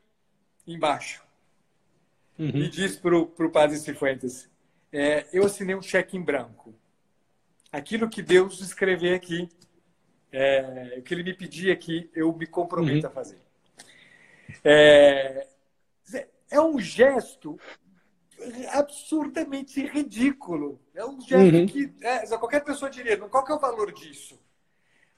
embaixo. 0.65 1.25
Uhum. 2.39 2.49
E 2.49 2.69
diz 2.69 2.97
para 2.97 3.17
o 3.17 3.51
padre 3.51 3.79
Cifuentes: 3.79 4.52
é, 4.93 5.27
Eu 5.33 5.47
assinei 5.47 5.75
um 5.75 5.83
cheque 5.83 6.17
em 6.17 6.23
branco. 6.23 6.75
Aquilo 7.71 8.09
que 8.09 8.23
Deus 8.23 8.61
escrever 8.61 9.15
aqui, 9.15 9.49
é, 10.31 10.97
o 10.99 11.03
que 11.03 11.15
ele 11.15 11.23
me 11.23 11.35
pedir 11.35 11.71
aqui, 11.71 12.11
eu 12.15 12.33
me 12.35 12.47
comprometo 12.47 13.07
uhum. 13.07 13.13
a 13.13 13.15
fazer. 13.15 13.39
É, 14.63 15.47
é 16.51 16.61
um 16.61 16.79
gesto 16.79 17.59
absurdamente 18.71 19.85
ridículo. 19.87 20.81
É 20.95 21.05
um 21.05 21.21
gesto 21.21 21.57
uhum. 21.57 21.67
que 21.67 21.93
é, 22.03 22.27
qualquer 22.37 22.63
pessoa 22.63 22.91
diria, 22.91 23.17
qual 23.17 23.45
que 23.45 23.53
é 23.53 23.55
o 23.55 23.61
valor 23.61 23.93
disso? 23.93 24.39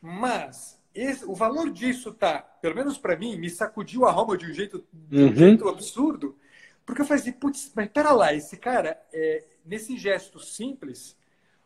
Mas 0.01 0.81
esse, 0.95 1.25
o 1.25 1.35
valor 1.35 1.70
disso 1.70 2.12
tá, 2.12 2.39
pelo 2.39 2.77
menos 2.77 2.99
para 2.99 3.16
mim, 3.16 3.37
me 3.37 3.51
sacudiu 3.51 4.07
a 4.07 4.12
alma 4.12 4.37
de 4.37 4.47
um 4.47 4.53
jeito, 4.53 4.87
de 4.93 5.18
um 5.18 5.27
uhum. 5.27 5.35
jeito 5.35 5.68
absurdo, 5.68 6.39
porque 6.87 7.03
eu 7.03 7.07
falei 7.07 7.22
assim, 7.22 7.33
putz, 7.33 7.72
mas 7.75 7.89
pera 7.89 8.12
lá, 8.12 8.33
esse 8.33 8.57
cara, 8.57 9.01
é, 9.12 9.45
nesse 9.65 9.97
gesto 9.97 10.39
simples, 10.39 11.17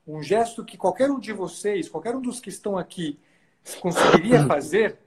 um 0.07 0.22
gesto 0.22 0.64
que 0.64 0.76
qualquer 0.76 1.11
um 1.11 1.18
de 1.18 1.32
vocês, 1.32 1.88
qualquer 1.88 2.14
um 2.14 2.20
dos 2.20 2.40
que 2.40 2.49
estão 2.49 2.78
aqui 2.78 3.18
conseguiria 3.80 4.46
fazer, 4.46 4.99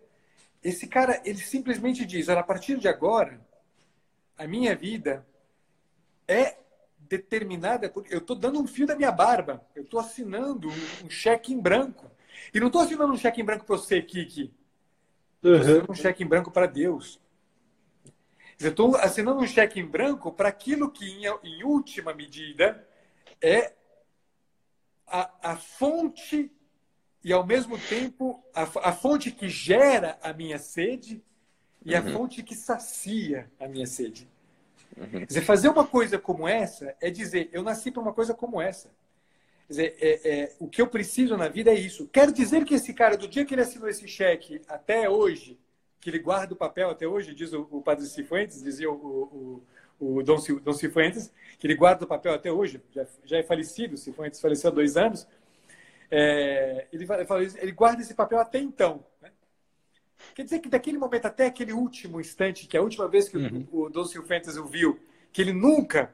esse 0.64 0.88
cara, 0.88 1.22
ele 1.26 1.39
simplesmente 1.39 2.06
diz, 2.06 2.30
olha, 2.30 2.42
a 2.42 2.44
partir 2.44 2.78
de 2.78 2.88
agora, 2.88 3.42
a 4.38 4.48
minha 4.48 4.76
vida 4.76 5.26
é 6.28 6.58
determinada 7.00 7.89
por. 7.89 8.06
Eu 8.10 8.20
estou 8.20 8.36
dando 8.36 8.60
um 8.60 8.68
fio 8.68 8.88
da 8.88 8.96
minha 8.96 9.12
barba. 9.12 9.64
Eu 9.76 9.84
estou 9.84 10.00
assinando 10.00 10.70
um, 10.70 11.06
um, 11.06 11.10
cheque 11.10 11.54
em 11.54 11.60
branco. 11.60 12.10
E 12.54 12.60
não 12.60 12.68
estou 12.68 12.82
assinando 12.82 13.14
um 13.14 13.18
cheque 13.18 13.42
em 13.42 13.46
branco 13.46 13.66
para 13.66 13.78
você, 13.78 14.02
Kiki. 14.02 14.52
Estou 15.36 15.56
assinando 15.56 15.92
um 15.92 15.96
cheque 15.96 16.24
em 16.24 16.28
branco 16.28 16.50
para 16.50 16.66
Deus. 16.66 17.20
Eu 18.62 18.70
estou 18.70 18.95
assinando 18.95 19.39
um 19.39 19.47
cheque 19.47 19.80
em 19.80 19.86
branco 19.86 20.32
para 20.32 20.49
aquilo 20.49 20.91
que, 20.91 21.05
em, 21.05 21.24
em, 21.43 21.64
última 21.64 22.14
medida, 22.14 22.88
é 23.41 23.74
a, 25.07 25.51
a 25.51 25.55
fonte 25.57 26.51
e, 27.24 27.34
ao 27.34 27.45
mesmo 27.45 27.78
tempo, 27.78 28.43
a, 28.53 28.64
a 28.89 28.93
fonte 28.93 29.32
que 29.32 29.49
gera 29.49 30.18
a 30.22 30.32
minha 30.32 30.59
sede 30.59 31.24
e 31.84 31.95
a 31.95 32.01
uhum. 32.01 32.14
fonte 32.14 32.43
que 32.43 32.55
sacia 32.55 33.51
a 33.59 33.68
minha 33.68 33.88
sede. 33.88 34.30
Uhum. 34.95 35.26
Dizer, 35.26 35.41
fazer 35.41 35.70
uma 35.70 35.86
coisa 35.86 36.20
como 36.20 36.47
essa 36.47 36.95
é 37.01 37.09
dizer, 37.09 37.49
eu 37.51 37.64
nasci 37.64 37.91
para 37.91 38.01
uma 38.01 38.14
coisa 38.14 38.34
como 38.34 38.62
essa. 38.62 38.91
Dizer, 39.68 39.95
é, 39.99 40.30
é, 40.30 40.55
o 40.59 40.68
que 40.68 40.82
eu 40.82 40.88
preciso 40.88 41.38
na 41.38 41.47
vida 41.47 41.72
é 41.72 41.76
isso. 41.76 42.07
Quer 42.07 42.32
dizer 42.32 42.66
que 42.66 42.76
esse 42.76 42.93
cara, 42.93 43.18
do 43.18 43.28
dia 43.28 43.45
que 43.45 43.53
ele 43.53 43.62
assinou 43.62 43.88
esse 43.88 44.07
cheque 44.07 44.62
até 44.68 45.09
hoje, 45.09 45.57
que 46.02 46.10
ele 46.10 46.20
guarda 46.20 46.54
o 46.54 46.58
papel 46.58 46.89
até 46.89 47.08
hoje, 47.08 47.34
diz 47.34 47.54
o, 47.54 47.68
o 47.72 47.82
padre 47.82 48.06
Cifuentes, 48.08 48.62
dizia 48.62 48.91
o, 48.91 49.64
o, 49.99 50.18
o 50.18 50.24
Dom, 50.24 50.38
Dom 50.62 50.74
Cifuentes, 50.74 51.32
que 51.60 51.68
ele 51.68 51.76
guarda 51.76 52.04
o 52.04 52.08
papel 52.08 52.34
até 52.34 52.52
hoje, 52.52 52.82
já, 52.91 53.06
já 53.24 53.38
é 53.38 53.43
falecido, 53.43 53.95
Cifuentes 53.95 54.41
faleceu 54.41 54.72
há 54.72 54.74
dois 54.74 54.97
anos, 54.97 55.28
é, 56.10 56.88
ele, 56.91 57.08
ele 57.60 57.72
guarda 57.72 58.02
esse 58.02 58.16
papel 58.16 58.39
até 58.39 58.60
então. 58.60 59.06
Né? 59.22 59.32
Quer 60.34 60.43
dizer 60.43 60.60
que 60.60 60.70
daquele 60.70 60.97
momento 60.97 61.28
até 61.28 61.45
aquele 61.45 61.72
último 61.72 62.20
instante, 62.20 62.68
que 62.68 62.76
é 62.76 62.80
a 62.80 62.84
última 62.84 63.08
vez 63.08 63.30
que 63.30 63.38
uhum. 63.38 63.68
o, 63.72 63.84
o 63.84 63.89
Dom 63.89 64.04
Cifuentes 64.04 64.58
o 64.58 64.66
viu, 64.66 64.99
que 65.32 65.39
ele 65.39 65.54
nunca 65.54 66.14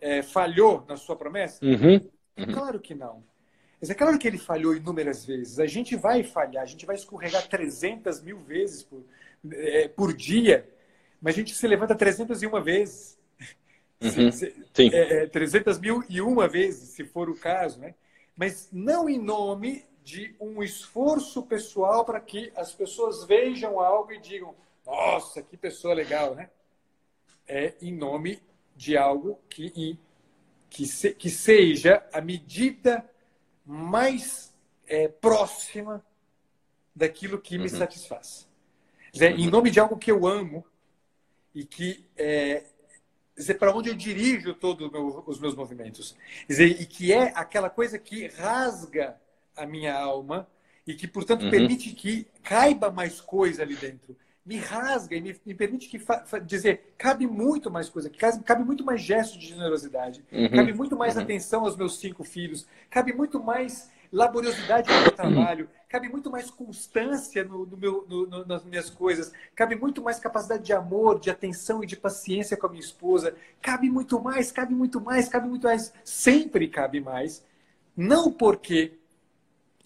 é, 0.00 0.20
falhou 0.20 0.84
na 0.88 0.96
sua 0.96 1.14
promessa? 1.14 1.64
Uhum. 1.64 1.94
Uhum. 2.36 2.52
Claro 2.52 2.80
que 2.80 2.94
não. 2.94 3.22
Mas 3.80 3.90
é 3.90 3.94
claro 3.94 4.18
que 4.18 4.26
ele 4.26 4.38
falhou 4.38 4.74
inúmeras 4.74 5.24
vezes. 5.24 5.60
A 5.60 5.66
gente 5.66 5.94
vai 5.94 6.24
falhar, 6.24 6.64
a 6.64 6.66
gente 6.66 6.84
vai 6.84 6.96
escorregar 6.96 7.46
300 7.48 8.20
mil 8.22 8.38
vezes 8.38 8.82
por, 8.82 9.04
é, 9.52 9.88
por 9.88 10.14
dia, 10.14 10.68
mas 11.20 11.34
a 11.34 11.38
gente 11.38 11.54
se 11.54 11.66
levanta 11.66 11.94
301 11.94 12.62
vezes. 12.62 13.18
Uhum. 14.00 14.30
Se, 14.30 14.54
Sim. 14.72 14.90
É, 14.92 15.26
300 15.26 15.76
é, 15.76 15.80
mil 15.80 16.04
e 16.08 16.20
uma 16.20 16.46
vezes, 16.46 16.90
se 16.90 17.04
for 17.04 17.28
o 17.28 17.36
caso, 17.36 17.80
né? 17.80 17.94
Mas 18.36 18.68
não 18.72 19.08
em 19.08 19.18
nome 19.18 19.84
de 20.04 20.34
um 20.40 20.62
esforço 20.62 21.42
pessoal 21.42 22.04
para 22.04 22.20
que 22.20 22.52
as 22.56 22.72
pessoas 22.72 23.24
vejam 23.24 23.80
algo 23.80 24.12
e 24.12 24.20
digam: 24.20 24.54
nossa, 24.86 25.42
que 25.42 25.56
pessoa 25.56 25.92
legal, 25.92 26.34
né? 26.34 26.48
É 27.46 27.74
em 27.82 27.92
nome 27.92 28.40
de 28.76 28.96
algo 28.96 29.40
que, 29.50 29.98
que, 30.70 30.86
se, 30.86 31.12
que 31.12 31.28
seja 31.28 32.06
a 32.12 32.20
medida 32.20 33.04
mais 33.66 34.54
é, 34.86 35.08
próxima 35.08 36.04
daquilo 36.94 37.38
que 37.38 37.58
me 37.58 37.64
uhum. 37.64 37.68
satisfaz. 37.68 38.47
Dizer, 39.18 39.36
em 39.36 39.50
nome 39.50 39.68
de 39.68 39.80
algo 39.80 39.96
que 39.96 40.12
eu 40.12 40.28
amo 40.28 40.64
e 41.52 41.64
que 41.64 42.04
é, 42.16 42.62
dizer, 43.36 43.54
para 43.54 43.74
onde 43.74 43.88
eu 43.88 43.94
dirijo 43.96 44.54
todos 44.54 44.88
meu, 44.92 45.24
os 45.26 45.40
meus 45.40 45.56
movimentos. 45.56 46.16
Dizer, 46.48 46.80
e 46.80 46.86
que 46.86 47.12
é 47.12 47.32
aquela 47.34 47.68
coisa 47.68 47.98
que 47.98 48.28
rasga 48.28 49.16
a 49.56 49.66
minha 49.66 49.92
alma 49.92 50.46
e 50.86 50.94
que, 50.94 51.08
portanto, 51.08 51.42
uhum. 51.42 51.50
permite 51.50 51.90
que 51.94 52.28
caiba 52.44 52.92
mais 52.92 53.20
coisa 53.20 53.62
ali 53.62 53.74
dentro. 53.74 54.16
Me 54.46 54.56
rasga 54.56 55.16
e 55.16 55.20
me, 55.20 55.36
me 55.44 55.52
permite 55.52 55.88
que 55.88 56.00
dizer, 56.46 56.94
cabe 56.96 57.26
muito 57.26 57.72
mais 57.72 57.88
coisa, 57.88 58.08
cabe, 58.08 58.44
cabe 58.44 58.62
muito 58.62 58.84
mais 58.84 59.00
gesto 59.00 59.36
de 59.36 59.48
generosidade, 59.48 60.24
uhum. 60.30 60.48
cabe 60.48 60.72
muito 60.72 60.96
mais 60.96 61.16
uhum. 61.16 61.22
atenção 61.22 61.64
aos 61.64 61.76
meus 61.76 61.98
cinco 61.98 62.22
filhos, 62.22 62.68
cabe 62.88 63.12
muito 63.12 63.42
mais 63.42 63.90
laboriosidade 64.12 64.92
no 64.92 65.00
meu 65.02 65.10
trabalho, 65.12 65.68
cabe 65.88 66.08
muito 66.08 66.30
mais 66.30 66.50
constância 66.50 67.44
no, 67.44 67.64
no 67.66 67.76
meu, 67.76 68.06
no, 68.08 68.44
nas 68.46 68.64
minhas 68.64 68.90
coisas, 68.90 69.32
cabe 69.54 69.74
muito 69.74 70.02
mais 70.02 70.18
capacidade 70.18 70.64
de 70.64 70.72
amor, 70.72 71.20
de 71.20 71.30
atenção 71.30 71.82
e 71.82 71.86
de 71.86 71.96
paciência 71.96 72.56
com 72.56 72.66
a 72.66 72.70
minha 72.70 72.82
esposa, 72.82 73.34
cabe 73.60 73.90
muito 73.90 74.20
mais, 74.20 74.52
cabe 74.52 74.74
muito 74.74 75.00
mais, 75.00 75.28
cabe 75.28 75.48
muito 75.48 75.66
mais, 75.66 75.92
sempre 76.04 76.68
cabe 76.68 77.00
mais. 77.00 77.44
Não 77.96 78.30
porque 78.30 78.98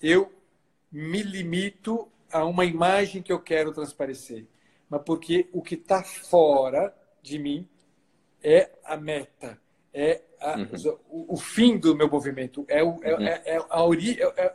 eu 0.03 0.33
me 0.91 1.23
limito 1.23 2.09
a 2.31 2.45
uma 2.45 2.65
imagem 2.65 3.23
que 3.23 3.33
eu 3.33 3.41
quero 3.41 3.73
transparecer, 3.73 4.47
mas 4.89 5.03
porque 5.03 5.49
o 5.53 5.63
que 5.63 5.75
está 5.75 6.03
fora 6.03 6.95
de 7.23 7.39
mim 7.39 7.69
é 8.43 8.71
a 8.85 8.97
meta, 8.97 9.59
é 9.93 10.23
a, 10.41 10.59
uhum. 10.59 11.01
o, 11.09 11.35
o, 11.35 11.37
fim 11.37 11.77
do 11.79 11.95
meu 11.95 12.09
movimento, 12.09 12.65
é, 12.69 12.83
o, 12.83 12.99
é, 13.03 13.15
uhum. 13.15 13.23
é, 13.27 13.43
é 13.45 13.65
a 13.69 13.85
ori, 13.85 14.21
é, 14.21 14.25
é, 14.37 14.55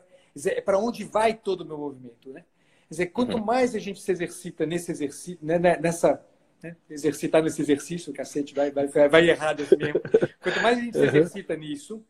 é 0.57 0.61
para 0.61 0.79
onde 0.79 1.03
vai 1.03 1.33
todo 1.33 1.61
o 1.61 1.65
meu 1.65 1.77
movimento, 1.77 2.31
né? 2.31 2.43
Quer 2.87 2.93
dizer, 2.93 3.05
quanto 3.07 3.37
uhum. 3.37 3.43
mais 3.43 3.75
a 3.75 3.79
gente 3.79 4.01
se 4.01 4.11
exercita 4.11 4.65
nesse 4.65 4.91
exercício, 4.91 5.37
né, 5.41 5.59
né, 5.59 5.77
nessa 5.77 6.23
né, 6.63 6.75
exercitar 6.89 7.43
nesse 7.43 7.61
exercício, 7.61 8.13
cacete, 8.13 8.53
vai, 8.53 8.71
vai, 8.71 8.87
vai 8.87 9.29
errado 9.29 9.63
assim 9.63 9.75
mesmo. 9.75 10.01
Quanto 10.41 10.61
mais 10.61 10.77
a 10.77 10.81
gente 10.81 10.93
se 10.93 10.99
uhum. 10.99 11.07
exercita 11.07 11.55
nisso, 11.55 12.05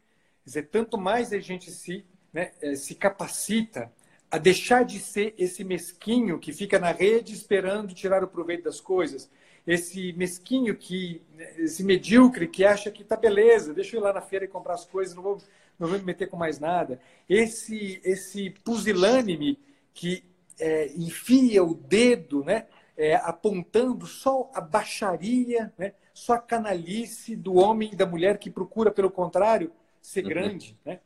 dizer, 0.45 0.67
tanto 0.67 0.97
mais 0.97 1.33
a 1.33 1.39
gente 1.39 1.71
se, 1.71 2.05
né, 2.31 2.51
eh, 2.61 2.75
se 2.75 2.95
capacita 2.95 3.91
a 4.29 4.37
deixar 4.37 4.83
de 4.83 4.99
ser 4.99 5.33
esse 5.37 5.63
mesquinho 5.63 6.39
que 6.39 6.53
fica 6.53 6.79
na 6.79 6.91
rede 6.91 7.33
esperando 7.33 7.93
tirar 7.93 8.23
o 8.23 8.27
proveito 8.27 8.63
das 8.63 8.79
coisas, 8.79 9.29
esse 9.67 10.13
mesquinho 10.13 10.73
que, 10.77 11.21
esse 11.57 11.83
medíocre 11.83 12.47
que 12.47 12.63
acha 12.63 12.89
que 12.89 13.03
tá 13.03 13.17
beleza, 13.17 13.73
deixa 13.73 13.97
eu 13.97 13.99
ir 13.99 14.03
lá 14.03 14.13
na 14.13 14.21
feira 14.21 14.45
e 14.45 14.47
comprar 14.47 14.75
as 14.75 14.85
coisas, 14.85 15.13
não 15.13 15.21
vou, 15.21 15.37
não 15.77 15.89
vou 15.89 15.99
me 15.99 16.05
meter 16.05 16.27
com 16.27 16.37
mais 16.37 16.57
nada, 16.57 17.01
esse, 17.27 17.99
esse 18.05 18.49
pusilânime 18.63 19.59
que 19.93 20.23
é, 20.57 20.87
enfia 20.95 21.61
o 21.65 21.73
dedo, 21.73 22.45
né, 22.45 22.65
é, 22.95 23.15
apontando 23.15 24.07
só 24.07 24.49
a 24.53 24.61
baixaria, 24.61 25.73
né, 25.77 25.93
só 26.13 26.33
a 26.33 26.39
canalice 26.39 27.35
do 27.35 27.55
homem 27.55 27.89
e 27.91 27.95
da 27.95 28.05
mulher 28.05 28.37
que 28.37 28.49
procura, 28.49 28.89
pelo 28.89 29.11
contrário, 29.11 29.71
ser 30.01 30.23
uhum. 30.23 30.29
grande, 30.29 30.77
né? 30.85 30.99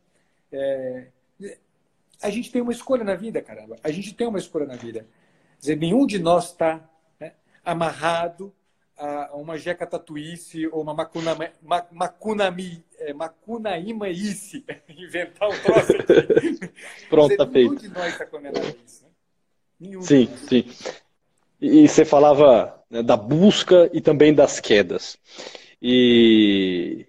É, 0.52 1.08
a 2.22 2.30
gente 2.30 2.52
tem 2.52 2.62
uma 2.62 2.72
escolha 2.72 3.04
na 3.04 3.16
vida, 3.16 3.42
caramba. 3.42 3.78
A 3.84 3.92
gente 3.92 4.14
tem 4.14 4.28
uma 4.28 4.38
escolha 4.38 4.66
na 4.66 4.76
vida. 4.76 5.00
Quer 5.56 5.60
dizer, 5.60 5.76
nenhum 5.78 6.06
de 6.06 6.20
nós 6.20 6.52
está 6.52 6.76
né, 6.76 6.84
amarrado 7.64 8.54
a 8.98 9.36
uma 9.36 9.58
jeca 9.58 9.88
tatuíce 9.88 10.68
ou 10.68 10.82
uma 10.82 10.94
macuna, 10.94 11.36
macunami, 11.92 12.84
é, 13.00 13.14
macunaímaíce. 13.14 14.64
Inventar 14.90 15.50
um 15.50 15.60
troço 15.60 15.92
aqui. 15.94 16.72
Pronto, 17.10 17.36
tá 17.36 17.48
feito. 17.48 17.74
Nenhum 17.74 17.82
de 17.82 17.90
nós 17.90 18.14
está 18.14 18.26
condenado 18.26 18.64
a 18.64 18.70
isso. 18.86 19.04
Né? 19.04 19.10
Nenhum 19.80 20.02
sim, 20.04 20.30
sim. 20.48 20.66
E 21.60 21.88
você 21.88 22.06
falava 22.06 22.80
né, 22.90 23.02
da 23.02 23.18
busca 23.18 23.90
e 23.92 24.02
também 24.02 24.34
das 24.34 24.60
quedas. 24.60 25.18
E, 25.82 27.08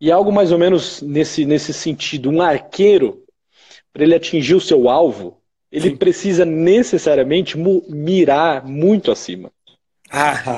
e 0.00 0.10
algo 0.10 0.32
mais 0.32 0.52
ou 0.52 0.58
menos 0.58 1.02
nesse, 1.02 1.44
nesse 1.44 1.74
sentido. 1.74 2.30
Um 2.30 2.40
arqueiro 2.40 3.22
para 3.92 4.04
ele 4.04 4.14
atingir 4.14 4.54
o 4.54 4.60
seu 4.60 4.88
alvo, 4.88 5.38
ele 5.70 5.90
Sim. 5.90 5.96
precisa 5.96 6.44
necessariamente 6.44 7.56
mirar 7.58 8.66
muito 8.66 9.10
acima. 9.10 9.52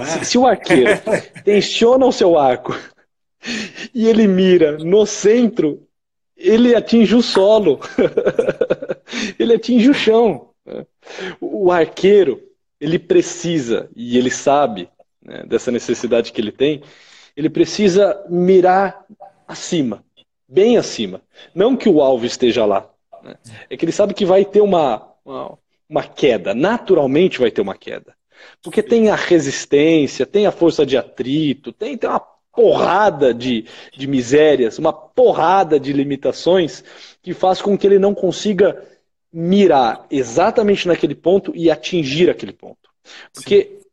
Se, 0.06 0.24
se, 0.24 0.38
o 0.38 0.46
arqueiro 0.46 0.90
tensiona 1.44 2.06
o 2.06 2.12
seu 2.12 2.38
arco 2.38 2.74
e 3.94 4.08
ele 4.08 4.26
mira 4.26 4.78
no 4.78 5.04
centro, 5.04 5.86
ele 6.36 6.74
atinge 6.74 7.14
o 7.14 7.22
solo, 7.22 7.80
ele 9.38 9.54
atinge 9.54 9.90
o 9.90 9.94
chão. 9.94 10.48
O 11.40 11.70
arqueiro, 11.70 12.40
ele 12.80 12.98
precisa, 12.98 13.90
e 13.94 14.16
ele 14.16 14.30
sabe 14.30 14.88
né, 15.22 15.44
dessa 15.46 15.70
necessidade 15.70 16.32
que 16.32 16.40
ele 16.40 16.52
tem, 16.52 16.82
ele 17.36 17.50
precisa 17.50 18.24
mirar 18.28 19.04
acima, 19.46 20.04
bem 20.48 20.76
acima. 20.76 21.20
Não 21.54 21.76
que 21.76 21.88
o 21.88 22.00
alvo 22.00 22.24
esteja 22.24 22.64
lá, 22.64 22.88
né? 23.22 23.36
É 23.68 23.76
que 23.76 23.84
ele 23.84 23.92
sabe 23.92 24.14
que 24.14 24.24
vai 24.24 24.44
ter 24.44 24.60
uma, 24.60 25.08
uma, 25.24 25.58
uma 25.88 26.02
queda, 26.02 26.54
naturalmente 26.54 27.38
vai 27.38 27.50
ter 27.50 27.60
uma 27.60 27.76
queda. 27.76 28.14
Porque 28.62 28.82
tem 28.82 29.08
a 29.08 29.16
resistência, 29.16 30.26
tem 30.26 30.46
a 30.46 30.52
força 30.52 30.84
de 30.84 30.96
atrito, 30.96 31.72
tem, 31.72 31.96
tem 31.96 32.08
uma 32.08 32.20
porrada 32.52 33.32
de, 33.32 33.64
de 33.96 34.06
misérias, 34.06 34.78
uma 34.78 34.92
porrada 34.92 35.80
de 35.80 35.92
limitações 35.92 36.84
que 37.22 37.32
faz 37.32 37.62
com 37.62 37.76
que 37.76 37.86
ele 37.86 37.98
não 37.98 38.14
consiga 38.14 38.82
mirar 39.32 40.06
exatamente 40.10 40.86
naquele 40.86 41.14
ponto 41.14 41.52
e 41.54 41.70
atingir 41.70 42.28
aquele 42.28 42.52
ponto. 42.52 42.90
Porque 43.32 43.62
Sim. 43.62 43.86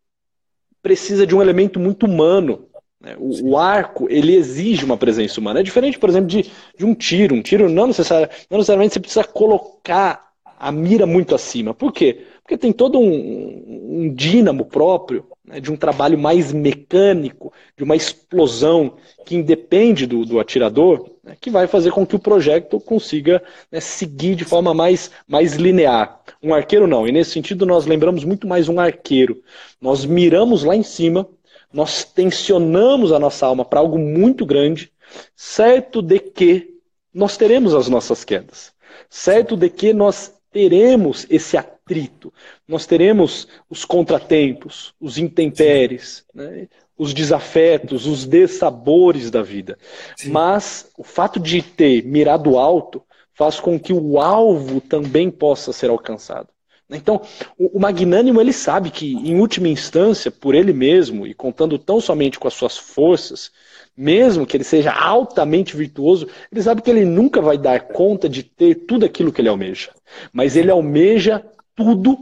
precisa 0.81 1.25
de 1.25 1.33
um 1.33 1.41
elemento 1.41 1.79
muito 1.79 2.05
humano 2.05 2.69
né? 3.01 3.15
O, 3.17 3.51
o, 3.51 3.57
arco, 3.57 4.07
ele 4.09 4.35
exige 4.35 4.83
uma 4.83 4.97
presença 4.97 5.39
humana. 5.39 5.61
É 5.61 5.63
diferente, 5.63 5.97
por 5.97 6.09
exemplo, 6.09 6.27
de, 6.27 6.51
de 6.77 6.85
um 6.85 6.93
tiro. 6.93 7.33
Um 7.33 7.41
tiro 7.41 7.69
não, 7.69 7.87
necessari 7.87 8.29
não 8.49 8.57
necessariamente 8.57 8.93
você 8.93 8.99
precisa 8.99 9.23
colocar 9.23 10.29
a 10.43 10.71
mira 10.71 11.05
muito 11.05 11.33
acima. 11.33 11.73
Por 11.73 11.93
quê? 11.93 12.25
Porque 12.49 12.57
tem 12.57 12.73
todo 12.73 12.97
um, 12.97 14.07
um 14.07 14.11
dínamo 14.11 14.65
próprio, 14.65 15.27
né, 15.45 15.59
de 15.59 15.71
um 15.71 15.77
trabalho 15.77 16.17
mais 16.17 16.51
mecânico, 16.51 17.53
de 17.77 17.83
uma 17.83 17.95
explosão 17.95 18.95
que 19.23 19.35
independe 19.35 20.07
do, 20.07 20.25
do 20.25 20.39
atirador, 20.39 21.11
né, 21.23 21.37
que 21.39 21.51
vai 21.51 21.67
fazer 21.67 21.91
com 21.91 22.07
que 22.07 22.15
o 22.15 22.19
projeto 22.19 22.79
consiga 22.79 23.39
né, 23.71 23.79
seguir 23.79 24.33
de 24.33 24.45
forma 24.45 24.73
mais, 24.73 25.11
mais 25.27 25.57
linear. 25.57 26.21
Um 26.41 26.51
arqueiro 26.51 26.87
não. 26.87 27.07
E 27.07 27.11
nesse 27.11 27.29
sentido, 27.29 27.67
nós 27.67 27.85
lembramos 27.85 28.23
muito 28.23 28.47
mais 28.47 28.67
um 28.67 28.79
arqueiro. 28.79 29.43
Nós 29.79 30.03
miramos 30.03 30.63
lá 30.63 30.75
em 30.75 30.81
cima 30.81 31.29
nós 31.71 32.03
tensionamos 32.03 33.11
a 33.11 33.19
nossa 33.19 33.45
alma 33.45 33.63
para 33.63 33.79
algo 33.79 33.99
muito 33.99 34.43
grande, 34.43 34.91
certo 35.35 36.01
de 36.01 36.17
que 36.17 36.79
nós 37.13 37.37
teremos 37.37 37.75
as 37.75 37.87
nossas 37.87 38.23
quedas, 38.23 38.73
certo 39.07 39.55
de 39.55 39.69
que 39.69 39.93
nós 39.93 40.33
teremos 40.51 41.27
esse 41.29 41.55
atrito, 41.89 42.31
nós 42.67 42.85
teremos 42.85 43.47
os 43.67 43.83
contratempos, 43.83 44.93
os 45.01 45.17
intempéries, 45.17 46.23
né, 46.33 46.67
os 46.95 47.13
desafetos, 47.13 48.05
os 48.05 48.25
dessabores 48.25 49.31
da 49.31 49.41
vida. 49.41 49.77
Sim. 50.15 50.29
Mas 50.29 50.91
o 50.97 51.03
fato 51.03 51.39
de 51.39 51.61
ter 51.63 52.05
mirado 52.05 52.59
alto 52.59 53.01
faz 53.33 53.59
com 53.59 53.79
que 53.79 53.93
o 53.93 54.19
alvo 54.19 54.79
também 54.79 55.31
possa 55.31 55.73
ser 55.73 55.89
alcançado. 55.89 56.49
Então, 56.91 57.21
o, 57.57 57.79
magnânimo 57.79 58.41
ele 58.41 58.51
sabe 58.51 58.89
que, 58.89 59.13
em 59.13 59.39
última 59.39 59.67
instância, 59.67 60.31
por 60.31 60.55
ele 60.55 60.73
mesmo 60.73 61.27
e 61.27 61.35
contando 61.35 61.77
tão 61.77 62.01
somente 62.01 62.39
com 62.39 62.47
as 62.47 62.55
suas 62.55 62.77
forças, 62.77 63.51
mesmo 63.95 64.45
que 64.45 64.57
ele 64.57 64.63
seja 64.63 64.91
altamente 64.91 65.77
virtuoso, 65.77 66.27
ele 66.51 66.63
sabe 66.63 66.81
que 66.81 66.89
ele 66.89 67.05
nunca 67.05 67.41
vai 67.41 67.59
dar 67.59 67.79
conta 67.81 68.27
de 68.27 68.41
ter 68.41 68.73
tudo 68.73 69.05
aquilo 69.05 69.31
que 69.31 69.39
ele 69.39 69.49
almeja. 69.49 69.91
Mas 70.33 70.55
ele 70.55 70.71
almeja 70.71 71.45
tudo, 71.79 72.17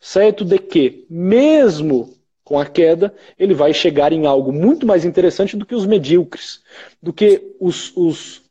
certo 0.00 0.44
de 0.44 0.58
que, 0.58 1.06
mesmo 1.08 2.14
com 2.42 2.58
a 2.58 2.66
queda, 2.66 3.14
ele 3.38 3.54
vai 3.54 3.72
chegar 3.72 4.12
em 4.12 4.26
algo 4.26 4.52
muito 4.52 4.86
mais 4.86 5.04
interessante 5.04 5.56
do 5.56 5.66
que 5.66 5.74
os 5.74 5.86
medíocres, 5.86 6.60
do 7.00 7.12
que 7.12 7.54
os, 7.60 7.92
os, 7.96 8.42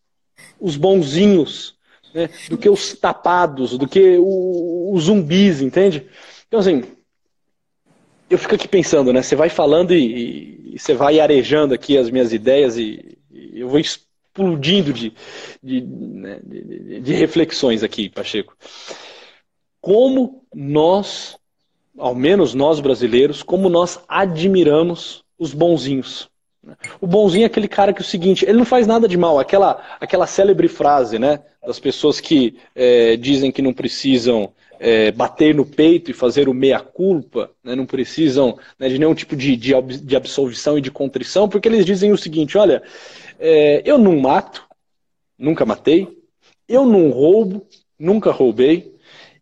os 0.59 0.77
bonzinhos, 0.77 1.75
né, 2.13 2.29
do 2.49 2.57
que 2.57 2.69
os 2.69 2.93
tapados, 2.93 3.77
do 3.77 3.87
que 3.87 4.17
os 4.19 5.03
zumbis, 5.03 5.61
entende? 5.61 6.05
Então, 6.47 6.59
assim, 6.59 6.83
eu 8.29 8.37
fico 8.37 8.55
aqui 8.55 8.67
pensando, 8.67 9.11
né? 9.11 9.21
Você 9.21 9.35
vai 9.35 9.49
falando 9.49 9.93
e, 9.93 10.75
você 10.77 10.93
vai 10.93 11.19
arejando 11.19 11.73
aqui 11.73 11.97
as 11.97 12.09
minhas 12.09 12.31
ideias 12.31 12.77
e, 12.77 13.17
e 13.29 13.59
eu 13.59 13.67
vou 13.67 13.79
explodindo 13.79 14.93
de, 14.93 15.13
de, 15.61 15.81
né, 15.81 16.39
de, 16.43 17.01
de 17.01 17.13
reflexões 17.13 17.83
aqui, 17.83 18.07
Pacheco. 18.07 18.55
Como 19.81 20.43
nós, 20.53 21.37
ao 21.97 22.13
menos 22.13 22.53
nós 22.53 22.79
brasileiros, 22.79 23.41
como 23.41 23.67
nós 23.69 23.99
admiramos 24.07 25.23
os 25.37 25.53
bonzinhos. 25.53 26.29
O 26.99 27.07
bonzinho 27.07 27.43
é 27.43 27.47
aquele 27.47 27.67
cara 27.67 27.91
que 27.91 28.01
é 28.01 28.05
o 28.05 28.07
seguinte, 28.07 28.45
ele 28.45 28.59
não 28.59 28.65
faz 28.65 28.85
nada 28.85 29.07
de 29.07 29.17
mal. 29.17 29.39
Aquela, 29.39 29.83
aquela 29.99 30.27
célebre 30.27 30.67
frase, 30.67 31.17
né? 31.17 31.41
Das 31.65 31.79
pessoas 31.79 32.19
que 32.19 32.57
é, 32.75 33.17
dizem 33.17 33.51
que 33.51 33.61
não 33.61 33.73
precisam 33.73 34.53
é, 34.81 35.11
bater 35.11 35.53
no 35.53 35.63
peito 35.63 36.09
e 36.09 36.13
fazer 36.13 36.49
o 36.49 36.53
meia-culpa, 36.55 37.51
né, 37.63 37.75
não 37.75 37.85
precisam 37.85 38.57
né, 38.79 38.89
de 38.89 38.97
nenhum 38.97 39.13
tipo 39.13 39.35
de, 39.35 39.55
de, 39.55 39.79
de, 39.79 40.15
absolvição 40.15 40.75
e 40.75 40.81
de 40.81 40.89
contrição, 40.89 41.47
porque 41.47 41.67
eles 41.67 41.85
dizem 41.85 42.11
o 42.11 42.17
seguinte: 42.17 42.57
olha, 42.57 42.81
é, 43.39 43.83
eu 43.85 43.99
não 43.99 44.19
mato, 44.19 44.67
nunca 45.37 45.67
matei, 45.67 46.07
eu 46.67 46.83
não 46.83 47.11
roubo, 47.11 47.67
nunca 47.97 48.31
roubei, 48.31 48.91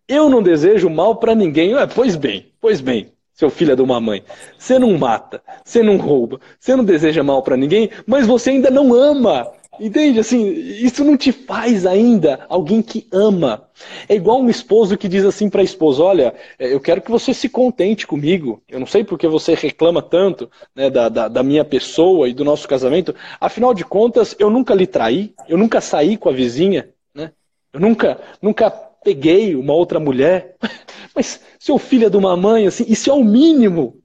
eu 0.10 0.30
não 0.30 0.42
desejo 0.42 0.90
mal 0.90 1.16
para 1.16 1.36
ninguém. 1.36 1.74
pois 1.94 2.16
bem, 2.16 2.48
pois 2.60 2.82
bem, 2.82 3.12
seu 3.32 3.50
filho 3.50 3.76
de 3.76 3.82
uma 3.82 4.02
mãe. 4.02 4.24
Você 4.58 4.80
não 4.80 4.98
mata, 4.98 5.42
você 5.64 5.84
não 5.84 5.98
rouba, 5.98 6.42
você 6.60 6.76
não 6.76 6.84
deseja 6.84 7.24
mal 7.24 7.44
para 7.44 7.56
ninguém, 7.56 7.90
mas 8.06 8.26
você 8.26 8.50
ainda 8.50 8.72
não 8.72 8.94
ama. 8.94 9.48
Entende? 9.80 10.20
Assim, 10.20 10.46
isso 10.50 11.06
não 11.06 11.16
te 11.16 11.32
faz 11.32 11.86
ainda 11.86 12.46
alguém 12.50 12.82
que 12.82 13.08
ama. 13.14 13.70
É 14.10 14.16
igual 14.16 14.42
um 14.42 14.50
esposo 14.50 14.98
que 14.98 15.08
diz 15.08 15.24
assim 15.24 15.50
para 15.50 15.62
a 15.62 15.64
esposa: 15.64 16.04
Olha, 16.04 16.34
é, 16.58 16.74
eu 16.74 16.82
quero 16.82 17.02
que 17.02 17.10
você 17.10 17.34
se 17.34 17.48
contente 17.48 18.06
comigo. 18.06 18.62
Eu 18.68 18.80
não 18.80 18.88
sei 18.88 19.06
porque 19.06 19.26
você 19.26 19.54
reclama 19.54 20.02
tanto 20.02 20.52
né, 20.76 20.90
da, 20.90 21.08
da, 21.08 21.28
da, 21.30 21.44
minha 21.44 21.64
pessoa 21.64 22.28
e 22.28 22.34
do 22.34 22.44
nosso 22.44 22.68
casamento. 22.68 23.16
Afinal 23.40 23.74
de 23.74 23.86
contas, 23.86 24.36
eu 24.38 24.50
nunca 24.50 24.76
lhe 24.76 24.86
traí, 24.86 25.34
eu 25.48 25.58
nunca 25.58 25.80
saí 25.80 26.18
com 26.18 26.28
a 26.28 26.34
vizinha, 26.34 26.90
né? 27.16 27.32
eu 27.72 27.80
nunca, 27.80 28.20
nunca 28.42 28.89
peguei 29.04 29.56
uma 29.56 29.74
outra 29.74 30.00
mulher. 30.00 30.56
Mas 31.16 31.42
seu 31.60 31.78
filho 31.78 32.08
é 32.08 32.10
de 32.10 32.18
uma 32.18 32.36
mãe, 32.38 32.68
assim, 32.68 32.86
isso 32.88 33.10
é 33.10 33.14
o 33.14 33.24
mínimo. 33.24 34.00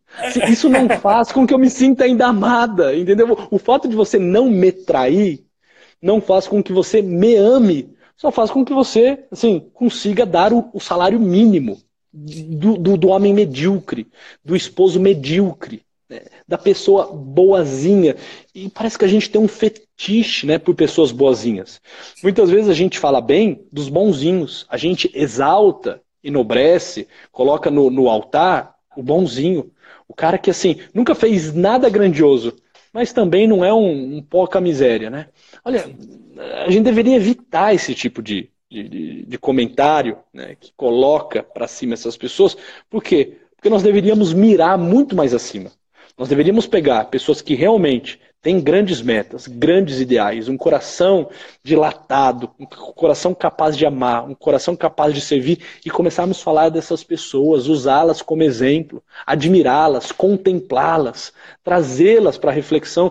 Isso 0.49 0.69
não 0.69 0.89
faz 1.01 1.33
com 1.33 1.47
que 1.47 1.53
eu 1.53 1.59
me 1.59 1.71
sinta 1.71 2.05
ainda 2.05 2.27
amada, 2.27 2.97
entendeu? 2.97 3.37
O 3.51 3.59
fato 3.59 3.89
de 3.89 3.97
você 3.97 4.19
não 4.19 4.49
me 4.49 4.71
trair 4.73 5.45
não 6.01 6.21
faz 6.21 6.47
com 6.47 6.63
que 6.63 6.73
você 6.73 7.01
me 7.01 7.35
ame, 7.35 7.95
só 8.17 8.31
faz 8.31 8.51
com 8.51 8.65
que 8.65 8.73
você 8.73 9.25
assim, 9.31 9.71
consiga 9.73 10.27
dar 10.27 10.53
o, 10.53 10.69
o 10.73 10.81
salário 10.81 11.19
mínimo 11.19 11.79
do, 12.13 12.77
do, 12.77 12.97
do, 12.97 13.09
homem 13.09 13.35
medíocre, 13.35 14.07
do 14.45 14.55
esposo 14.55 15.01
medíocre, 15.01 15.83
né? 16.09 16.21
da 16.47 16.57
pessoa 16.57 17.11
boazinha. 17.13 18.17
E 18.55 18.69
parece 18.69 18.99
que 18.99 19.05
a 19.05 19.09
gente 19.09 19.31
tem 19.31 19.41
um 19.41 19.49
fetiche 19.49 19.84
né, 20.45 20.59
por 20.59 20.75
pessoas 20.75 21.13
boazinhas. 21.13 21.81
Muitas 22.23 22.51
vezes 22.51 22.69
a 22.69 22.75
gente 22.75 22.99
fala 22.99 23.21
bem 23.21 23.67
dos 23.71 23.89
bonzinhos, 23.89 24.67
a 24.69 24.77
gente 24.77 25.11
exalta, 25.15 26.03
enobrece, 26.23 27.07
coloca 27.31 27.71
no, 27.71 27.91
no 27.91 28.09
altar 28.09 28.75
o 28.97 29.03
bonzinho. 29.03 29.71
O 30.09 30.15
cara 30.15 30.39
que 30.39 30.51
assim 30.51 30.81
nunca 30.93 31.15
fez 31.15 31.55
nada 31.55 31.89
grandioso, 31.89 32.55
mas 32.93 33.13
também 33.13 33.47
não 33.47 33.65
é 33.65 33.73
um, 33.73 34.17
um 34.17 34.23
pouca 34.23 34.61
miséria, 34.61 35.11
né? 35.11 35.29
Olha, 35.65 35.85
a 36.67 36.71
gente 36.71 36.85
deveria 36.85 37.17
evitar 37.17 37.75
esse 37.75 37.95
tipo 37.95 38.23
de, 38.23 38.51
de, 38.71 39.25
de 39.27 39.39
comentário 39.39 40.19
né, 40.33 40.57
que 40.59 40.73
coloca 40.77 41.43
para 41.43 41.69
cima 41.69 41.95
essas 41.95 42.17
pessoas. 42.17 42.57
Por 42.91 43.03
quê? 43.03 43.39
Porque 43.57 43.71
nós 43.71 43.83
deveríamos 43.83 44.33
mirar 44.33 44.77
muito 44.77 45.17
mais 45.17 45.33
acima. 45.33 45.71
Nós 46.17 46.29
deveríamos 46.29 46.67
pegar 46.67 47.07
pessoas 47.07 47.43
que 47.43 47.55
realmente 47.55 48.21
têm 48.41 48.61
grandes 48.61 49.01
metas, 49.01 49.49
grandes 49.49 50.01
ideais, 50.01 50.49
um 50.49 50.57
coração 50.57 51.29
dilatado, 51.63 52.51
um 52.61 52.67
coração 52.67 53.35
capaz 53.35 53.77
de 53.77 53.87
amar, 53.87 54.29
um 54.29 54.35
coração 54.35 54.77
capaz 54.77 55.15
de 55.15 55.21
servir 55.21 55.61
e 55.85 55.91
começarmos 55.91 56.39
a 56.39 56.45
falar 56.45 56.69
dessas 56.69 57.03
pessoas, 57.03 57.67
usá-las 57.67 58.21
como 58.21 58.43
exemplo, 58.43 59.03
admirá-las, 59.27 60.13
contemplá-las, 60.13 61.33
trazê-las 61.65 62.37
para 62.37 62.53
reflexão. 62.53 63.11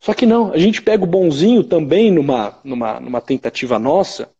Só 0.00 0.14
que 0.14 0.26
não, 0.26 0.52
a 0.52 0.58
gente 0.58 0.82
pega 0.82 1.04
o 1.04 1.06
bonzinho 1.06 1.62
também 1.62 2.10
numa, 2.10 2.58
numa, 2.64 2.98
numa 2.98 3.20
tentativa 3.20 3.78
nossa, 3.78 4.30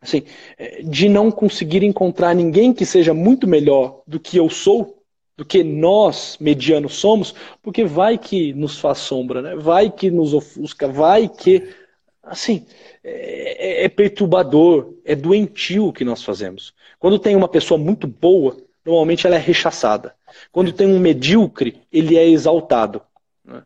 assim, 0.00 0.24
é, 0.58 0.82
de 0.82 1.08
não 1.08 1.30
conseguir 1.30 1.84
encontrar 1.84 2.34
ninguém 2.34 2.72
que 2.72 2.86
seja 2.86 3.12
muito 3.14 3.46
melhor 3.46 4.00
do 4.06 4.18
que 4.18 4.38
eu 4.38 4.48
sou, 4.48 4.95
do 5.36 5.44
que 5.44 5.62
nós, 5.62 6.38
medianos, 6.40 6.94
somos, 6.94 7.34
porque 7.62 7.84
vai 7.84 8.16
que 8.16 8.54
nos 8.54 8.78
faz 8.78 8.98
sombra, 8.98 9.42
né? 9.42 9.54
vai 9.54 9.90
que 9.90 10.10
nos 10.10 10.32
ofusca, 10.32 10.88
vai 10.88 11.28
que. 11.28 11.74
Assim, 12.22 12.66
é, 13.04 13.82
é, 13.82 13.84
é 13.84 13.88
perturbador, 13.88 14.94
é 15.04 15.14
doentio 15.14 15.88
o 15.88 15.92
que 15.92 16.04
nós 16.04 16.24
fazemos. 16.24 16.74
Quando 16.98 17.18
tem 17.18 17.36
uma 17.36 17.46
pessoa 17.46 17.78
muito 17.78 18.06
boa, 18.06 18.56
normalmente 18.84 19.26
ela 19.26 19.36
é 19.36 19.38
rechaçada. 19.38 20.14
Quando 20.50 20.72
tem 20.72 20.86
um 20.86 20.98
medíocre, 20.98 21.82
ele 21.92 22.16
é 22.16 22.28
exaltado. 22.28 23.00
Né? 23.44 23.62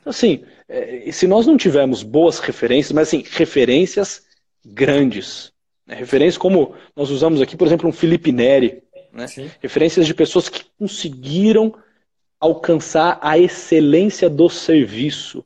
Então, 0.00 0.10
assim, 0.10 0.44
é, 0.68 1.10
se 1.10 1.26
nós 1.26 1.46
não 1.46 1.56
tivermos 1.56 2.02
boas 2.02 2.38
referências, 2.38 2.92
mas 2.92 3.08
assim, 3.08 3.24
referências 3.28 4.22
grandes, 4.64 5.52
né? 5.86 5.96
referências 5.96 6.38
como 6.38 6.74
nós 6.94 7.10
usamos 7.10 7.40
aqui, 7.40 7.56
por 7.56 7.66
exemplo, 7.66 7.88
um 7.88 7.92
Felipe 7.92 8.30
Neri, 8.30 8.83
né? 9.14 9.26
Referências 9.60 10.06
de 10.06 10.12
pessoas 10.12 10.48
que 10.48 10.64
conseguiram 10.78 11.74
alcançar 12.40 13.18
a 13.22 13.38
excelência 13.38 14.28
do 14.28 14.48
serviço 14.50 15.44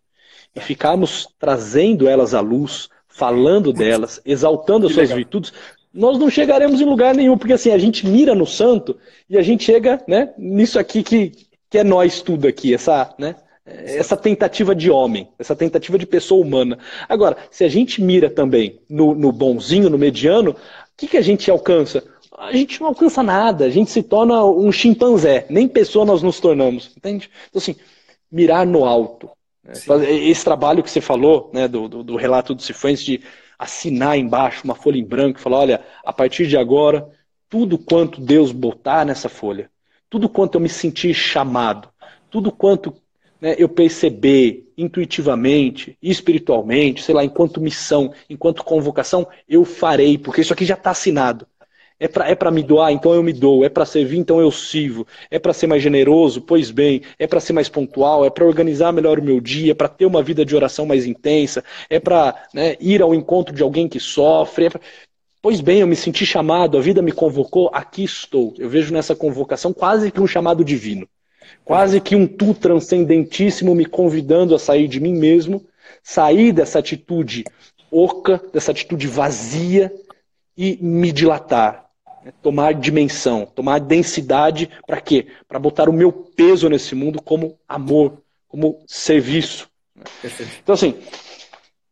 e 0.57 0.61
ficarmos 0.61 1.29
trazendo 1.39 2.09
elas 2.09 2.35
à 2.35 2.41
luz, 2.41 2.89
falando 3.07 3.73
delas, 3.73 4.21
exaltando 4.25 4.87
as 4.87 4.93
suas 4.93 5.09
legal. 5.09 5.19
virtudes, 5.19 5.53
nós 5.93 6.19
não 6.19 6.31
chegaremos 6.31 6.81
em 6.81 6.85
lugar 6.85 7.15
nenhum, 7.15 7.37
porque 7.37 7.53
assim, 7.53 7.71
a 7.71 7.79
gente 7.79 8.07
mira 8.07 8.35
no 8.35 8.47
santo 8.47 8.97
e 9.29 9.37
a 9.37 9.43
gente 9.43 9.65
chega 9.65 10.03
né, 10.09 10.33
nisso 10.39 10.79
aqui 10.79 11.03
que, 11.03 11.33
que 11.71 11.79
é 11.79 11.85
nós 11.85 12.21
tudo 12.21 12.49
aqui, 12.49 12.75
essa, 12.75 13.15
né, 13.19 13.37
essa 13.65 14.17
tentativa 14.17 14.75
de 14.75 14.91
homem, 14.91 15.29
essa 15.39 15.55
tentativa 15.55 15.99
de 15.99 16.07
pessoa 16.07 16.45
humana. 16.45 16.79
Agora, 17.09 17.37
se 17.51 17.65
a 17.65 17.69
gente 17.69 18.03
mira 18.03 18.31
também 18.31 18.81
no, 18.89 19.15
no 19.15 19.31
bonzinho, 19.31 19.91
no 19.91 19.99
mediano, 19.99 20.53
o 20.53 20.57
que, 20.97 21.07
que 21.07 21.17
a 21.17 21.23
gente 21.23 21.51
alcança? 21.51 22.03
A 22.39 22.53
gente 22.53 22.81
não 22.81 22.89
alcança 22.89 23.23
nada, 23.23 23.65
a 23.65 23.71
gente 23.71 23.91
se 23.91 24.03
torna 24.03 24.45
um 24.45 24.71
chimpanzé, 24.71 25.47
nem 25.51 25.67
pessoa 25.67 26.05
nós 26.05 26.23
nos 26.23 26.39
tornamos, 26.39 26.93
entende? 26.97 27.29
Então, 27.49 27.59
assim, 27.59 27.77
mirar 28.31 28.67
no 28.67 28.85
alto. 28.85 29.31
Né? 29.63 29.75
Esse 30.11 30.45
trabalho 30.45 30.83
que 30.83 30.91
você 30.91 31.01
falou, 31.01 31.51
né, 31.53 31.67
do, 31.67 31.89
do, 31.89 32.03
do 32.03 32.17
relato 32.17 32.55
do 32.55 32.63
Cifuentes, 32.63 33.05
de 33.05 33.21
assinar 33.59 34.17
embaixo 34.17 34.63
uma 34.65 34.75
folha 34.75 34.99
em 34.99 35.05
branco 35.05 35.39
e 35.39 35.43
falar: 35.43 35.59
olha, 35.59 35.85
a 36.05 36.13
partir 36.13 36.47
de 36.47 36.57
agora, 36.57 37.09
tudo 37.49 37.77
quanto 37.77 38.21
Deus 38.21 38.53
botar 38.53 39.05
nessa 39.05 39.29
folha, 39.29 39.71
tudo 40.09 40.29
quanto 40.29 40.55
eu 40.55 40.61
me 40.61 40.69
sentir 40.69 41.13
chamado, 41.15 41.89
tudo 42.31 42.53
quanto 42.53 42.95
né, 43.41 43.57
eu 43.59 43.69
perceber 43.69 44.73
intuitivamente, 44.77 45.99
espiritualmente, 46.01 47.03
sei 47.03 47.15
lá, 47.15 47.25
enquanto 47.25 47.61
missão, 47.61 48.13
enquanto 48.31 48.63
convocação, 48.63 49.27
eu 49.49 49.65
farei, 49.65 50.17
porque 50.17 50.41
isso 50.41 50.53
aqui 50.53 50.65
já 50.65 50.75
está 50.75 50.91
assinado. 50.91 51.47
É 52.01 52.07
para 52.07 52.29
é 52.29 52.51
me 52.51 52.63
doar, 52.63 52.93
então 52.93 53.13
eu 53.13 53.23
me 53.23 53.33
dou. 53.33 53.65
É 53.65 53.69
para 53.69 53.85
servir, 53.85 54.19
então 54.19 54.41
eu 54.41 54.51
sirvo. 54.51 55.07
É 55.31 55.39
para 55.39 55.53
ser 55.53 55.67
mais 55.67 55.83
generoso? 55.83 56.41
Pois 56.41 56.71
bem. 56.71 57.03
É 57.19 57.27
para 57.27 57.41
ser 57.41 57.53
mais 57.53 57.69
pontual? 57.69 58.25
É 58.25 58.31
para 58.31 58.45
organizar 58.45 58.93
melhor 58.93 59.19
o 59.19 59.23
meu 59.23 59.41
dia? 59.41 59.73
É 59.73 59.75
para 59.75 59.89
ter 59.89 60.07
uma 60.07 60.23
vida 60.23 60.45
de 60.45 60.55
oração 60.55 60.87
mais 60.87 61.07
intensa? 61.07 61.65
É 61.91 61.99
para 61.99 62.35
né, 62.55 62.77
ir 62.81 63.03
ao 63.03 63.15
encontro 63.15 63.55
de 63.55 63.63
alguém 63.63 63.89
que 63.89 63.99
sofre? 63.99 64.67
É 64.67 64.71
pra... 64.71 64.81
Pois 65.41 65.61
bem, 65.61 65.81
eu 65.81 65.87
me 65.87 65.97
senti 65.97 66.27
chamado, 66.27 66.77
a 66.77 66.81
vida 66.81 67.01
me 67.01 67.13
convocou, 67.13 67.71
aqui 67.73 68.03
estou. 68.03 68.55
Eu 68.59 68.69
vejo 68.69 68.93
nessa 68.93 69.15
convocação 69.15 69.73
quase 69.73 70.11
que 70.11 70.21
um 70.21 70.27
chamado 70.27 70.65
divino. 70.65 71.09
Quase 71.65 72.01
que 72.01 72.17
um 72.17 72.27
tu 72.27 72.55
transcendentíssimo 72.55 73.75
me 73.75 73.85
convidando 73.85 74.55
a 74.55 74.59
sair 74.59 74.89
de 74.89 75.01
mim 75.01 75.15
mesmo, 75.15 75.65
sair 76.03 76.53
dessa 76.53 76.79
atitude 76.79 77.45
oca, 77.91 78.43
dessa 78.53 78.71
atitude 78.71 79.07
vazia 79.07 79.93
e 80.57 80.79
me 80.81 81.13
dilatar, 81.13 81.88
né, 82.29 82.35
tomar 82.43 82.75
dimensão, 82.75 83.47
tomar 83.47 83.81
densidade, 83.81 84.69
para 84.87 85.01
quê? 85.01 85.27
Para 85.49 85.59
botar 85.59 85.89
o 85.89 85.93
meu 85.93 86.13
peso 86.13 86.69
nesse 86.69 86.95
mundo 86.95 87.23
como 87.23 87.59
amor, 87.67 88.23
como 88.47 88.85
serviço. 88.87 89.69
Então, 90.63 90.75
assim, 90.75 90.95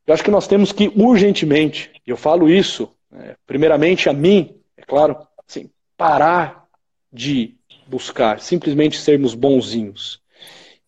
eu 0.07 0.13
acho 0.13 0.23
que 0.23 0.31
nós 0.31 0.47
temos 0.47 0.73
que 0.73 0.93
urgentemente, 0.95 1.91
e 2.07 2.11
eu 2.11 2.17
falo 2.17 2.51
isso, 2.51 2.91
né, 3.11 3.35
primeiramente 3.47 4.11
a 4.11 4.13
mim, 4.13 4.55
é 4.77 4.83
claro, 4.83 5.17
assim, 5.49 5.71
parar 5.97 6.67
de 7.11 7.55
buscar 7.87 8.41
simplesmente 8.41 9.01
sermos 9.01 9.35
bonzinhos 9.35 10.21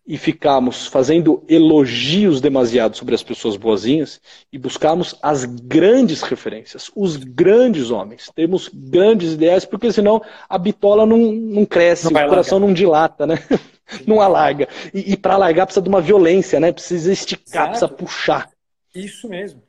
e 0.09 0.17
ficarmos 0.17 0.87
fazendo 0.87 1.45
elogios 1.47 2.41
demasiados 2.41 2.99
sobre 2.99 3.15
as 3.15 3.23
pessoas 3.23 3.59
boazinhas 3.59 4.19
e 4.51 4.57
buscarmos 4.57 5.15
as 5.23 5.45
grandes 5.45 6.23
referências, 6.23 6.91
os 6.97 7.17
grandes 7.17 7.91
homens, 7.91 8.31
temos 8.35 8.71
grandes 8.73 9.35
ideias, 9.35 9.67
porque 9.67 9.93
senão 9.93 10.23
a 10.49 10.57
bitola 10.57 11.05
não, 11.05 11.19
não 11.31 11.67
cresce, 11.67 12.11
não 12.11 12.23
o 12.23 12.29
coração 12.29 12.57
largar. 12.59 12.67
não 12.67 12.73
dilata, 12.75 13.27
né? 13.27 13.37
não 14.09 14.23
alarga. 14.23 14.67
E, 14.95 15.13
e 15.13 15.17
para 15.17 15.35
alargar 15.35 15.67
precisa 15.67 15.83
de 15.83 15.91
uma 15.91 16.01
violência, 16.01 16.59
né? 16.59 16.73
Precisa 16.73 17.13
esticar, 17.13 17.69
precisa 17.69 17.89
puxar. 17.89 18.51
Isso 18.95 19.29
mesmo. 19.29 19.63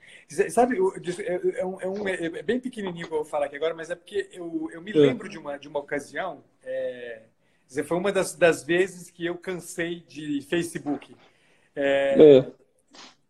Sabe, 0.49 0.77
é, 0.77 1.65
um, 1.65 1.81
é, 1.81 1.87
um, 1.87 2.07
é 2.07 2.43
bem 2.43 2.61
pequenininho 2.61 3.07
que 3.07 3.13
eu 3.13 3.17
vou 3.17 3.25
falar 3.25 3.47
aqui 3.47 3.57
agora, 3.57 3.73
mas 3.73 3.89
é 3.89 3.95
porque 3.95 4.29
eu, 4.31 4.69
eu 4.71 4.81
me 4.81 4.91
é. 4.91 4.95
lembro 4.95 5.27
de 5.27 5.37
uma, 5.37 5.57
de 5.57 5.67
uma 5.67 5.79
ocasião. 5.79 6.41
É 6.63 7.23
dizer, 7.69 7.83
foi 7.83 7.97
uma 7.97 8.11
das, 8.11 8.35
das 8.35 8.63
vezes 8.63 9.09
que 9.09 9.25
eu 9.25 9.37
cansei 9.37 10.01
de 10.01 10.41
Facebook. 10.41 11.15
É, 11.75 12.37
é. 12.37 12.51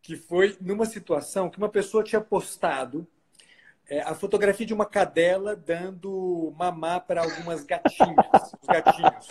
Que 0.02 0.16
foi 0.16 0.58
numa 0.60 0.86
situação 0.86 1.50
que 1.50 1.58
uma 1.58 1.70
pessoa 1.70 2.04
tinha 2.04 2.22
postado 2.22 3.06
é, 3.88 4.02
a 4.02 4.16
fotografia 4.16 4.66
de 4.66 4.74
uma 4.74 4.86
cadela 4.86 5.56
dando 5.56 6.54
mamar 6.58 7.02
para 7.02 7.22
algumas 7.22 7.64
gatinhas, 7.64 8.54
os 8.62 8.68
gatinhos. 8.68 9.28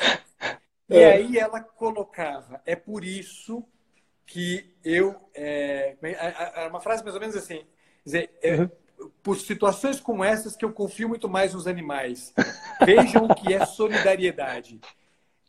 E 0.91 0.97
é. 0.97 1.13
aí 1.13 1.39
ela 1.39 1.61
colocava, 1.61 2.61
é 2.65 2.77
por 2.77 3.05
isso 3.05 3.65
que 4.27 4.75
eu. 4.85 5.15
É, 5.35 5.97
é 6.03 6.67
uma 6.69 6.81
frase 6.81 7.03
mais 7.03 7.15
ou 7.15 7.21
menos 7.21 7.37
assim: 7.37 7.65
dizer, 8.05 8.31
é, 8.43 8.57
uhum. 8.57 8.71
Por 9.23 9.39
situações 9.39 10.01
como 10.01 10.25
essas 10.25 10.57
que 10.57 10.65
eu 10.65 10.73
confio 10.73 11.09
muito 11.09 11.29
mais 11.29 11.55
nos 11.55 11.67
animais. 11.67 12.33
Vejam 12.85 13.27
o 13.27 13.35
que 13.35 13.53
é 13.53 13.65
solidariedade. 13.67 14.81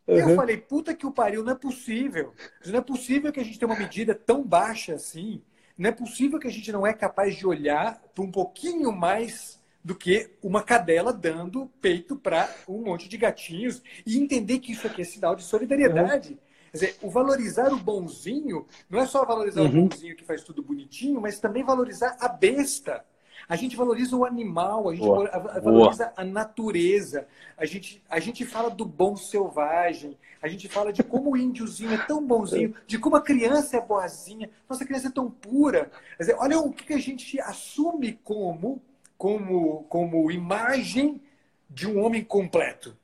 Uhum. 0.06 0.18
Eu 0.18 0.36
falei, 0.36 0.56
puta 0.56 0.94
que 0.94 1.06
o 1.06 1.12
pariu, 1.12 1.44
não 1.44 1.52
é 1.52 1.56
possível. 1.56 2.34
Não 2.66 2.78
é 2.78 2.82
possível 2.82 3.32
que 3.32 3.40
a 3.40 3.44
gente 3.44 3.58
tenha 3.58 3.70
uma 3.70 3.78
medida 3.78 4.14
tão 4.14 4.42
baixa 4.42 4.94
assim. 4.94 5.42
Não 5.78 5.88
é 5.88 5.92
possível 5.92 6.38
que 6.38 6.48
a 6.48 6.50
gente 6.50 6.70
não 6.72 6.86
é 6.86 6.92
capaz 6.92 7.36
de 7.36 7.46
olhar 7.46 8.02
para 8.14 8.24
um 8.24 8.30
pouquinho 8.30 8.92
mais 8.92 9.60
do 9.82 9.94
que 9.94 10.30
uma 10.42 10.62
cadela 10.62 11.12
dando 11.12 11.66
peito 11.80 12.16
para 12.16 12.54
um 12.68 12.82
monte 12.82 13.08
de 13.08 13.16
gatinhos 13.16 13.82
e 14.04 14.18
entender 14.18 14.58
que 14.58 14.72
isso 14.72 14.86
aqui 14.86 15.00
é 15.00 15.04
sinal 15.04 15.34
de 15.34 15.42
solidariedade. 15.42 16.32
Uhum. 16.32 16.38
Quer 16.70 16.76
dizer, 16.76 16.96
o 17.02 17.10
valorizar 17.10 17.72
o 17.72 17.78
bonzinho 17.78 18.66
não 18.88 19.00
é 19.00 19.06
só 19.06 19.24
valorizar 19.24 19.62
uhum. 19.62 19.86
o 19.86 19.88
bonzinho 19.88 20.16
que 20.16 20.24
faz 20.24 20.44
tudo 20.44 20.62
bonitinho, 20.62 21.20
mas 21.20 21.40
também 21.40 21.64
valorizar 21.64 22.16
a 22.20 22.28
besta. 22.28 23.04
A 23.50 23.56
gente 23.56 23.74
valoriza 23.74 24.16
o 24.16 24.24
animal, 24.24 24.88
a 24.88 24.94
gente 24.94 25.04
Boa. 25.04 25.28
valoriza 25.60 26.04
Boa. 26.04 26.14
a 26.16 26.24
natureza, 26.24 27.26
a 27.56 27.66
gente, 27.66 28.00
a 28.08 28.20
gente 28.20 28.44
fala 28.44 28.70
do 28.70 28.84
bom 28.84 29.16
selvagem, 29.16 30.16
a 30.40 30.46
gente 30.46 30.68
fala 30.68 30.92
de 30.92 31.02
como 31.02 31.32
o 31.32 31.36
índiozinho 31.36 31.92
é 31.92 32.06
tão 32.06 32.24
bonzinho, 32.24 32.72
de 32.86 32.96
como 32.96 33.16
a 33.16 33.20
criança 33.20 33.76
é 33.76 33.80
boazinha, 33.80 34.48
nossa 34.68 34.84
criança 34.84 35.08
é 35.08 35.10
tão 35.10 35.28
pura. 35.28 35.90
Dizer, 36.16 36.36
olha 36.38 36.60
o 36.60 36.72
que 36.72 36.94
a 36.94 36.98
gente 36.98 37.40
assume 37.40 38.20
como, 38.22 38.80
como, 39.18 39.82
como 39.88 40.30
imagem 40.30 41.20
de 41.68 41.88
um 41.88 42.04
homem 42.04 42.22
completo. 42.22 42.96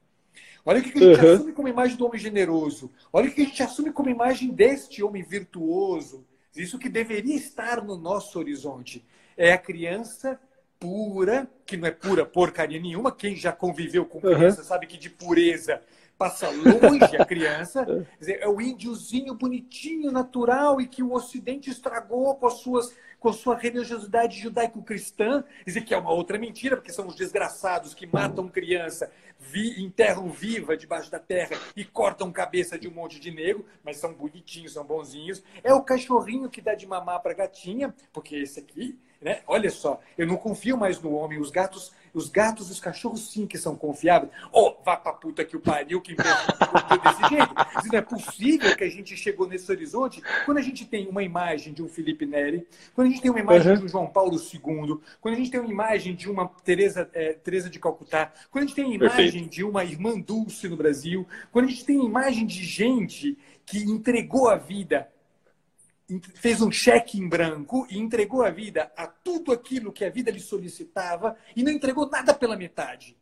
Olha 0.65 0.79
o 0.79 0.83
que 0.85 0.97
a 0.97 1.03
gente 1.09 1.25
uhum. 1.25 1.35
assume 1.35 1.53
como 1.55 1.67
imagem 1.67 1.97
do 1.97 2.07
homem 2.07 2.21
generoso. 2.21 2.93
Olha 3.13 3.29
o 3.29 3.33
que 3.33 3.43
a 3.43 3.45
gente 3.45 3.65
assume 3.65 3.93
como 3.93 4.11
imagem 4.11 4.51
deste 4.51 5.03
homem 5.03 5.25
virtuoso. 5.25 6.25
Isso 6.55 6.79
que 6.79 6.89
deveria 6.89 7.35
estar 7.35 7.83
no 7.83 7.97
nosso 7.97 8.39
horizonte 8.39 9.05
é 9.37 9.53
a 9.53 9.59
criança 9.59 10.39
pura, 10.79 11.49
que 11.65 11.77
não 11.77 11.89
é 11.89 11.91
pura 11.91 12.25
porcaria 12.25 12.81
nenhuma. 12.81 13.13
Quem 13.13 13.37
já 13.37 13.53
conviveu 13.53 14.05
com 14.05 14.21
criança 14.21 14.61
uhum. 14.61 14.67
sabe 14.67 14.87
que 14.87 14.99
de 14.99 15.11
pureza 15.11 15.81
passa 16.19 16.49
longe 16.49 17.17
a 17.17 17.25
criança. 17.25 17.87
É 18.21 18.49
o 18.49 18.61
índiozinho 18.61 19.35
bonitinho, 19.35 20.11
natural 20.11 20.81
e 20.81 20.87
que 20.87 21.03
o 21.03 21.13
Ocidente 21.13 21.71
estragou 21.71 22.35
com 22.37 22.47
as 22.47 22.55
suas 22.55 22.93
com 23.27 23.33
sua 23.33 23.57
religiosidade 23.57 24.39
judaico-cristã, 24.39 25.43
dizer 25.67 25.81
que 25.81 25.93
é 25.93 25.99
uma 25.99 26.13
outra 26.13 26.39
mentira, 26.39 26.77
porque 26.77 26.93
são 26.93 27.09
os 27.09 27.17
desgraçados 27.17 27.93
que 27.93 28.07
matam 28.07 28.49
criança, 28.49 29.11
vi, 29.37 29.83
enterram 29.83 30.31
viva 30.31 30.77
debaixo 30.77 31.11
da 31.11 31.19
terra 31.19 31.59
e 31.75 31.85
cortam 31.85 32.31
cabeça 32.31 32.79
de 32.79 32.87
um 32.87 32.93
monte 32.93 33.19
de 33.19 33.33
negro, 33.33 33.67
mas 33.83 33.97
são 33.97 34.15
bonitinhos, 34.15 34.75
são 34.75 34.85
bonzinhos. 34.85 35.43
É 35.65 35.75
o 35.75 35.83
cachorrinho 35.83 36.49
que 36.49 36.61
dá 36.61 36.77
de 36.77 36.87
mamar 36.87 37.21
para 37.21 37.35
gatinha, 37.35 37.93
porque 38.13 38.37
esse 38.37 38.61
aqui 38.61 38.97
né? 39.21 39.41
Olha 39.47 39.71
só, 39.71 40.01
eu 40.17 40.27
não 40.27 40.37
confio 40.37 40.77
mais 40.77 41.01
no 41.01 41.13
homem. 41.13 41.41
Os 41.41 41.51
gatos, 41.51 41.93
os 42.17 42.31
gatos 42.31 42.69
e 42.71 42.73
os 42.73 42.81
cachorros 42.81 43.31
sim 43.31 43.47
que 43.47 43.59
são 43.59 43.77
confiáveis. 43.77 44.33
Oh, 44.51 44.75
vá 44.83 44.97
pra 44.97 45.13
puta 45.13 45.45
que 45.45 45.57
o 45.57 45.61
pariu 45.61 46.01
que 46.01 46.15
desse 46.15 47.29
jeito. 47.29 47.55
Isso 47.79 47.89
não 47.93 47.99
é 47.99 48.03
possível 48.03 48.75
que 48.75 48.85
a 48.85 48.89
gente 48.89 49.15
chegou 49.17 49.47
nesse 49.47 49.71
horizonte 49.71 50.23
quando 50.47 50.57
a 50.59 50.63
gente 50.63 50.87
tem 50.87 51.07
uma 51.09 51.23
imagem 51.23 51.75
de 51.75 51.83
um 51.83 51.89
Felipe 51.89 52.25
Neri, 52.25 52.67
quando 52.95 53.09
a 53.09 53.11
gente 53.11 53.21
tem 53.21 53.31
uma 53.31 53.41
imagem 53.41 53.73
uhum. 53.73 53.79
de 53.79 53.85
um 53.85 53.89
João 53.89 54.07
Paulo 54.07 54.37
II, 54.37 54.99
quando 55.21 55.35
a 55.35 55.37
gente 55.37 55.51
tem 55.51 55.61
uma 55.61 55.71
imagem 55.71 56.15
de 56.15 56.31
uma 56.31 56.49
Teresa, 56.65 57.09
é, 57.13 57.35
Teresa 57.35 57.69
de 57.69 57.79
Calcutá, 57.79 58.33
quando 58.51 58.65
a 58.65 58.67
gente 58.67 58.77
tem 58.77 58.93
a 58.93 58.95
imagem 58.95 59.17
Perfeito. 59.17 59.51
de 59.51 59.63
uma 59.63 59.85
irmã 59.85 60.19
Dulce 60.19 60.69
no 60.69 60.77
Brasil, 60.77 61.27
quando 61.53 61.67
a 61.67 61.69
gente 61.69 61.85
tem 61.85 62.01
a 62.01 62.05
imagem 62.05 62.47
de 62.47 62.65
gente 62.65 63.37
que 63.67 63.79
entregou 63.79 64.49
a 64.49 64.57
vida 64.57 65.09
fez 66.35 66.61
um 66.63 66.71
cheque 66.71 67.19
em 67.19 67.29
branco 67.29 67.87
e 67.91 67.99
entregou 67.99 68.43
a 68.43 68.51
vida 68.51 68.93
a 68.97 69.07
tudo 69.07 69.53
aquilo 69.53 69.93
que 69.93 70.05
a 70.05 70.11
vida 70.11 70.31
lhe 70.31 70.41
solicitava 70.41 71.37
e 71.55 71.63
não 71.63 71.73
entregou 71.73 72.09
nada 72.09 72.33
pela 72.33 72.57
metade. 72.57 73.17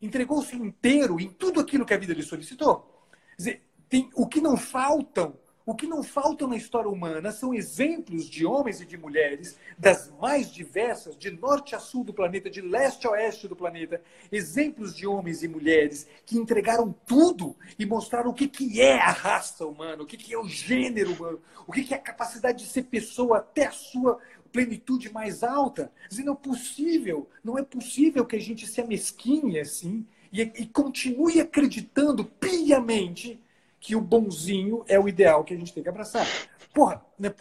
Entregou-se 0.00 0.56
inteiro 0.56 1.20
em 1.20 1.28
tudo 1.28 1.60
aquilo 1.60 1.84
que 1.84 1.94
a 1.94 1.98
vida 1.98 2.14
lhe 2.14 2.22
solicitou. 2.22 3.08
Quer 3.30 3.36
dizer, 3.36 3.62
tem, 3.88 4.10
o 4.14 4.26
que 4.26 4.40
não 4.40 4.56
faltam 4.56 5.38
o 5.66 5.74
que 5.74 5.88
não 5.88 6.00
falta 6.00 6.46
na 6.46 6.56
história 6.56 6.88
humana 6.88 7.32
são 7.32 7.52
exemplos 7.52 8.30
de 8.30 8.46
homens 8.46 8.80
e 8.80 8.86
de 8.86 8.96
mulheres 8.96 9.58
das 9.76 10.12
mais 10.20 10.54
diversas, 10.54 11.18
de 11.18 11.28
norte 11.32 11.74
a 11.74 11.80
sul 11.80 12.04
do 12.04 12.14
planeta, 12.14 12.48
de 12.48 12.60
leste 12.60 13.04
a 13.04 13.10
oeste 13.10 13.48
do 13.48 13.56
planeta, 13.56 14.00
exemplos 14.30 14.94
de 14.94 15.08
homens 15.08 15.42
e 15.42 15.48
mulheres 15.48 16.06
que 16.24 16.38
entregaram 16.38 16.94
tudo 17.04 17.56
e 17.76 17.84
mostraram 17.84 18.30
o 18.30 18.34
que, 18.34 18.46
que 18.46 18.80
é 18.80 18.96
a 19.00 19.10
raça 19.10 19.66
humana, 19.66 20.04
o 20.04 20.06
que, 20.06 20.16
que 20.16 20.32
é 20.32 20.38
o 20.38 20.46
gênero 20.46 21.12
humano, 21.12 21.40
o 21.66 21.72
que, 21.72 21.82
que 21.82 21.92
é 21.92 21.96
a 21.96 22.00
capacidade 22.00 22.62
de 22.62 22.70
ser 22.70 22.84
pessoa 22.84 23.38
até 23.38 23.66
a 23.66 23.72
sua 23.72 24.20
plenitude 24.52 25.12
mais 25.12 25.42
alta. 25.42 25.90
Dizendo, 26.08 26.26
não 26.26 26.34
é 26.34 26.36
possível, 26.36 27.28
não 27.42 27.58
é 27.58 27.62
possível 27.64 28.24
que 28.24 28.36
a 28.36 28.40
gente 28.40 28.68
se 28.68 28.80
amesquinhe 28.80 29.58
assim 29.58 30.06
e, 30.32 30.42
e 30.42 30.66
continue 30.66 31.40
acreditando 31.40 32.24
piamente 32.24 33.40
que 33.86 33.94
o 33.94 34.00
bonzinho 34.00 34.84
é 34.88 34.98
o 34.98 35.08
ideal 35.08 35.44
que 35.44 35.54
a 35.54 35.56
gente 35.56 35.72
tem 35.72 35.80
que 35.80 35.88
abraçar. 35.88 36.26
Porra, 36.74 37.06
né? 37.16 37.32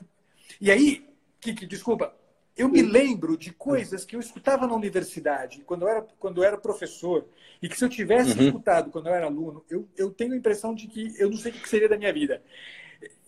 E 0.61 0.69
aí, 0.69 1.09
Kiki, 1.41 1.65
desculpa, 1.65 2.15
eu 2.55 2.69
me 2.69 2.83
lembro 2.83 3.35
de 3.35 3.51
coisas 3.51 4.05
que 4.05 4.15
eu 4.15 4.19
escutava 4.19 4.67
na 4.67 4.75
universidade, 4.75 5.63
quando 5.65 5.81
eu 5.81 5.87
era, 5.87 6.03
quando 6.19 6.43
eu 6.43 6.47
era 6.47 6.55
professor, 6.55 7.25
e 7.59 7.67
que 7.67 7.75
se 7.75 7.83
eu 7.83 7.89
tivesse 7.89 8.37
uhum. 8.37 8.45
escutado 8.45 8.91
quando 8.91 9.07
eu 9.07 9.15
era 9.15 9.25
aluno, 9.25 9.65
eu, 9.67 9.89
eu 9.97 10.11
tenho 10.11 10.33
a 10.33 10.37
impressão 10.37 10.75
de 10.75 10.85
que 10.85 11.15
eu 11.17 11.31
não 11.31 11.37
sei 11.37 11.51
o 11.51 11.55
que 11.55 11.67
seria 11.67 11.89
da 11.89 11.97
minha 11.97 12.13
vida. 12.13 12.43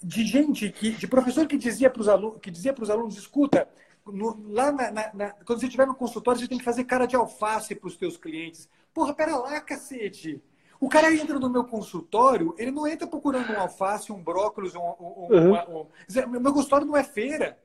De 0.02 0.24
gente 0.24 0.72
que, 0.72 0.92
de 0.92 1.08
professor 1.08 1.48
que 1.48 1.58
dizia 1.58 1.90
para 1.90 2.02
os 2.04 2.08
alunos, 2.08 2.40
que 2.40 2.52
dizia 2.52 2.72
para 2.72 2.84
os 2.84 2.90
alunos, 2.92 3.18
escuta, 3.18 3.68
no, 4.06 4.46
lá 4.48 4.72
na, 4.72 4.92
na, 4.92 5.12
na, 5.12 5.30
quando 5.44 5.60
você 5.60 5.66
estiver 5.66 5.88
no 5.88 5.96
consultório, 5.96 6.40
você 6.40 6.48
tem 6.48 6.60
que 6.60 6.64
fazer 6.64 6.84
cara 6.84 7.08
de 7.08 7.16
alface 7.16 7.74
para 7.74 7.88
os 7.88 7.98
teus 7.98 8.16
clientes. 8.16 8.70
Porra, 8.94 9.12
pera 9.16 9.36
lá, 9.38 9.60
cacete. 9.60 10.40
O 10.80 10.90
cara 10.90 11.14
entra 11.14 11.40
no 11.40 11.50
meu 11.50 11.64
consultório, 11.64 12.54
ele 12.58 12.72
não 12.72 12.88
entra 12.88 13.08
procurando 13.08 13.52
um 13.52 13.60
alface, 13.60 14.12
um 14.12 14.22
brócolis, 14.22 14.76
um, 14.76 14.80
um, 14.80 15.28
uhum. 15.30 15.50
uma, 15.50 15.70
um... 15.70 15.88
O 16.38 16.40
meu 16.40 16.54
consultório 16.54 16.86
não 16.86 16.96
é 16.96 17.04
feira. 17.04 17.58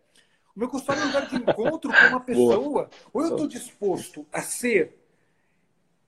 O 0.54 0.58
meu 0.58 0.68
consultório 0.68 1.02
é 1.02 1.04
um 1.04 1.08
lugar 1.08 1.28
de 1.28 1.36
encontro 1.36 1.92
com 1.92 2.06
uma 2.08 2.20
pessoa. 2.24 2.58
Boa. 2.58 2.90
Ou 3.12 3.22
eu 3.22 3.30
estou 3.30 3.46
disposto 3.46 4.26
a 4.32 4.42
ser, 4.42 4.98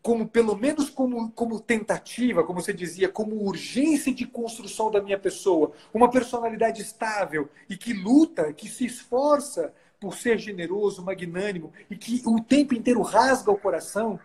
como 0.02 0.28
pelo 0.28 0.56
menos 0.56 0.90
como, 0.90 1.30
como 1.32 1.60
tentativa, 1.60 2.44
como 2.44 2.60
você 2.60 2.72
dizia, 2.72 3.08
como 3.08 3.42
urgência 3.42 4.12
de 4.12 4.26
construção 4.26 4.90
da 4.90 5.02
minha 5.02 5.18
pessoa, 5.18 5.72
uma 5.92 6.10
personalidade 6.10 6.82
estável 6.82 7.48
e 7.68 7.76
que 7.76 7.92
luta, 7.92 8.52
que 8.52 8.68
se 8.68 8.84
esforça 8.84 9.72
por 9.98 10.14
ser 10.14 10.38
generoso, 10.38 11.02
magnânimo 11.02 11.72
e 11.90 11.96
que 11.96 12.22
o 12.26 12.38
tempo 12.38 12.74
inteiro 12.74 13.00
rasga 13.00 13.50
o 13.50 13.58
coração 13.58 14.20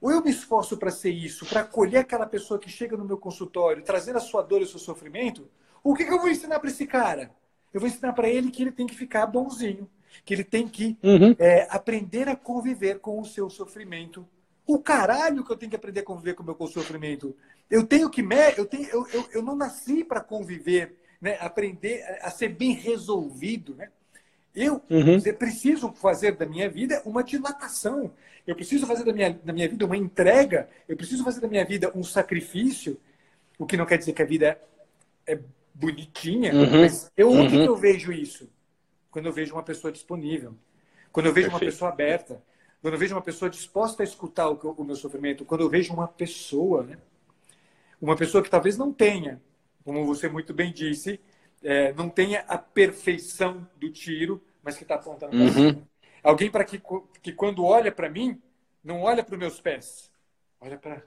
ou 0.00 0.10
eu 0.10 0.22
me 0.22 0.30
esforço 0.30 0.76
para 0.76 0.90
ser 0.90 1.10
isso, 1.10 1.44
para 1.46 1.60
acolher 1.60 1.98
aquela 1.98 2.26
pessoa 2.26 2.58
que 2.58 2.70
chega 2.70 2.96
no 2.96 3.04
meu 3.04 3.18
consultório, 3.18 3.82
trazendo 3.82 4.16
a 4.16 4.20
sua 4.20 4.42
dor 4.42 4.60
e 4.60 4.64
o 4.64 4.68
seu 4.68 4.78
sofrimento, 4.78 5.48
ou 5.82 5.92
o 5.92 5.96
que, 5.96 6.04
que 6.04 6.12
eu 6.12 6.20
vou 6.20 6.28
ensinar 6.28 6.60
para 6.60 6.70
esse 6.70 6.86
cara? 6.86 7.30
Eu 7.72 7.80
vou 7.80 7.88
ensinar 7.88 8.12
para 8.12 8.28
ele 8.28 8.50
que 8.50 8.62
ele 8.62 8.72
tem 8.72 8.86
que 8.86 8.94
ficar 8.94 9.26
bonzinho, 9.26 9.88
que 10.24 10.32
ele 10.32 10.44
tem 10.44 10.66
que 10.66 10.96
uhum. 11.02 11.34
é, 11.38 11.66
aprender 11.70 12.28
a 12.28 12.36
conviver 12.36 13.00
com 13.00 13.20
o 13.20 13.24
seu 13.24 13.50
sofrimento. 13.50 14.26
O 14.66 14.78
caralho 14.78 15.44
que 15.44 15.50
eu 15.50 15.56
tenho 15.56 15.70
que 15.70 15.76
aprender 15.76 16.00
a 16.00 16.04
conviver 16.04 16.34
com 16.34 16.42
o 16.42 16.46
meu 16.46 16.66
sofrimento. 16.66 17.34
Eu 17.70 17.86
tenho 17.86 18.10
que. 18.10 18.22
Eu, 18.56 18.66
tenho, 18.66 18.88
eu, 18.90 19.06
eu, 19.12 19.28
eu 19.32 19.42
não 19.42 19.56
nasci 19.56 20.04
para 20.04 20.20
conviver, 20.20 20.96
né? 21.20 21.38
aprender 21.40 22.02
a 22.22 22.30
ser 22.30 22.48
bem 22.48 22.72
resolvido. 22.72 23.74
Né? 23.74 23.90
Eu 24.54 24.82
uhum. 24.90 25.20
preciso 25.38 25.92
fazer 25.92 26.32
da 26.36 26.44
minha 26.44 26.68
vida 26.68 27.00
uma 27.04 27.22
dilatação. 27.22 28.12
Eu 28.48 28.56
preciso 28.56 28.86
fazer 28.86 29.04
da 29.04 29.12
minha, 29.12 29.38
da 29.44 29.52
minha 29.52 29.68
vida 29.68 29.84
uma 29.84 29.96
entrega. 29.96 30.70
Eu 30.88 30.96
preciso 30.96 31.22
fazer 31.22 31.38
da 31.38 31.46
minha 31.46 31.66
vida 31.66 31.92
um 31.94 32.02
sacrifício. 32.02 32.98
O 33.58 33.66
que 33.66 33.76
não 33.76 33.84
quer 33.84 33.98
dizer 33.98 34.14
que 34.14 34.22
a 34.22 34.24
vida 34.24 34.58
é 35.26 35.38
bonitinha. 35.74 36.54
Uhum. 36.54 36.80
Mas 36.80 37.12
eu, 37.14 37.30
onde 37.30 37.54
uhum. 37.54 37.62
que 37.62 37.68
eu 37.68 37.76
vejo 37.76 38.10
isso? 38.10 38.48
Quando 39.10 39.26
eu 39.26 39.34
vejo 39.34 39.52
uma 39.52 39.62
pessoa 39.62 39.92
disponível. 39.92 40.54
Quando 41.12 41.26
eu 41.26 41.34
vejo 41.34 41.50
Perfeito. 41.50 41.62
uma 41.62 41.70
pessoa 41.70 41.90
aberta. 41.90 42.42
Quando 42.80 42.94
eu 42.94 42.98
vejo 42.98 43.14
uma 43.14 43.20
pessoa 43.20 43.50
disposta 43.50 44.02
a 44.02 44.04
escutar 44.04 44.48
o, 44.48 44.54
o 44.54 44.82
meu 44.82 44.96
sofrimento. 44.96 45.44
Quando 45.44 45.60
eu 45.60 45.68
vejo 45.68 45.92
uma 45.92 46.08
pessoa, 46.08 46.84
né? 46.84 46.96
Uma 48.00 48.16
pessoa 48.16 48.42
que 48.42 48.48
talvez 48.48 48.78
não 48.78 48.90
tenha, 48.90 49.42
como 49.84 50.06
você 50.06 50.26
muito 50.26 50.54
bem 50.54 50.72
disse, 50.72 51.20
é, 51.62 51.92
não 51.92 52.08
tenha 52.08 52.46
a 52.48 52.56
perfeição 52.56 53.68
do 53.76 53.90
tiro, 53.90 54.42
mas 54.62 54.74
que 54.78 54.84
está 54.84 54.94
apontando 54.94 55.32
para 55.32 55.40
uhum. 55.40 55.52
cima. 55.52 55.88
Alguém 56.22 56.50
para 56.50 56.64
que, 56.64 56.80
que 57.22 57.32
quando 57.32 57.64
olha 57.64 57.92
para 57.92 58.08
mim, 58.08 58.40
não 58.82 59.02
olha 59.02 59.22
para 59.22 59.34
os 59.34 59.38
meus 59.38 59.60
pés, 59.60 60.10
olha 60.60 60.76
para 60.76 61.02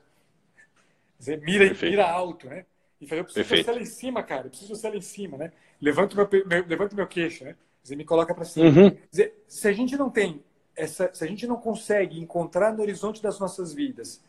mira, 1.42 1.74
mira 1.82 2.10
alto, 2.10 2.48
né? 2.48 2.66
E 3.00 3.08
fala, 3.08 3.22
eu 3.22 3.26
preciso 3.26 3.48
Perfeito. 3.48 3.66
você 3.66 3.72
lá 3.72 3.82
em 3.82 3.86
cima, 3.86 4.24
cara, 4.24 4.46
eu 4.46 4.50
preciso 4.50 4.76
você 4.76 4.90
lá 4.90 4.96
em 4.96 5.02
cima, 5.02 5.38
né? 5.38 5.52
Levanta 5.82 6.14
o 6.14 6.18
meu, 6.18 6.48
meu, 6.48 6.66
levanta 6.68 6.96
meu 6.96 7.08
queixo, 7.08 7.44
né? 7.44 7.56
Dizer, 7.82 7.96
me 7.96 8.06
coloca 8.06 8.34
para 8.34 8.46
cima. 8.46 8.70
Uhum. 8.70 8.98
Dizer, 9.10 9.44
se 9.48 9.68
a 9.68 9.74
gente 9.74 9.98
não 9.98 10.10
tem 10.10 10.44
essa, 10.76 11.12
se 11.14 11.24
a 11.24 11.28
gente 11.28 11.48
não 11.48 11.58
consegue 11.58 12.20
encontrar 12.20 12.74
no 12.74 12.82
horizonte 12.82 13.22
das 13.22 13.40
nossas 13.40 13.74
vidas 13.74 14.24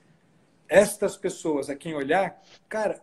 estas 0.69 1.17
pessoas 1.17 1.69
a 1.69 1.77
quem 1.77 1.95
olhar, 1.95 2.43
cara, 2.69 3.03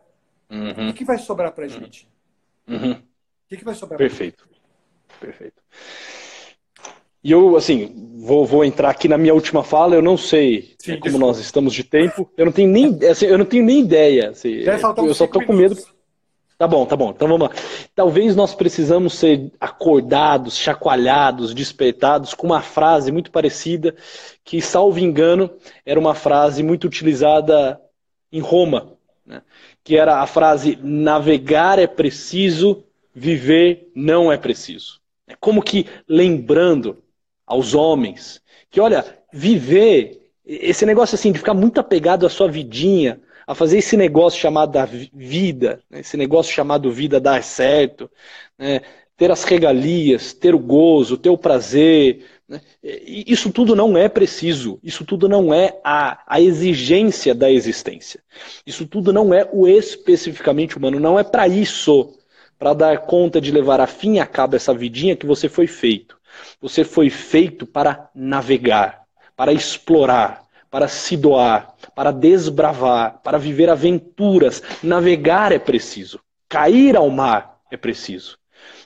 uhum. 0.50 0.90
o 0.90 0.94
que 0.94 1.06
vai 1.06 1.20
sobrar 1.20 1.52
para 1.52 1.66
a 1.66 1.68
uhum. 1.68 1.74
gente? 1.74 2.10
Uhum. 2.68 2.94
O 2.94 3.04
que, 3.48 3.58
que 3.58 3.66
vai 3.66 3.76
sobrar? 3.76 4.00
Perfeito. 4.00 4.48
Perfeito. 5.20 5.62
E 7.24 7.32
eu, 7.32 7.58
assim, 7.58 8.10
vou, 8.18 8.46
vou 8.46 8.64
entrar 8.64 8.90
aqui 8.90 9.08
na 9.08 9.18
minha 9.18 9.34
última 9.34 9.64
fala, 9.64 9.96
eu 9.96 10.02
não 10.02 10.18
sei 10.18 10.76
Sim, 10.80 10.94
como 10.94 11.04
desculpa. 11.04 11.26
nós 11.26 11.40
estamos 11.40 11.74
de 11.74 11.84
tempo. 11.84 12.30
Eu 12.38 12.46
não 12.46 12.52
tenho 12.52 12.70
nem, 12.70 12.98
assim, 13.10 13.26
eu 13.26 13.38
não 13.38 13.46
tenho 13.46 13.64
nem 13.64 13.82
ideia. 13.82 14.30
Assim, 14.30 14.64
eu 14.98 15.14
só 15.14 15.28
tô 15.28 15.44
com 15.44 15.54
medo. 15.54 15.78
Tá 16.58 16.68
bom, 16.68 16.86
tá 16.86 16.96
bom. 16.96 17.12
Então 17.12 17.28
vamos 17.28 17.48
lá. 17.48 17.56
Talvez 17.96 18.36
nós 18.36 18.54
precisamos 18.54 19.14
ser 19.14 19.50
acordados, 19.60 20.58
chacoalhados, 20.58 21.54
despertados 21.54 22.34
com 22.34 22.48
uma 22.48 22.62
frase 22.62 23.14
muito 23.14 23.32
parecida, 23.32 23.96
que, 24.44 24.62
salvo 24.62 25.00
engano, 25.00 25.50
era 25.86 25.98
uma 25.98 26.14
frase 26.14 26.62
muito 26.62 26.86
utilizada 26.86 27.80
em 28.30 28.42
Roma, 28.42 28.92
né? 29.26 29.42
que 29.86 29.96
era 29.96 30.18
a 30.20 30.28
frase: 30.28 30.78
navegar 30.84 31.80
é 31.80 31.88
preciso, 31.88 32.84
viver 33.16 33.90
não 33.96 34.30
é 34.30 34.38
preciso. 34.38 35.00
É 35.28 35.36
como 35.40 35.62
que 35.62 35.86
lembrando 36.08 36.98
aos 37.50 37.74
homens 37.74 38.40
que, 38.70 38.80
olha, 38.80 39.04
viver, 39.34 40.32
esse 40.46 40.86
negócio 40.86 41.16
assim 41.16 41.32
de 41.32 41.40
ficar 41.40 41.56
muito 41.56 41.80
apegado 41.80 42.26
à 42.26 42.30
sua 42.30 42.48
vidinha, 42.48 43.20
a 43.48 43.56
fazer 43.56 43.80
esse 43.80 43.98
negócio 43.98 44.40
chamado 44.40 44.72
da 44.74 44.86
vida, 44.86 45.82
né, 45.90 46.02
esse 46.02 46.16
negócio 46.16 46.54
chamado 46.54 46.92
vida 46.92 47.20
dar 47.20 47.44
certo, 47.44 48.10
né, 48.58 48.82
ter 49.18 49.32
as 49.32 49.44
regalias, 49.44 50.34
ter 50.34 50.54
o 50.54 50.60
gozo, 50.60 51.18
ter 51.18 51.30
o 51.30 51.38
prazer, 51.38 52.24
né, 52.48 52.62
isso 52.84 53.52
tudo 53.52 53.76
não 53.76 53.98
é 53.98 54.08
preciso, 54.08 54.80
isso 54.84 55.04
tudo 55.04 55.28
não 55.28 55.52
é 55.52 55.80
a, 55.84 56.22
a 56.28 56.40
exigência 56.40 57.34
da 57.34 57.52
existência, 57.52 58.22
isso 58.68 58.86
tudo 58.86 59.12
não 59.12 59.34
é 59.34 59.50
o 59.52 59.68
especificamente 59.68 60.78
humano, 60.78 61.00
não 61.00 61.18
é 61.18 61.24
para 61.24 61.48
isso, 61.48 62.16
para 62.60 62.76
dar 62.76 63.00
conta 63.00 63.42
de 63.42 63.52
levar 63.52 63.80
a 63.82 63.88
fim 63.88 64.18
e 64.18 64.20
a 64.20 64.28
cabo 64.28 64.56
essa 64.56 64.74
vidinha 64.74 65.16
que 65.16 65.26
você 65.26 65.50
foi 65.50 65.66
feito. 65.66 66.19
Você 66.62 66.84
foi 66.84 67.10
feito 67.10 67.66
para 67.66 68.10
navegar, 68.14 69.04
para 69.36 69.54
explorar, 69.54 70.44
para 70.70 70.88
se 70.88 71.18
doar, 71.18 71.74
para 71.96 72.12
desbravar, 72.12 73.20
para 73.24 73.38
viver 73.38 73.70
aventuras. 73.70 74.62
Navegar 74.84 75.52
é 75.52 75.60
preciso. 75.60 76.20
Cair 76.48 76.96
ao 76.96 77.10
mar 77.10 77.60
é 77.72 77.78
preciso. 77.78 78.38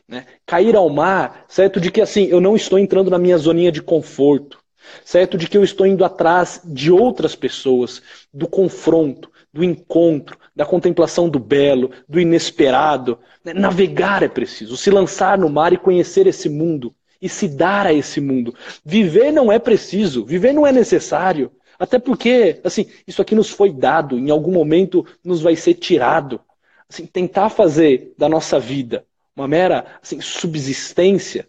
Né? 0.08 0.26
Cair 0.46 0.76
ao 0.76 0.90
mar, 0.90 1.46
certo 1.48 1.80
de 1.80 1.92
que 1.92 2.02
assim, 2.02 2.26
eu 2.26 2.40
não 2.40 2.56
estou 2.56 2.78
entrando 2.78 3.10
na 3.10 3.18
minha 3.18 3.38
zoninha 3.38 3.72
de 3.72 3.82
conforto, 3.82 4.60
certo 5.04 5.38
de 5.38 5.48
que 5.48 5.58
eu 5.58 5.64
estou 5.64 5.88
indo 5.88 6.04
atrás 6.04 6.62
de 6.64 6.92
outras 6.92 7.36
pessoas, 7.36 8.02
do 8.34 8.48
confronto, 8.48 9.32
do 9.52 9.64
encontro, 9.64 10.38
da 10.56 10.66
contemplação 10.66 11.30
do 11.30 11.40
belo, 11.40 11.92
do 12.08 12.20
inesperado. 12.20 13.18
Né? 13.44 13.54
Navegar 13.54 14.24
é 14.24 14.28
preciso, 14.28 14.76
se 14.76 14.90
lançar 14.90 15.38
no 15.38 15.50
mar 15.50 15.74
e 15.74 15.78
conhecer 15.78 16.28
esse 16.28 16.50
mundo 16.50 16.94
e 17.24 17.30
se 17.30 17.48
dar 17.48 17.88
a 17.88 17.94
esse 17.94 18.20
mundo. 18.20 18.54
Viver 18.84 19.32
não 19.32 19.50
é 19.50 19.58
preciso, 19.58 20.26
viver 20.26 20.52
não 20.52 20.68
é 20.68 20.74
necessário. 20.74 21.50
Até 21.80 21.98
porque, 21.98 22.60
assim, 22.64 22.86
isso 23.08 23.22
aqui 23.22 23.34
nos 23.34 23.50
foi 23.50 23.72
dado, 23.72 24.20
em 24.20 24.30
algum 24.30 24.52
momento 24.52 25.06
nos 25.24 25.42
vai 25.42 25.56
ser 25.56 25.76
tirado. 25.76 26.42
Assim, 26.88 27.06
tentar 27.06 27.50
fazer 27.50 28.14
da 28.18 28.28
nossa 28.28 28.60
vida 28.60 29.06
uma 29.36 29.48
mera 29.48 29.86
assim, 30.02 30.22
subsistência 30.22 31.48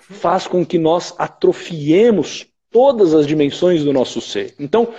faz 0.00 0.46
com 0.46 0.64
que 0.64 0.78
nós 0.78 1.14
atrofiemos 1.18 2.46
todas 2.70 3.14
as 3.14 3.26
dimensões 3.26 3.84
do 3.84 3.92
nosso 3.92 4.20
ser. 4.20 4.54
Então, 4.58 4.92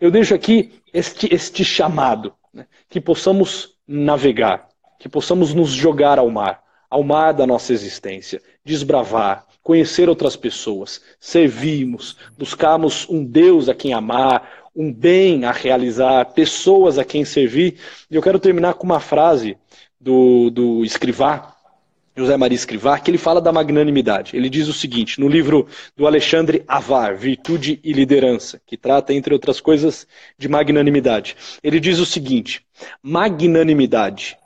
eu 0.00 0.10
deixo 0.10 0.34
aqui 0.34 0.72
este, 0.92 1.32
este 1.32 1.64
chamado, 1.64 2.34
né, 2.52 2.66
que 2.88 3.00
possamos 3.00 3.76
navegar, 3.86 4.68
que 4.98 5.08
possamos 5.08 5.54
nos 5.54 5.70
jogar 5.70 6.18
ao 6.18 6.28
mar, 6.28 6.62
ao 6.88 7.02
mar 7.02 7.32
da 7.32 7.46
nossa 7.46 7.72
existência, 7.72 8.42
desbravar, 8.64 9.46
conhecer 9.62 10.08
outras 10.08 10.36
pessoas, 10.36 11.00
servirmos, 11.18 12.16
buscarmos 12.36 13.06
um 13.08 13.24
Deus 13.24 13.68
a 13.68 13.74
quem 13.74 13.92
amar, 13.92 14.70
um 14.74 14.92
bem 14.92 15.44
a 15.44 15.52
realizar, 15.52 16.26
pessoas 16.26 16.98
a 16.98 17.04
quem 17.04 17.24
servir. 17.24 17.76
E 18.10 18.16
eu 18.16 18.22
quero 18.22 18.38
terminar 18.38 18.74
com 18.74 18.86
uma 18.86 19.00
frase 19.00 19.56
do, 20.00 20.50
do 20.50 20.84
Escrivá, 20.84 21.54
José 22.16 22.36
Maria 22.36 22.56
Escrivá, 22.56 22.98
que 22.98 23.10
ele 23.10 23.18
fala 23.18 23.40
da 23.40 23.52
magnanimidade. 23.52 24.36
Ele 24.36 24.48
diz 24.48 24.68
o 24.68 24.72
seguinte, 24.72 25.20
no 25.20 25.28
livro 25.28 25.66
do 25.96 26.06
Alexandre 26.06 26.64
Avar, 26.66 27.16
Virtude 27.16 27.80
e 27.84 27.92
Liderança, 27.92 28.60
que 28.66 28.76
trata, 28.76 29.14
entre 29.14 29.32
outras 29.32 29.60
coisas, 29.60 30.06
de 30.36 30.48
magnanimidade. 30.48 31.36
Ele 31.62 31.78
diz 31.78 31.98
o 31.98 32.06
seguinte: 32.06 32.62
magnanimidade, 33.02 34.36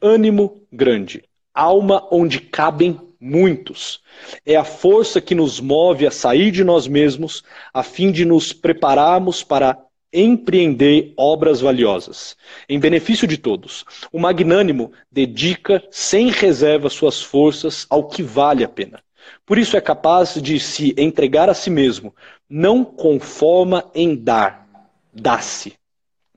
ânimo 0.00 0.62
grande, 0.72 1.24
alma 1.52 2.06
onde 2.10 2.40
cabem 2.40 3.07
muitos. 3.20 4.00
É 4.44 4.56
a 4.56 4.64
força 4.64 5.20
que 5.20 5.34
nos 5.34 5.60
move 5.60 6.06
a 6.06 6.10
sair 6.10 6.50
de 6.50 6.62
nós 6.64 6.86
mesmos, 6.86 7.42
a 7.72 7.82
fim 7.82 8.10
de 8.10 8.24
nos 8.24 8.52
prepararmos 8.52 9.42
para 9.42 9.78
empreender 10.12 11.12
obras 11.16 11.60
valiosas, 11.60 12.36
em 12.68 12.78
benefício 12.78 13.26
de 13.26 13.36
todos. 13.36 13.84
O 14.12 14.18
magnânimo 14.18 14.92
dedica 15.10 15.82
sem 15.90 16.30
reserva 16.30 16.88
suas 16.88 17.20
forças 17.22 17.86
ao 17.90 18.08
que 18.08 18.22
vale 18.22 18.64
a 18.64 18.68
pena. 18.68 19.02
Por 19.44 19.58
isso 19.58 19.76
é 19.76 19.80
capaz 19.80 20.34
de 20.40 20.58
se 20.58 20.94
entregar 20.96 21.50
a 21.50 21.54
si 21.54 21.68
mesmo, 21.68 22.14
não 22.48 22.84
conforma 22.84 23.90
em 23.94 24.16
dar, 24.16 24.66
dá-se. 25.12 25.74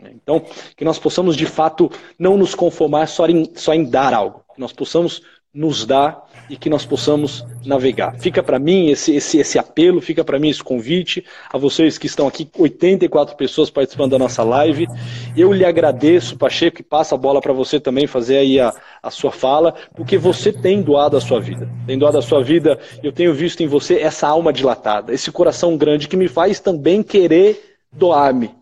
Então, 0.01 0.43
que 0.75 0.83
nós 0.83 0.97
possamos 0.97 1.37
de 1.37 1.45
fato 1.45 1.89
não 2.17 2.35
nos 2.35 2.55
conformar 2.55 3.07
só 3.07 3.27
em, 3.27 3.51
só 3.55 3.73
em 3.73 3.83
dar 3.83 4.13
algo, 4.13 4.43
que 4.53 4.59
nós 4.59 4.73
possamos 4.73 5.21
nos 5.53 5.85
dar 5.85 6.25
e 6.49 6.55
que 6.55 6.69
nós 6.69 6.85
possamos 6.85 7.45
navegar. 7.65 8.15
Fica 8.17 8.41
para 8.41 8.57
mim 8.57 8.89
esse, 8.89 9.13
esse, 9.15 9.37
esse 9.37 9.59
apelo, 9.59 10.01
fica 10.01 10.23
para 10.23 10.39
mim 10.39 10.49
esse 10.49 10.63
convite 10.63 11.25
a 11.51 11.57
vocês 11.57 11.97
que 11.97 12.07
estão 12.07 12.27
aqui, 12.27 12.49
84 12.57 13.35
pessoas 13.35 13.69
participando 13.69 14.11
da 14.11 14.19
nossa 14.19 14.43
live. 14.43 14.87
Eu 15.35 15.51
lhe 15.51 15.65
agradeço, 15.65 16.37
Pacheco, 16.37 16.79
e 16.79 16.83
passa 16.83 17.15
a 17.15 17.17
bola 17.17 17.41
para 17.41 17.53
você 17.53 17.79
também 17.79 18.07
fazer 18.07 18.37
aí 18.37 18.59
a, 18.59 18.73
a 19.03 19.11
sua 19.11 19.31
fala, 19.31 19.73
porque 19.95 20.17
você 20.17 20.53
tem 20.53 20.81
doado 20.81 21.17
a 21.17 21.21
sua 21.21 21.39
vida. 21.39 21.69
Tem 21.85 21.97
doado 21.97 22.17
a 22.17 22.21
sua 22.21 22.43
vida, 22.43 22.79
eu 23.03 23.11
tenho 23.11 23.33
visto 23.33 23.61
em 23.61 23.67
você 23.67 23.99
essa 23.99 24.27
alma 24.27 24.53
dilatada, 24.53 25.13
esse 25.13 25.31
coração 25.31 25.77
grande 25.77 26.07
que 26.07 26.17
me 26.17 26.27
faz 26.27 26.59
também 26.59 27.03
querer 27.03 27.77
doar-me 27.91 28.60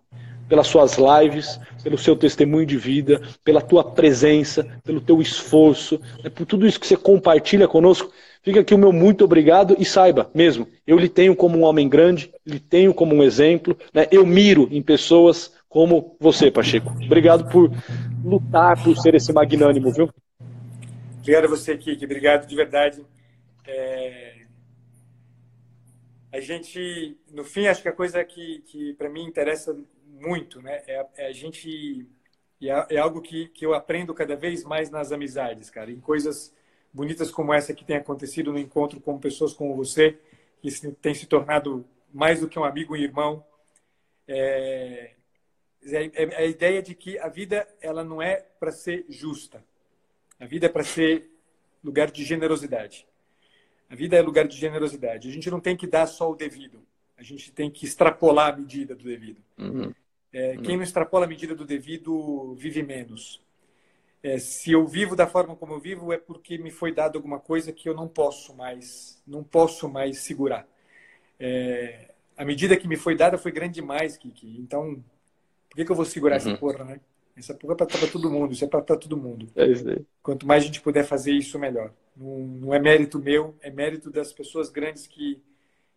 pelas 0.50 0.68
suas 0.68 0.97
lives, 0.97 1.60
pelo 1.84 1.97
seu 1.97 2.16
testemunho 2.16 2.66
de 2.66 2.76
vida, 2.76 3.22
pela 3.43 3.62
tua 3.62 3.84
presença, 3.84 4.66
pelo 4.84 5.00
teu 5.00 5.22
esforço, 5.22 6.02
né, 6.24 6.30
por 6.30 6.45
tudo 6.45 6.68
isso 6.68 6.80
que 6.80 6.88
você 6.88 6.97
compartilha 6.97 7.68
conosco. 7.68 8.12
Fica 8.41 8.62
aqui 8.62 8.74
o 8.74 8.78
meu 8.78 8.91
muito 8.91 9.24
obrigado 9.24 9.76
e 9.78 9.86
saiba 9.86 10.30
mesmo, 10.34 10.68
eu 10.88 10.97
lhe 10.97 11.10
tenho 11.10 11.36
como 11.36 11.60
um 11.60 11.64
homem 11.64 11.88
grande, 11.88 12.34
lhe 12.45 12.60
tenho 12.60 12.93
como 12.93 13.14
um 13.14 13.24
exemplo, 13.24 13.78
né, 13.93 14.08
eu 14.12 14.26
miro 14.26 14.68
em 14.72 14.82
pessoas 14.82 15.54
como 15.70 16.18
você, 16.20 16.50
Pacheco. 16.50 16.91
Obrigado 17.06 17.47
por 17.50 17.72
lutar 18.26 18.84
por 18.84 18.97
ser 18.97 19.14
esse 19.14 19.32
magnânimo, 19.32 19.93
viu? 19.93 20.10
Obrigado 21.20 21.45
a 21.45 21.47
você, 21.50 21.78
Kiki. 21.78 22.06
Obrigado 22.06 22.47
de 22.47 22.56
verdade. 22.56 23.06
É... 23.68 24.39
A 26.32 26.39
gente, 26.39 27.18
no 27.32 27.43
fim, 27.43 27.68
acho 27.68 27.84
que 27.84 27.88
a 27.88 27.93
coisa 27.93 28.24
que, 28.24 28.64
que 28.66 28.93
para 28.93 29.10
mim 29.10 29.26
interessa 29.26 29.76
muito, 30.20 30.61
né? 30.61 30.82
É, 30.88 31.05
é 31.17 31.28
a 31.28 31.32
gente 31.32 32.07
é, 32.61 32.95
é, 32.95 32.97
algo 32.97 33.22
que, 33.22 33.47
que 33.49 33.65
eu 33.65 33.74
aprendo 33.74 34.13
cada 34.13 34.36
vez 34.36 34.63
mais 34.63 34.89
nas 34.89 35.11
amizades, 35.11 35.70
cara, 35.70 35.91
em 35.91 35.99
coisas 35.99 36.53
bonitas 36.91 37.32
como 37.32 37.53
essa 37.53 37.74
que 37.74 37.86
tem 37.86 37.95
acontecido 37.95 38.51
no 38.51 38.59
encontro 38.59 38.99
com 38.99 39.17
pessoas 39.20 39.53
como 39.53 39.76
você, 39.76 40.17
que 40.61 40.70
tem 40.93 41.13
se 41.13 41.26
tornado 41.26 41.86
mais 42.13 42.41
do 42.41 42.49
que 42.49 42.59
um 42.59 42.63
amigo 42.63 42.95
e 42.95 43.03
irmão. 43.03 43.45
É, 44.28 45.11
é, 45.84 46.11
é 46.13 46.36
a 46.38 46.45
ideia 46.45 46.82
de 46.82 46.93
que 46.93 47.17
a 47.20 47.30
vida 47.30 47.67
ela 47.82 48.03
não 48.03 48.22
é 48.22 48.36
para 48.59 48.72
ser 48.72 49.05
justa. 49.07 49.63
A 50.39 50.45
vida 50.45 50.65
é 50.65 50.70
para 50.70 50.84
ser 50.84 51.30
lugar 51.84 52.11
de 52.11 52.24
generosidade. 52.24 53.07
A 53.89 53.95
vida 53.95 54.15
é 54.15 54.22
lugar 54.22 54.47
de 54.47 54.57
generosidade. 54.57 55.30
A 55.30 55.32
gente 55.32 55.49
não 55.49 55.59
tem 55.59 55.76
que 55.76 55.88
dar 55.88 56.07
só 56.07 56.30
o 56.30 56.36
devido. 56.36 56.82
A 57.17 57.24
gente 57.24 57.51
tem 57.51 57.70
que 57.72 57.86
extrapolar 57.86 58.53
a 58.53 58.57
medida 58.57 58.95
do 58.95 59.03
devido. 59.03 59.41
Uhum. 59.57 59.93
É, 60.32 60.57
quem 60.57 60.77
não 60.77 60.84
extrapola 60.84 61.25
a 61.25 61.27
medida 61.27 61.55
do 61.55 61.65
devido 61.65 62.53
vive 62.55 62.84
menos. 62.84 63.41
É, 64.21 64.38
se 64.38 64.71
eu 64.71 64.86
vivo 64.86 65.15
da 65.15 65.25
forma 65.25 65.55
como 65.55 65.73
eu 65.73 65.80
vivo 65.80 66.11
é 66.11 66.17
porque 66.17 66.57
me 66.57 66.71
foi 66.71 66.93
dado 66.93 67.17
alguma 67.17 67.39
coisa 67.39 67.71
que 67.71 67.88
eu 67.88 67.93
não 67.93 68.07
posso 68.07 68.53
mais, 68.53 69.21
não 69.25 69.43
posso 69.43 69.89
mais 69.89 70.19
segurar. 70.19 70.67
É, 71.39 72.11
a 72.38 72.43
medida 72.43 72.77
que 72.77 72.88
me 72.88 72.97
foi 72.97 73.15
dada 73.15 73.38
foi 73.38 73.51
grande 73.51 73.75
demais, 73.75 74.17
Kiki. 74.17 74.57
Então, 74.59 75.03
por 75.69 75.75
que, 75.75 75.86
que 75.86 75.91
eu 75.91 75.95
vou 75.95 76.05
segurar 76.05 76.39
uhum. 76.39 76.49
essa 76.49 76.57
porra, 76.57 76.84
né? 76.84 76.99
Essa 77.36 77.53
porra 77.53 77.73
é 77.73 77.77
para 77.77 78.07
todo 78.11 78.30
mundo, 78.30 78.51
isso 78.51 78.65
é 78.65 78.67
para 78.67 78.82
todo 78.82 79.15
mundo. 79.15 79.47
É 79.55 80.01
Quanto 80.21 80.45
mais 80.45 80.63
a 80.63 80.65
gente 80.65 80.82
puder 80.82 81.05
fazer 81.05 81.32
isso, 81.32 81.57
melhor. 81.57 81.93
Não, 82.15 82.39
não 82.39 82.73
é 82.73 82.80
mérito 82.80 83.17
meu, 83.17 83.55
é 83.61 83.71
mérito 83.71 84.11
das 84.11 84.34
pessoas 84.34 84.69
grandes 84.69 85.07
que, 85.07 85.41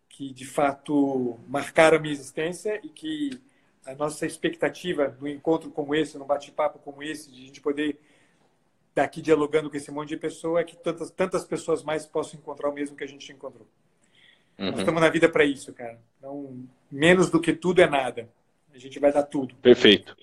que 0.07 0.31
de 0.31 0.45
fato 0.45 1.37
marcaram 1.47 1.97
a 1.97 1.99
minha 1.99 2.13
existência 2.13 2.79
e 2.81 2.87
que 2.87 3.41
a 3.85 3.93
nossa 3.95 4.25
expectativa 4.25 5.17
no 5.19 5.27
encontro 5.27 5.69
como 5.69 5.93
esse, 5.93 6.17
num 6.17 6.25
bate-papo 6.25 6.79
como 6.79 7.03
esse, 7.03 7.31
de 7.31 7.41
a 7.41 7.45
gente 7.45 7.61
poder 7.61 7.99
daqui 8.95 9.21
dialogando 9.21 9.69
com 9.69 9.77
esse 9.77 9.91
monte 9.91 10.09
de 10.09 10.17
pessoa, 10.17 10.59
é 10.59 10.63
que 10.63 10.75
tantas, 10.75 11.09
tantas 11.11 11.43
pessoas 11.43 11.83
mais 11.83 12.05
possam 12.05 12.39
encontrar 12.39 12.69
o 12.69 12.73
mesmo 12.73 12.95
que 12.95 13.03
a 13.03 13.07
gente 13.07 13.31
encontrou. 13.31 13.67
Uhum. 14.57 14.71
Nós 14.71 14.79
estamos 14.79 15.01
na 15.01 15.09
vida 15.09 15.27
para 15.27 15.43
isso, 15.43 15.73
cara. 15.73 15.99
Então, 16.17 16.63
menos 16.91 17.29
do 17.29 17.41
que 17.41 17.53
tudo 17.53 17.81
é 17.81 17.87
nada. 17.87 18.29
A 18.73 18.77
gente 18.77 18.99
vai 18.99 19.11
dar 19.11 19.23
tudo. 19.23 19.55
Perfeito. 19.55 20.15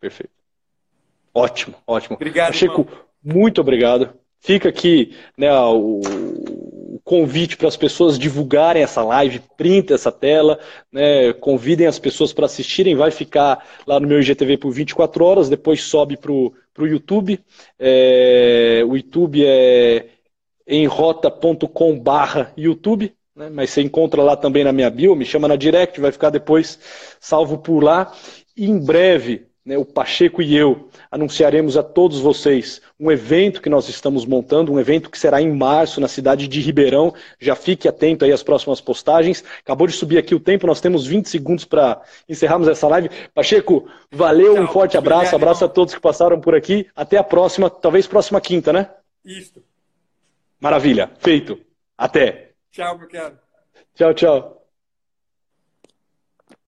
Perfeito. 0.00 0.32
Ótimo, 1.32 1.76
ótimo. 1.86 2.14
Obrigado, 2.14 2.52
Chico, 2.52 2.86
muito 3.22 3.60
obrigado. 3.60 4.14
Fica 4.38 4.68
aqui 4.68 5.16
né, 5.36 5.50
o 5.52 6.00
convite 7.04 7.56
para 7.56 7.68
as 7.68 7.76
pessoas 7.76 8.18
divulgarem 8.18 8.82
essa 8.82 9.02
live, 9.04 9.42
printa 9.56 9.94
essa 9.94 10.10
tela, 10.10 10.58
né, 10.90 11.34
convidem 11.34 11.86
as 11.86 11.98
pessoas 11.98 12.32
para 12.32 12.46
assistirem, 12.46 12.96
vai 12.96 13.10
ficar 13.10 13.64
lá 13.86 14.00
no 14.00 14.08
meu 14.08 14.20
IGTV 14.20 14.56
por 14.56 14.72
24 14.72 15.22
horas, 15.22 15.48
depois 15.50 15.82
sobe 15.82 16.16
para 16.16 16.32
o 16.32 16.52
YouTube. 16.78 17.38
É, 17.78 18.82
o 18.88 18.96
YouTube 18.96 19.44
é 19.46 20.06
em 20.66 20.88
barra 22.02 22.50
YouTube, 22.56 23.14
né, 23.36 23.50
mas 23.50 23.70
você 23.70 23.82
encontra 23.82 24.22
lá 24.22 24.34
também 24.34 24.64
na 24.64 24.72
minha 24.72 24.88
bio, 24.88 25.14
me 25.14 25.26
chama 25.26 25.46
na 25.46 25.56
direct, 25.56 26.00
vai 26.00 26.10
ficar 26.10 26.30
depois 26.30 26.78
salvo 27.20 27.58
por 27.58 27.84
lá. 27.84 28.12
E 28.56 28.64
em 28.64 28.78
breve 28.78 29.46
né, 29.64 29.78
o 29.78 29.84
Pacheco 29.84 30.42
e 30.42 30.54
eu 30.54 30.88
anunciaremos 31.10 31.76
a 31.76 31.82
todos 31.82 32.20
vocês 32.20 32.82
um 33.00 33.10
evento 33.10 33.62
que 33.62 33.70
nós 33.70 33.88
estamos 33.88 34.26
montando, 34.26 34.72
um 34.72 34.78
evento 34.78 35.08
que 35.08 35.18
será 35.18 35.40
em 35.40 35.50
março 35.50 36.00
na 36.00 36.08
cidade 36.08 36.46
de 36.46 36.60
Ribeirão. 36.60 37.14
Já 37.40 37.56
fique 37.56 37.88
atento 37.88 38.24
aí 38.24 38.32
às 38.32 38.42
próximas 38.42 38.80
postagens. 38.80 39.42
Acabou 39.60 39.86
de 39.86 39.94
subir 39.94 40.18
aqui 40.18 40.34
o 40.34 40.40
tempo, 40.40 40.66
nós 40.66 40.80
temos 40.80 41.06
20 41.06 41.28
segundos 41.28 41.64
para 41.64 42.02
encerrarmos 42.28 42.68
essa 42.68 42.86
live. 42.88 43.08
Pacheco, 43.32 43.88
valeu, 44.10 44.60
um 44.60 44.66
forte 44.66 44.98
abraço, 44.98 45.34
abraço 45.34 45.64
a 45.64 45.68
todos 45.68 45.94
que 45.94 46.00
passaram 46.00 46.40
por 46.40 46.54
aqui. 46.54 46.86
Até 46.94 47.16
a 47.16 47.24
próxima, 47.24 47.70
talvez 47.70 48.06
próxima 48.06 48.40
quinta, 48.40 48.72
né? 48.72 48.90
Isso. 49.24 49.62
Maravilha, 50.60 51.10
feito. 51.18 51.58
Até. 51.96 52.50
Tchau, 52.70 52.98
meu 52.98 53.08
querido. 53.08 53.38
Tchau, 53.94 54.12
tchau. 54.12 54.63